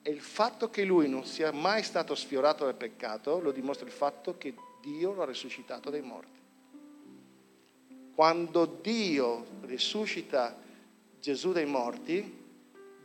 E 0.00 0.10
il 0.10 0.22
fatto 0.22 0.70
che 0.70 0.82
lui 0.82 1.10
non 1.10 1.26
sia 1.26 1.52
mai 1.52 1.82
stato 1.82 2.14
sfiorato 2.14 2.64
dal 2.64 2.74
peccato 2.74 3.38
lo 3.38 3.52
dimostra 3.52 3.84
il 3.84 3.92
fatto 3.92 4.38
che 4.38 4.54
Dio 4.80 5.12
lo 5.12 5.20
ha 5.20 5.26
risuscitato 5.26 5.90
dai 5.90 6.00
morti. 6.00 6.40
Quando 8.14 8.64
Dio 8.80 9.44
risuscita 9.60 10.56
Gesù 11.20 11.52
dai 11.52 11.66
morti, 11.66 12.40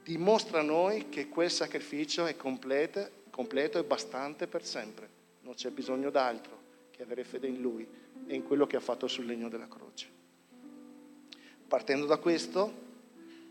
dimostra 0.08 0.62
a 0.62 0.64
noi 0.64 1.10
che 1.10 1.28
quel 1.28 1.52
sacrificio 1.52 2.28
è 2.28 2.38
completo, 2.38 3.10
completo 3.30 3.78
e 3.78 3.84
bastante 3.84 4.48
per 4.48 4.64
sempre. 4.64 5.10
Non 5.42 5.54
c'è 5.54 5.70
bisogno 5.70 6.10
d'altro 6.10 6.58
che 6.92 7.04
avere 7.04 7.26
fede 7.26 7.48
in 7.48 7.60
Lui 7.60 7.86
e 8.26 8.34
in 8.34 8.44
quello 8.44 8.66
che 8.66 8.78
ha 8.78 8.80
fatto 8.80 9.10
sul 9.10 9.26
legno 9.26 9.50
della 9.50 9.68
croce. 9.68 10.08
Partendo 11.68 12.06
da 12.06 12.16
questo, 12.20 12.86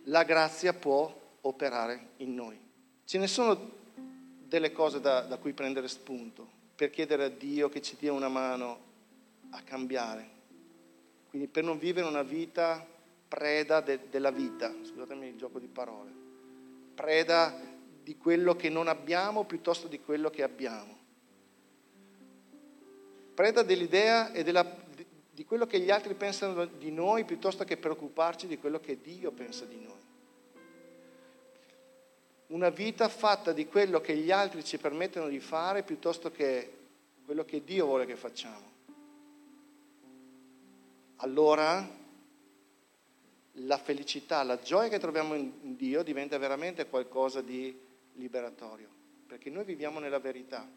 la 0.05 0.23
grazia 0.23 0.73
può 0.73 1.15
operare 1.43 2.13
in 2.19 2.35
noi. 2.35 2.59
Ce 3.05 3.19
ne 3.19 3.27
sono 3.27 3.73
delle 4.49 4.73
cose 4.73 4.99
da, 4.99 5.21
da 5.21 5.37
cui 5.37 5.53
prendere 5.53 5.89
spunto 5.89 6.49
per 6.75 6.89
chiedere 6.89 7.25
a 7.25 7.29
Dio 7.29 7.69
che 7.69 7.83
ci 7.83 7.97
dia 7.99 8.15
una 8.15 8.29
mano 8.29 8.79
a 9.51 9.61
cambiare. 9.61 10.31
Quindi 11.29 11.49
per 11.49 11.65
non 11.65 11.79
vivere 11.79 12.07
una 12.07 12.23
vita 12.23 12.87
preda 13.29 13.83
de, 13.83 14.09
della 14.09 14.31
vita, 14.31 14.75
scusatemi 14.83 15.27
il 15.27 15.37
gioco 15.37 15.59
di 15.59 15.67
parole 15.67 16.25
preda 16.97 17.55
di 18.03 18.17
quello 18.17 18.57
che 18.57 18.71
non 18.71 18.89
abbiamo 18.89 19.45
piuttosto 19.45 19.87
di 19.87 20.01
quello 20.01 20.31
che 20.31 20.43
abbiamo. 20.43 20.97
Preda 23.35 23.63
dell'idea 23.63 24.33
e 24.33 24.43
della, 24.43 24.65
di 25.31 25.45
quello 25.45 25.67
che 25.67 25.79
gli 25.79 25.91
altri 25.91 26.15
pensano 26.15 26.65
di 26.65 26.91
noi 26.91 27.25
piuttosto 27.25 27.65
che 27.65 27.77
preoccuparci 27.77 28.47
di 28.47 28.59
quello 28.59 28.81
che 28.81 29.01
Dio 29.01 29.31
pensa 29.31 29.67
di 29.67 29.79
noi. 29.79 30.05
Una 32.49 32.71
vita 32.71 33.09
fatta 33.09 33.53
di 33.53 33.67
quello 33.67 34.01
che 34.01 34.17
gli 34.17 34.31
altri 34.31 34.65
ci 34.65 34.79
permettono 34.79 35.29
di 35.29 35.41
fare 35.41 35.83
piuttosto 35.83 36.31
che 36.31 36.73
quello 37.25 37.45
che 37.45 37.63
Dio 37.63 37.87
vuole 37.87 38.07
che 38.07 38.17
facciamo. 38.17 38.73
Allora 41.17 42.05
la 43.61 43.79
felicità, 43.79 44.43
la 44.43 44.61
gioia 44.61 44.89
che 44.89 44.99
troviamo 44.99 45.35
in 45.35 45.77
Dio 45.77 46.03
diventa 46.03 46.37
veramente 46.39 46.87
qualcosa 46.87 47.41
di 47.41 47.79
liberatorio, 48.15 48.89
perché 49.27 49.51
noi 49.51 49.65
viviamo 49.65 49.99
nella 49.99 50.19
verità. 50.19 50.69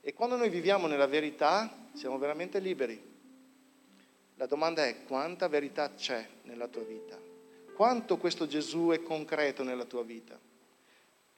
E 0.00 0.12
quando 0.12 0.36
noi 0.36 0.50
viviamo 0.50 0.86
nella 0.86 1.06
verità 1.06 1.88
siamo 1.94 2.18
veramente 2.18 2.58
liberi. 2.58 3.12
La 4.36 4.46
domanda 4.46 4.84
è 4.84 5.04
quanta 5.04 5.48
verità 5.48 5.94
c'è 5.94 6.26
nella 6.42 6.68
tua 6.68 6.82
vita? 6.82 7.18
Quanto 7.74 8.18
questo 8.18 8.46
Gesù 8.46 8.88
è 8.88 9.02
concreto 9.02 9.62
nella 9.62 9.84
tua 9.84 10.02
vita? 10.02 10.38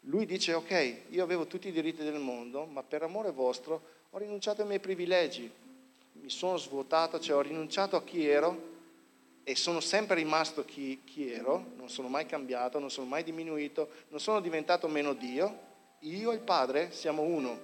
Lui 0.00 0.26
dice, 0.26 0.54
ok, 0.54 1.02
io 1.10 1.22
avevo 1.22 1.46
tutti 1.46 1.68
i 1.68 1.72
diritti 1.72 2.02
del 2.02 2.18
mondo, 2.18 2.64
ma 2.64 2.82
per 2.82 3.02
amore 3.02 3.32
vostro 3.32 3.82
ho 4.10 4.18
rinunciato 4.18 4.62
ai 4.62 4.68
miei 4.68 4.80
privilegi, 4.80 5.50
mi 6.12 6.30
sono 6.30 6.56
svuotato, 6.56 7.18
cioè 7.20 7.36
ho 7.36 7.42
rinunciato 7.42 7.96
a 7.96 8.02
chi 8.02 8.26
ero 8.26 8.74
e 9.48 9.54
sono 9.54 9.78
sempre 9.78 10.16
rimasto 10.16 10.64
chi, 10.64 11.02
chi, 11.04 11.30
ero, 11.30 11.66
non 11.76 11.88
sono 11.88 12.08
mai 12.08 12.26
cambiato, 12.26 12.80
non 12.80 12.90
sono 12.90 13.06
mai 13.06 13.22
diminuito, 13.22 13.90
non 14.08 14.18
sono 14.18 14.40
diventato 14.40 14.88
meno 14.88 15.12
Dio, 15.12 15.58
io 16.00 16.32
e 16.32 16.34
il 16.34 16.40
Padre 16.40 16.90
siamo 16.90 17.22
uno. 17.22 17.56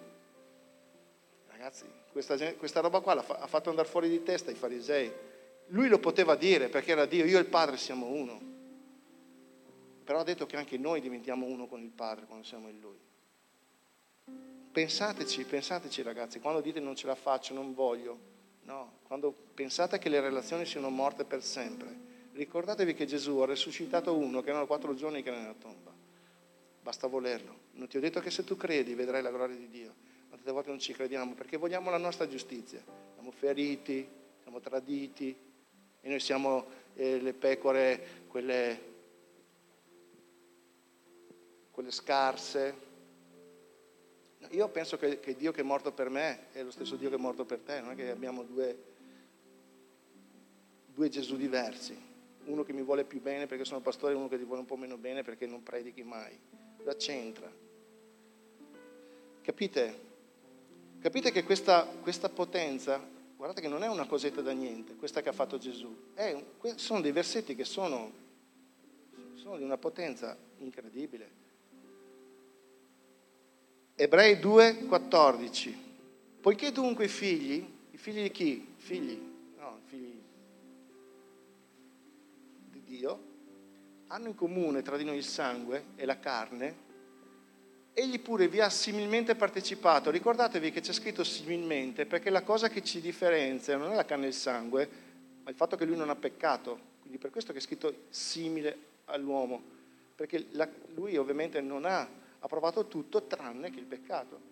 Ragazzi, 1.49 1.85
questa, 2.13 2.37
questa 2.55 2.79
roba 2.79 3.01
qua 3.01 3.15
ha 3.15 3.47
fatto 3.49 3.71
andare 3.71 3.89
fuori 3.89 4.09
di 4.09 4.23
testa 4.23 4.53
i 4.53 4.55
farisei, 4.55 5.13
Lui 5.71 5.89
lo 5.89 5.99
poteva 5.99 6.37
dire 6.37 6.69
perché 6.69 6.93
era 6.93 7.05
Dio, 7.05 7.25
io 7.25 7.39
e 7.39 7.41
il 7.41 7.49
Padre 7.49 7.77
siamo 7.77 8.07
uno. 8.07 8.41
Però 10.05 10.21
ha 10.21 10.25
detto 10.25 10.47
che 10.47 10.57
anche 10.57 10.79
noi 10.79 11.01
diventiamo 11.01 11.47
uno 11.47 11.67
con 11.67 11.83
il 11.83 11.91
Padre 11.91 12.27
quando 12.27 12.45
siamo 12.45 12.69
in 12.69 12.79
Lui. 12.79 13.01
Pensateci, 14.71 15.45
pensateci 15.47 16.01
ragazzi, 16.03 16.39
quando 16.39 16.61
dite 16.61 16.79
non 16.79 16.95
ce 16.95 17.09
la 17.09 17.17
faccio, 17.17 17.55
non 17.55 17.75
voglio, 17.75 18.31
no, 18.63 18.99
quando 19.05 19.33
pensate 19.55 19.99
che 19.99 20.09
le 20.09 20.21
relazioni 20.21 20.65
siano 20.65 20.91
morte 20.91 21.25
per 21.25 21.43
sempre, 21.43 22.11
ricordatevi 22.33 22.95
che 22.95 23.07
Gesù 23.07 23.39
ha 23.39 23.47
risuscitato 23.47 24.17
uno 24.17 24.41
che 24.41 24.51
erano 24.51 24.67
quattro 24.67 24.95
giorni 24.95 25.23
che 25.23 25.29
era 25.29 25.39
nella 25.39 25.55
tomba. 25.55 25.93
Basta 26.83 27.07
volerlo. 27.07 27.71
Non 27.73 27.89
ti 27.89 27.97
ho 27.97 28.01
detto 28.01 28.21
che 28.21 28.31
se 28.31 28.45
tu 28.45 28.57
credi 28.57 28.95
vedrai 28.95 29.23
la 29.23 29.31
gloria 29.31 29.57
di 29.57 29.69
Dio, 29.69 29.95
ma 30.29 30.37
tante 30.37 30.51
volte 30.51 30.71
non 30.71 30.79
ci 30.79 30.93
crediamo 30.93 31.35
perché 31.35 31.57
vogliamo 31.57 31.91
la 31.91 31.99
nostra 31.99 32.27
giustizia. 32.27 32.83
Siamo 33.15 33.31
feriti, 33.31 34.07
siamo 34.43 34.61
traditi 34.61 35.37
e 36.01 36.09
noi 36.09 36.21
siamo 36.21 36.67
eh, 36.95 37.21
le 37.21 37.33
pecore, 37.33 38.25
quelle, 38.27 38.81
quelle 41.71 41.91
scarse. 41.91 42.91
Io 44.51 44.69
penso 44.69 44.97
che, 44.97 45.21
che 45.21 45.35
Dio 45.37 45.53
che 45.53 45.61
è 45.61 45.65
morto 45.65 45.93
per 45.93 46.11
me 46.11 46.53
è 46.53 46.63
lo 46.63 46.71
stesso 46.71 46.97
Dio 46.97 47.09
che 47.09 47.15
è 47.15 47.19
morto 47.19 47.45
per 47.45 47.61
te, 47.61 47.81
non 47.81 47.93
è 47.93 47.95
che 47.95 48.11
abbiamo 48.11 48.43
due, 48.43 48.83
due 50.87 51.09
Gesù 51.09 51.37
diversi 51.37 52.11
uno 52.47 52.65
che 52.65 52.73
mi 52.73 52.83
vuole 52.83 53.05
più 53.05 53.21
bene 53.21 53.47
perché 53.47 53.65
sono 53.65 53.81
pastore 53.81 54.15
e 54.15 54.17
uno 54.17 54.29
che 54.29 54.39
ti 54.39 54.45
vuole 54.45 54.61
un 54.61 54.67
po' 54.67 54.77
meno 54.77 54.97
bene 54.97 55.23
perché 55.23 55.47
non 55.47 55.63
predichi 55.63 56.03
mai. 56.03 56.39
Cosa 56.77 56.97
c'entra? 56.97 57.51
Capite? 59.43 60.11
Capite 61.01 61.31
che 61.31 61.45
questa, 61.45 61.85
questa, 62.01 62.29
potenza, 62.29 63.05
guardate 63.37 63.61
che 63.61 63.69
non 63.69 63.83
è 63.83 63.89
una 63.89 64.07
cosetta 64.07 64.41
da 64.41 64.53
niente, 64.53 64.95
questa 64.97 65.21
che 65.21 65.29
ha 65.29 65.33
fatto 65.33 65.59
Gesù, 65.59 66.13
è, 66.15 66.45
sono 66.77 67.01
dei 67.01 67.13
versetti 67.13 67.55
che 67.55 67.65
sono, 67.65 68.13
sono 69.35 69.57
di 69.57 69.65
una 69.65 69.79
potenza 69.79 70.37
incredibile. 70.59 71.42
Ebrei 74.03 74.41
2, 74.41 74.87
14. 74.89 75.81
Poiché 76.41 76.73
dunque 76.73 77.05
i 77.05 77.09
figli, 77.09 77.65
i 77.93 77.97
figli 77.97 78.23
di 78.23 78.33
chi? 78.33 78.75
Figli, 78.77 79.17
no, 79.57 79.79
figli 79.85 80.21
Dio, 82.85 83.23
hanno 84.09 84.27
in 84.27 84.35
comune 84.35 84.83
tra 84.83 84.97
di 84.97 85.05
noi 85.05 85.19
il 85.19 85.25
sangue 85.25 85.85
e 85.95 86.05
la 86.05 86.19
carne, 86.19 86.75
egli 87.93 88.19
pure 88.19 88.49
vi 88.49 88.59
ha 88.59 88.69
similmente 88.71 89.37
partecipato. 89.37 90.11
Ricordatevi 90.11 90.73
che 90.73 90.81
c'è 90.81 90.93
scritto 90.93 91.23
similmente 91.23 92.05
perché 92.05 92.31
la 92.31 92.43
cosa 92.43 92.69
che 92.69 92.83
ci 92.83 93.01
differenzia 93.01 93.77
non 93.77 93.93
è 93.93 93.95
la 93.95 94.05
carne 94.05 94.25
e 94.25 94.31
il 94.31 94.35
sangue, 94.35 94.89
ma 95.45 95.51
il 95.51 95.55
fatto 95.55 95.77
che 95.77 95.85
lui 95.85 95.97
non 95.97 96.11
ha 96.11 96.17
peccato. 96.17 96.77
Quindi 97.03 97.19
per 97.19 97.31
questo 97.31 97.53
che 97.53 97.59
è 97.59 97.63
scritto 97.63 98.07
simile 98.09 98.77
all'uomo, 99.05 99.63
perché 100.17 100.47
la, 100.51 100.69
lui 100.95 101.17
ovviamente 101.17 101.61
non 101.61 101.85
ha, 101.85 102.19
ha 102.43 102.49
provato 102.49 102.87
tutto 102.87 103.23
tranne 103.23 103.71
che 103.71 103.79
il 103.79 103.87
peccato. 103.87 104.51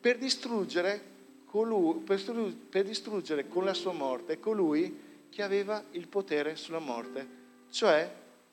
Per 0.00 0.16
distruggere, 0.16 1.02
colui, 1.44 2.00
per 2.00 2.84
distruggere 2.84 3.48
con 3.48 3.64
la 3.64 3.74
sua 3.74 3.92
morte 3.92 4.38
colui 4.38 5.26
che 5.28 5.42
aveva 5.42 5.82
il 5.90 6.06
potere 6.06 6.54
sulla 6.54 6.78
morte, 6.78 7.26
cioè 7.70 8.08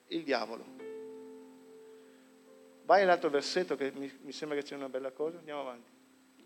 il 0.08 0.24
diavolo. 0.24 0.66
Vai 2.86 3.04
all'altro 3.04 3.30
versetto 3.30 3.76
che 3.76 3.92
mi, 3.92 4.12
mi 4.24 4.32
sembra 4.32 4.58
che 4.58 4.64
c'è 4.64 4.76
una 4.76 4.90
bella 4.90 5.12
cosa, 5.12 5.38
andiamo 5.38 5.62
avanti. 5.62 5.90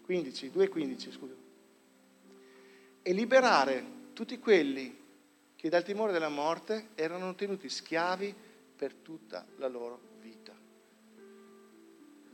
15, 0.01 0.51
2,15, 0.53 1.11
scusa. 1.11 1.33
E 3.01 3.13
liberare 3.13 3.83
tutti 4.11 4.37
quelli 4.39 5.03
che 5.55 5.69
dal 5.69 5.83
timore 5.83 6.11
della 6.11 6.29
morte 6.29 6.89
erano 6.95 7.33
tenuti 7.35 7.69
schiavi 7.69 8.35
per 8.75 8.93
tutta 8.95 9.45
la 9.55 9.67
loro 9.67 9.99
vita. 10.19 10.54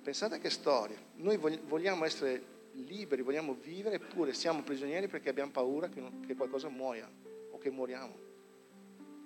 Pensate 0.04 0.40
che 0.40 0.50
storia. 0.50 0.98
Noi 1.16 1.38
vogliamo 1.38 2.06
essere 2.06 2.42
liberi, 2.74 3.22
vogliamo 3.22 3.54
vivere, 3.54 3.96
eppure 3.96 4.34
siamo 4.34 4.62
prigionieri 4.64 5.08
perché 5.08 5.30
abbiamo 5.30 5.52
paura 5.52 5.90
che, 5.90 6.36
qualcosa 6.36 6.70
muoia 6.70 7.10
che 7.62 7.70
moriamo. 7.70 8.30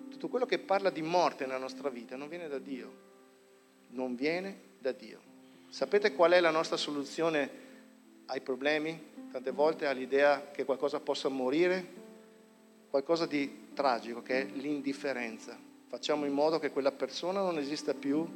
Tutto 0.10 0.28
quello 0.28 0.46
che 0.46 0.60
parla 0.60 0.92
di 0.92 1.02
morte 1.02 1.46
nella 1.46 1.58
nostra 1.58 1.90
vita 1.90 2.16
non 2.16 2.28
viene 2.28 2.48
da 2.48 2.60
Dio, 2.60 2.92
non 3.90 4.16
viene 4.16 4.74
da 4.80 4.92
Dio. 4.92 5.34
Sapete 5.70 6.14
qual 6.14 6.34
è 6.34 6.40
la 6.40 6.52
nostra 6.52 6.78
soluzione 6.78 7.50
ai 8.28 8.42
problemi? 8.42 9.14
Tante 9.32 9.52
volte 9.52 9.88
all'idea 9.88 10.52
che 10.52 10.66
qualcosa 10.66 11.00
possa 11.00 11.30
morire, 11.30 12.04
qualcosa 12.90 13.26
di 13.26 13.70
tragico, 13.74 14.22
che 14.22 14.42
è 14.42 14.46
l'indifferenza. 14.46 15.58
Facciamo 15.88 16.26
in 16.26 16.34
modo 16.34 16.60
che 16.60 16.72
quella 16.72 16.92
persona 16.92 17.42
non 17.42 17.58
esista 17.58 17.94
più, 17.94 18.28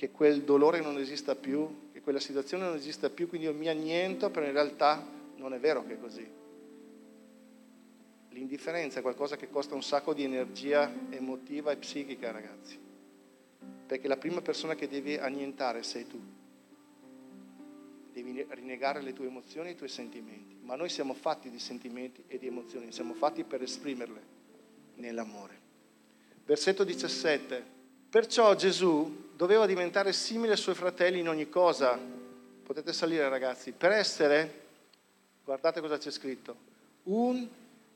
che 0.00 0.10
quel 0.10 0.44
dolore 0.44 0.80
non 0.80 0.96
esista 0.96 1.34
più, 1.34 1.90
che 1.92 2.00
quella 2.00 2.20
situazione 2.20 2.64
non 2.64 2.74
esista 2.74 3.10
più, 3.10 3.28
quindi 3.28 3.46
io 3.46 3.52
mi 3.52 3.68
anniento, 3.68 4.30
però 4.30 4.46
in 4.46 4.52
realtà 4.52 5.06
non 5.36 5.52
è 5.52 5.58
vero 5.60 5.84
che 5.84 5.92
è 5.92 6.00
così. 6.00 6.26
L'indifferenza 8.30 9.00
è 9.00 9.02
qualcosa 9.02 9.36
che 9.36 9.50
costa 9.50 9.74
un 9.74 9.82
sacco 9.82 10.14
di 10.14 10.24
energia 10.24 10.90
emotiva 11.10 11.70
e 11.70 11.76
psichica, 11.76 12.30
ragazzi. 12.30 12.78
Perché 13.86 14.08
la 14.08 14.16
prima 14.16 14.40
persona 14.40 14.74
che 14.74 14.88
devi 14.88 15.18
annientare 15.18 15.82
sei 15.82 16.06
tu. 16.06 16.18
Devi 18.10 18.46
rinnegare 18.48 19.02
le 19.02 19.12
tue 19.12 19.26
emozioni 19.26 19.68
e 19.68 19.72
i 19.72 19.76
tuoi 19.76 19.90
sentimenti. 19.90 20.56
Ma 20.62 20.76
noi 20.76 20.88
siamo 20.88 21.12
fatti 21.12 21.50
di 21.50 21.58
sentimenti 21.58 22.24
e 22.26 22.38
di 22.38 22.46
emozioni, 22.46 22.90
siamo 22.90 23.12
fatti 23.12 23.44
per 23.44 23.60
esprimerle 23.60 24.22
nell'amore. 24.94 25.60
Versetto 26.46 26.84
17. 26.84 27.79
Perciò 28.10 28.56
Gesù 28.56 29.28
doveva 29.36 29.66
diventare 29.66 30.12
simile 30.12 30.52
ai 30.52 30.58
suoi 30.58 30.74
fratelli 30.74 31.20
in 31.20 31.28
ogni 31.28 31.48
cosa. 31.48 31.96
Potete 32.64 32.92
salire 32.92 33.28
ragazzi, 33.28 33.70
per 33.70 33.92
essere, 33.92 34.62
guardate 35.44 35.80
cosa 35.80 35.96
c'è 35.96 36.10
scritto, 36.10 36.56
un 37.04 37.48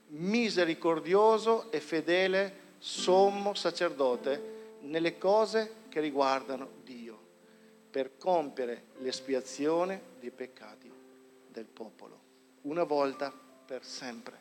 misericordioso 0.09 1.73
e 1.73 1.81
fedele 1.81 2.63
sommo 2.79 3.55
sacerdote 3.55 4.53
nelle 4.83 5.19
cose 5.19 5.83
che 5.89 5.99
riguardano 5.99 6.69
Dio, 6.85 7.19
per 7.91 8.17
compiere 8.17 8.85
l'espiazione 8.99 10.01
dei 10.21 10.31
peccati 10.31 10.93
del 11.49 11.67
popolo, 11.67 12.21
una 12.63 12.85
volta 12.85 13.33
per 13.67 13.85
sempre. 13.85 14.39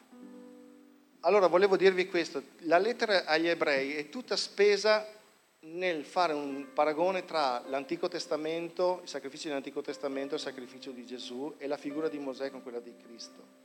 Allora 1.22 1.48
volevo 1.48 1.78
dirvi 1.78 2.08
questo, 2.08 2.44
la 2.60 2.78
lettera 2.78 3.26
agli 3.26 3.48
ebrei 3.48 3.96
è 3.96 4.10
tutta 4.10 4.36
spesa 4.36 5.22
nel 5.66 6.04
fare 6.04 6.34
un 6.34 6.68
paragone 6.74 7.24
tra 7.24 7.64
l'Antico 7.68 8.08
Testamento, 8.08 9.02
i 9.04 9.08
sacrifici 9.08 9.48
dell'Antico 9.48 9.82
Testamento, 9.82 10.36
il 10.36 10.42
sacrificio 10.42 10.92
di 10.92 11.06
Gesù 11.06 11.54
e 11.58 11.68
la 11.68 11.78
figura 11.78 12.10
di 12.10 12.20
Mosè 12.20 12.52
con 12.52 12.62
quella 12.62 12.80
di 12.80 12.94
Cristo. 12.98 13.62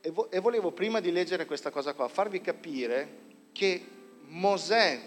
E, 0.00 0.10
vo- 0.10 0.30
e 0.30 0.40
volevo 0.40 0.72
prima 0.72 1.00
di 1.00 1.12
leggere 1.12 1.46
questa 1.46 1.70
cosa 1.70 1.94
qua 1.94 2.08
farvi 2.08 2.40
capire 2.40 3.20
che 3.52 3.86
Mosè 4.26 5.00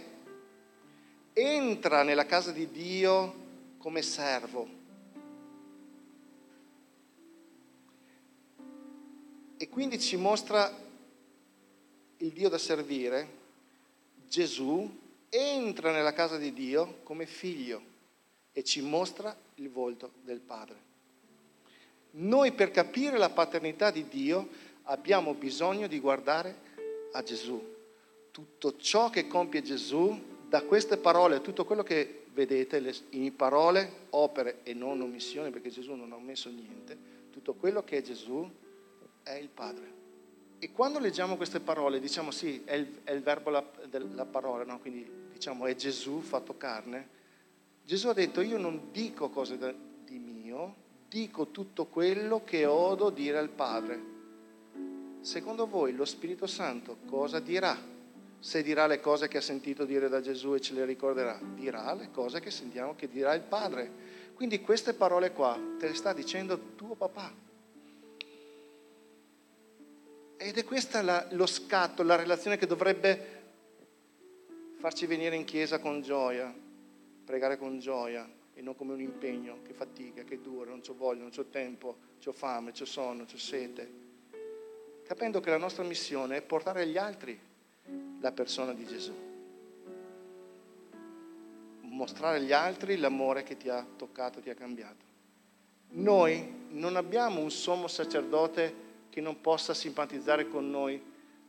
entra 1.34 2.04
nella 2.04 2.26
casa 2.26 2.52
di 2.52 2.72
Dio 2.72 3.44
come 3.78 4.02
servo. 4.02 4.84
E 9.58 9.70
quindi 9.70 10.00
ci 10.00 10.16
mostra 10.16 10.72
il 12.18 12.32
Dio 12.32 12.50
da 12.50 12.58
servire. 12.58 13.35
Gesù 14.28 14.90
entra 15.30 15.92
nella 15.92 16.14
casa 16.14 16.38
di 16.38 16.54
Dio 16.54 17.00
come 17.04 17.26
figlio 17.26 17.94
e 18.52 18.64
ci 18.64 18.82
mostra 18.82 19.36
il 19.56 19.70
volto 19.70 20.12
del 20.24 20.40
Padre. 20.40 20.94
Noi 22.12 22.54
per 22.54 22.72
capire 22.72 23.18
la 23.18 23.30
paternità 23.30 23.92
di 23.92 24.08
Dio 24.08 24.48
abbiamo 24.84 25.34
bisogno 25.34 25.88
di 25.88 26.00
guardare 26.00 26.56
a 27.12 27.22
Gesù. 27.24 27.74
Tutto 28.32 28.78
ciò 28.78 29.10
che 29.10 29.28
compie 29.28 29.62
Gesù, 29.62 30.18
da 30.48 30.62
queste 30.64 30.98
parole, 30.98 31.42
tutto 31.42 31.66
quello 31.66 31.84
che 31.84 32.26
vedete 32.34 32.94
in 33.12 33.36
parole, 33.36 34.08
opere 34.12 34.60
e 34.64 34.74
non 34.74 35.02
omissioni, 35.02 35.52
perché 35.52 35.70
Gesù 35.70 35.94
non 35.94 36.12
ha 36.12 36.16
omesso 36.16 36.50
niente, 36.50 36.98
tutto 37.32 37.54
quello 37.54 37.84
che 37.84 37.98
è 37.98 38.02
Gesù 38.02 38.50
è 39.24 39.34
il 39.34 39.50
Padre. 39.50 40.04
E 40.60 40.72
quando 40.72 41.00
leggiamo 41.00 41.36
queste 41.36 41.60
parole 41.60 42.00
diciamo 42.00 42.32
sì, 42.32 42.64
è 42.64 42.74
il, 42.74 43.02
è 43.04 43.12
il 43.12 43.22
verbo 43.22 43.50
la, 43.50 43.64
della 43.90 44.26
parola, 44.26 44.64
no? 44.64 44.80
quindi 44.80 45.08
diciamo 45.32 45.66
è 45.66 45.76
Gesù 45.76 46.22
fatto 46.22 46.58
carne. 46.58 47.10
Gesù 47.84 48.08
ha 48.08 48.14
detto 48.14 48.42
io 48.42 48.58
non 48.58 48.90
dico 48.92 49.30
cose 49.30 49.58
da, 49.58 49.74
di 50.04 50.18
mio, 50.18 50.76
dico 51.08 51.48
tutto 51.48 51.86
quello 51.86 52.44
che 52.44 52.66
odo 52.66 53.10
dire 53.10 53.38
al 53.38 53.50
Padre. 53.50 54.14
Secondo 55.22 55.68
voi 55.68 55.94
lo 55.94 56.06
Spirito 56.06 56.48
Santo 56.48 56.98
cosa 57.06 57.40
dirà? 57.40 57.78
Se 58.40 58.62
dirà 58.62 58.86
le 58.86 59.00
cose 59.00 59.28
che 59.28 59.38
ha 59.38 59.42
sentito 59.42 59.86
dire 59.86 60.08
da 60.08 60.22
Gesù 60.22 60.54
e 60.54 60.62
ce 60.62 60.74
le 60.74 60.86
ricorderà, 60.86 61.40
dirà 61.56 61.94
le 61.94 62.12
cose 62.12 62.40
che 62.40 62.52
sentiamo 62.52 62.96
che 62.96 63.10
dirà 63.10 63.34
il 63.34 63.42
Padre. 63.42 63.90
Quindi 64.36 64.62
queste 64.62 64.94
parole 64.94 65.32
qua 65.32 65.60
te 65.80 65.88
le 65.88 65.96
sta 65.96 66.14
dicendo 66.14 66.60
tuo 66.76 66.96
papà. 66.96 67.34
Ed 70.38 70.58
è 70.58 70.64
questo 70.66 71.00
lo 71.32 71.46
scatto, 71.46 72.04
la 72.04 72.16
relazione 72.16 72.58
che 72.58 72.68
dovrebbe 72.68 73.44
farci 74.78 75.06
venire 75.06 75.36
in 75.36 75.46
chiesa 75.46 75.80
con 75.80 76.02
gioia, 76.02 76.54
pregare 77.24 77.58
con 77.58 77.80
gioia 77.80 78.30
e 78.54 78.62
non 78.62 78.76
come 78.76 78.94
un 78.94 79.02
impegno 79.02 79.60
che 79.66 79.74
fatica, 79.74 80.24
che 80.24 80.42
dura, 80.42 80.70
non 80.70 80.82
ho 80.86 80.94
voglia, 80.94 81.22
non 81.22 81.32
ho 81.36 81.46
tempo, 81.46 81.98
ho 82.24 82.32
fame, 82.32 82.72
ho 82.78 82.86
sonno, 82.86 83.24
ho 83.24 83.38
sete. 83.38 84.04
Capendo 85.06 85.40
che 85.40 85.50
la 85.50 85.58
nostra 85.58 85.84
missione 85.84 86.38
è 86.38 86.42
portare 86.42 86.82
agli 86.82 86.98
altri 86.98 87.40
la 88.20 88.32
persona 88.32 88.74
di 88.74 88.86
Gesù. 88.86 89.14
Mostrare 91.82 92.38
agli 92.38 92.52
altri 92.52 92.98
l'amore 92.98 93.44
che 93.44 93.56
ti 93.56 93.70
ha 93.70 93.86
toccato, 93.96 94.42
ti 94.42 94.50
ha 94.50 94.56
cambiato. 94.56 95.04
Noi 95.92 96.68
non 96.72 96.98
abbiamo 96.98 97.40
un 97.40 97.52
sommo 97.52 97.88
sacerdote 97.88 98.84
che 99.16 99.22
non 99.22 99.40
possa 99.40 99.74
simpatizzare 99.74 100.50
con 100.50 100.70
noi 100.70 101.02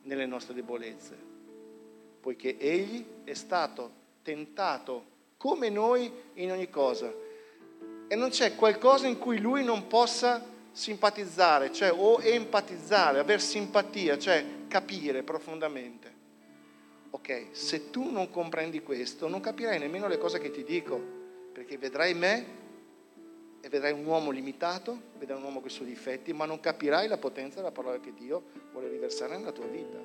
nelle 0.02 0.24
nostre 0.24 0.54
debolezze, 0.54 1.18
poiché 2.20 2.56
Egli 2.58 3.04
è 3.24 3.34
stato 3.34 3.90
tentato 4.22 5.04
come 5.36 5.68
noi 5.68 6.08
in 6.34 6.52
ogni 6.52 6.70
cosa. 6.70 7.12
E 8.06 8.14
non 8.14 8.28
c'è 8.28 8.54
qualcosa 8.54 9.08
in 9.08 9.18
cui 9.18 9.40
Lui 9.40 9.64
non 9.64 9.88
possa 9.88 10.46
simpatizzare, 10.70 11.72
cioè 11.72 11.90
o 11.92 12.22
empatizzare, 12.22 13.18
avere 13.18 13.40
simpatia, 13.40 14.16
cioè 14.16 14.44
capire 14.68 15.24
profondamente. 15.24 16.14
Ok, 17.10 17.48
se 17.50 17.90
tu 17.90 18.12
non 18.12 18.30
comprendi 18.30 18.80
questo, 18.80 19.26
non 19.26 19.40
capirai 19.40 19.80
nemmeno 19.80 20.06
le 20.06 20.18
cose 20.18 20.38
che 20.38 20.52
ti 20.52 20.62
dico, 20.62 21.00
perché 21.52 21.76
vedrai 21.78 22.14
me 22.14 22.46
e 23.66 23.68
vedrai 23.68 23.90
un 23.90 24.04
uomo 24.04 24.30
limitato, 24.30 24.96
vedrai 25.18 25.38
un 25.38 25.42
uomo 25.42 25.58
con 25.58 25.68
i 25.68 25.72
suoi 25.72 25.88
difetti, 25.88 26.32
ma 26.32 26.44
non 26.44 26.60
capirai 26.60 27.08
la 27.08 27.16
potenza 27.16 27.56
della 27.56 27.72
parola 27.72 27.98
che 27.98 28.14
Dio 28.14 28.44
vuole 28.70 28.88
riversare 28.88 29.36
nella 29.36 29.50
tua 29.50 29.66
vita. 29.66 29.98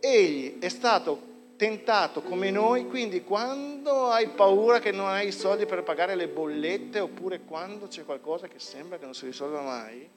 Egli 0.00 0.58
è 0.58 0.68
stato 0.68 1.34
tentato 1.56 2.22
come 2.22 2.50
noi, 2.50 2.86
quindi 2.86 3.22
quando 3.22 4.06
hai 4.06 4.28
paura 4.28 4.78
che 4.78 4.90
non 4.90 5.06
hai 5.06 5.28
i 5.28 5.32
soldi 5.32 5.66
per 5.66 5.82
pagare 5.82 6.14
le 6.14 6.28
bollette 6.28 6.98
oppure 6.98 7.40
quando 7.40 7.88
c'è 7.88 8.06
qualcosa 8.06 8.48
che 8.48 8.58
sembra 8.58 8.96
che 8.96 9.04
non 9.04 9.12
si 9.14 9.26
risolva 9.26 9.60
mai, 9.60 10.08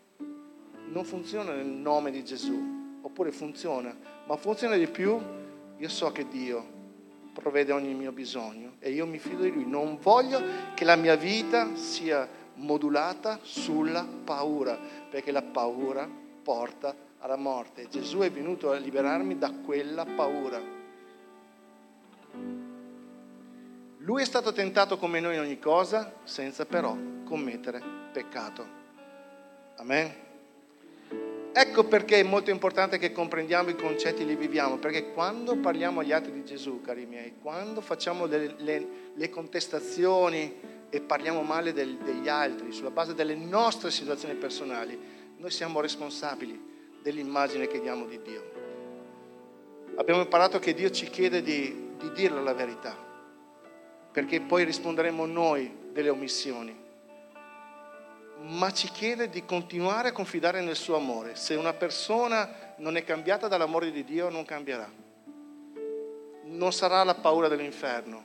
non 0.88 1.04
funziona 1.04 1.52
nel 1.52 1.66
nome 1.66 2.10
di 2.10 2.24
Gesù, 2.24 3.02
oppure 3.02 3.34
funziona, 3.34 3.94
ma 4.26 4.38
funziona 4.38 4.78
di 4.78 4.88
più, 4.88 5.20
io 5.76 5.90
so 5.90 6.10
che 6.14 6.26
Dio 6.30 6.78
provvede 7.40 7.72
ogni 7.72 7.94
mio 7.94 8.12
bisogno 8.12 8.76
e 8.80 8.92
io 8.92 9.06
mi 9.06 9.18
fido 9.18 9.44
di 9.44 9.52
Lui. 9.52 9.66
Non 9.66 9.98
voglio 10.00 10.42
che 10.74 10.86
la 10.86 10.96
mia 10.96 11.16
vita 11.16 11.76
sia 11.76 12.28
modulata 12.56 13.40
sulla 13.42 14.06
paura, 14.24 14.78
perché 15.10 15.32
la 15.32 15.42
paura 15.42 16.08
porta 16.44 16.96
alla 17.20 17.38
morte. 17.38 17.88
Gesù 17.90 18.20
è 18.20 18.32
venuto 18.32 18.72
a 18.72 18.76
liberarmi 18.76 19.38
da 19.38 19.52
quella 19.52 20.06
paura. 20.06 20.62
Lui 23.98 24.22
è 24.22 24.26
stato 24.26 24.52
tentato 24.54 24.98
come 24.98 25.20
noi 25.20 25.36
in 25.36 25.42
ogni 25.42 25.60
cosa, 25.60 26.14
senza 26.24 26.66
però 26.66 26.98
commettere 27.26 27.82
peccato. 28.12 28.78
Amen. 29.78 30.29
Ecco 31.52 31.86
perché 31.86 32.20
è 32.20 32.24
molto 32.24 32.52
importante 32.52 33.00
che 33.00 33.12
comprendiamo 33.12 33.70
i 33.70 33.76
concetti 33.76 34.22
e 34.22 34.26
li 34.26 34.36
viviamo, 34.36 34.78
perché 34.78 35.12
quando 35.12 35.58
parliamo 35.58 36.00
agli 36.02 36.12
altri 36.12 36.32
di 36.32 36.46
Gesù, 36.46 36.80
cari 36.82 37.06
miei, 37.06 37.34
quando 37.42 37.82
facciamo 37.82 38.26
le, 38.26 38.54
le, 38.58 38.88
le 39.16 39.30
contestazioni 39.30 40.60
e 40.90 41.02
parliamo 41.02 41.42
male 41.42 41.74
del, 41.74 41.98
degli 41.98 42.28
altri 42.28 42.72
sulla 42.72 42.92
base 42.92 43.16
delle 43.16 43.36
nostre 43.36 43.90
situazioni 43.90 44.36
personali, 44.36 44.98
noi 45.38 45.50
siamo 45.50 45.82
responsabili 45.82 47.00
dell'immagine 47.02 47.68
che 47.68 47.82
diamo 47.82 48.06
di 48.06 48.22
Dio. 48.22 48.52
Abbiamo 49.96 50.22
imparato 50.22 50.60
che 50.60 50.76
Dio 50.76 50.92
ci 50.92 51.10
chiede 51.10 51.42
di, 51.42 51.94
di 51.98 52.12
dirle 52.12 52.44
la 52.44 52.54
verità, 52.54 52.96
perché 54.12 54.40
poi 54.40 54.64
risponderemo 54.66 55.26
noi 55.26 55.76
delle 55.92 56.10
omissioni 56.10 56.88
ma 58.42 58.72
ci 58.72 58.90
chiede 58.90 59.30
di 59.30 59.44
continuare 59.46 60.10
a 60.10 60.14
confidare 60.14 60.62
nel 60.62 60.76
suo 60.76 60.96
amore. 60.96 61.36
Se 61.36 61.56
una 61.56 61.74
persona 61.74 62.74
non 62.78 62.96
è 62.96 63.04
cambiata 63.04 63.48
dall'amore 63.48 63.92
di 63.92 64.04
Dio, 64.04 64.30
non 64.30 64.46
cambierà. 64.46 64.90
Non 66.44 66.72
sarà 66.72 67.04
la 67.04 67.16
paura 67.16 67.48
dell'inferno, 67.48 68.24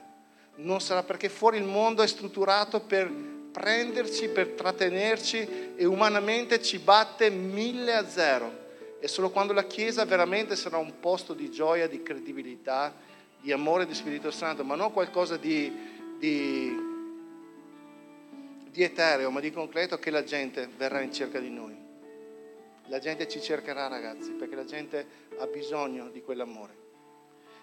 non 0.56 0.80
sarà 0.80 1.02
perché 1.02 1.28
fuori 1.28 1.58
il 1.58 1.64
mondo 1.64 2.02
è 2.02 2.06
strutturato 2.06 2.80
per 2.80 3.10
prenderci, 3.52 4.28
per 4.28 4.48
trattenerci 4.48 5.74
e 5.76 5.84
umanamente 5.84 6.62
ci 6.62 6.78
batte 6.78 7.28
mille 7.30 7.94
a 7.94 8.08
zero. 8.08 8.62
E 9.00 9.08
solo 9.08 9.30
quando 9.30 9.52
la 9.52 9.64
Chiesa 9.64 10.04
veramente 10.06 10.56
sarà 10.56 10.78
un 10.78 10.98
posto 11.00 11.34
di 11.34 11.50
gioia, 11.50 11.86
di 11.86 12.02
credibilità, 12.02 12.94
di 13.40 13.52
amore 13.52 13.84
di 13.84 13.94
Spirito 13.94 14.30
Santo, 14.30 14.64
ma 14.64 14.74
non 14.74 14.90
qualcosa 14.90 15.36
di, 15.36 15.70
di 16.18 16.93
di 18.74 18.82
etereo, 18.82 19.30
ma 19.30 19.38
di 19.38 19.52
concreto, 19.52 20.00
che 20.00 20.10
la 20.10 20.24
gente 20.24 20.68
verrà 20.76 21.00
in 21.00 21.12
cerca 21.12 21.38
di 21.38 21.48
noi. 21.48 21.76
La 22.86 22.98
gente 22.98 23.28
ci 23.28 23.40
cercherà, 23.40 23.86
ragazzi, 23.86 24.32
perché 24.32 24.56
la 24.56 24.64
gente 24.64 25.06
ha 25.38 25.46
bisogno 25.46 26.08
di 26.08 26.20
quell'amore. 26.20 26.76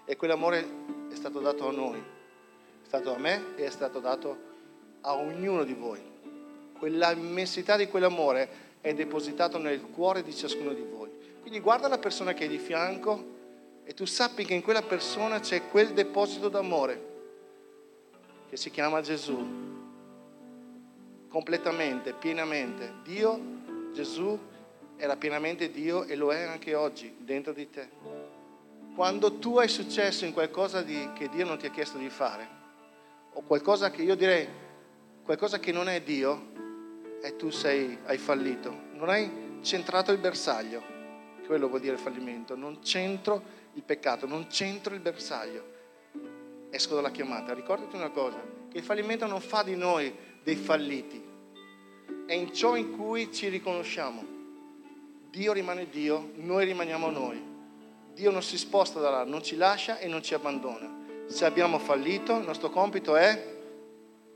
E 0.05 0.15
quell'amore 0.15 0.65
è 1.11 1.15
stato 1.15 1.41
dato 1.41 1.67
a 1.67 1.71
noi, 1.73 1.99
è 1.99 2.85
stato 2.85 3.13
a 3.13 3.17
me 3.17 3.43
e 3.57 3.65
è 3.65 3.69
stato 3.69 3.99
dato 3.99 4.37
a 5.01 5.15
ognuno 5.15 5.65
di 5.65 5.73
voi. 5.73 5.99
Quella 6.79 7.11
immensità 7.11 7.75
di 7.75 7.87
quell'amore 7.87 8.69
è 8.79 8.93
depositato 8.93 9.57
nel 9.57 9.81
cuore 9.81 10.23
di 10.23 10.33
ciascuno 10.33 10.71
di 10.71 10.81
voi. 10.81 11.11
Quindi 11.41 11.59
guarda 11.59 11.89
la 11.89 11.99
persona 11.99 12.33
che 12.33 12.45
è 12.45 12.47
di 12.47 12.57
fianco 12.57 13.39
e 13.83 13.93
tu 13.93 14.05
sappi 14.05 14.45
che 14.45 14.53
in 14.53 14.61
quella 14.61 14.81
persona 14.81 15.41
c'è 15.41 15.67
quel 15.67 15.91
deposito 15.91 16.47
d'amore 16.47 17.09
che 18.47 18.55
si 18.55 18.71
chiama 18.71 19.01
Gesù 19.01 19.71
completamente, 21.31 22.13
pienamente. 22.13 22.93
Dio, 23.03 23.39
Gesù, 23.93 24.37
era 24.97 25.15
pienamente 25.15 25.71
Dio 25.71 26.03
e 26.03 26.15
lo 26.15 26.31
è 26.31 26.43
anche 26.43 26.75
oggi 26.75 27.15
dentro 27.19 27.53
di 27.53 27.69
te. 27.69 27.89
Quando 28.93 29.39
tu 29.39 29.57
hai 29.57 29.69
successo 29.69 30.25
in 30.25 30.33
qualcosa 30.33 30.83
di, 30.83 31.09
che 31.15 31.29
Dio 31.29 31.45
non 31.45 31.57
ti 31.57 31.65
ha 31.65 31.71
chiesto 31.71 31.97
di 31.97 32.09
fare, 32.09 32.59
o 33.33 33.41
qualcosa 33.41 33.89
che 33.89 34.01
io 34.03 34.15
direi, 34.15 34.47
qualcosa 35.23 35.59
che 35.59 35.71
non 35.71 35.87
è 35.87 36.01
Dio, 36.01 36.49
e 37.23 37.35
tu 37.37 37.49
sei, 37.49 37.97
hai 38.05 38.17
fallito, 38.17 38.89
non 38.93 39.09
hai 39.09 39.59
centrato 39.61 40.11
il 40.11 40.17
bersaglio, 40.17 40.83
quello 41.45 41.67
vuol 41.67 41.81
dire 41.81 41.97
fallimento, 41.97 42.55
non 42.55 42.83
centro 42.83 43.43
il 43.73 43.83
peccato, 43.83 44.25
non 44.25 44.49
centro 44.49 44.93
il 44.93 45.01
bersaglio, 45.01 45.63
esco 46.69 46.95
dalla 46.95 47.11
chiamata. 47.11 47.53
Ricordati 47.53 47.95
una 47.95 48.09
cosa, 48.09 48.41
che 48.69 48.77
il 48.77 48.83
fallimento 48.83 49.25
non 49.27 49.41
fa 49.41 49.63
di 49.63 49.75
noi 49.75 50.13
dei 50.43 50.55
falliti, 50.55 51.21
è 52.25 52.33
in 52.33 52.53
ciò 52.53 52.75
in 52.75 52.95
cui 52.95 53.31
ci 53.31 53.49
riconosciamo. 53.49 54.23
Dio 55.29 55.53
rimane 55.53 55.89
Dio, 55.89 56.31
noi 56.35 56.65
rimaniamo 56.65 57.09
noi. 57.09 57.41
Dio 58.13 58.31
non 58.31 58.43
si 58.43 58.57
sposta 58.57 58.99
da 58.99 59.09
là, 59.09 59.23
non 59.23 59.43
ci 59.43 59.55
lascia 59.55 59.97
e 59.97 60.07
non 60.07 60.21
ci 60.21 60.33
abbandona. 60.33 60.99
Se 61.27 61.45
abbiamo 61.45 61.79
fallito, 61.79 62.37
il 62.37 62.45
nostro 62.45 62.69
compito 62.69 63.15
è, 63.15 63.59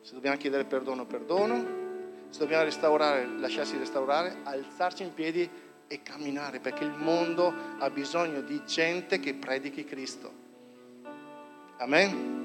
se 0.01 0.14
dobbiamo 0.14 0.38
chiedere 0.38 0.64
perdono, 0.64 1.06
perdono, 1.06 1.84
se 2.30 2.39
dobbiamo 2.39 2.64
restaurare, 2.64 3.28
lasciarsi 3.38 3.78
restaurare, 3.78 4.38
alzarci 4.43 5.03
in 5.03 5.14
piedi 5.14 5.49
e 5.88 6.01
camminare, 6.01 6.60
perché 6.60 6.84
il 6.84 6.95
mondo 6.97 7.53
ha 7.80 7.89
bisogno 7.89 8.41
di 8.41 8.62
gente 8.66 9.20
che 9.20 9.34
predichi 9.34 9.84
Cristo. 9.84 10.32
Amen. 11.78 12.45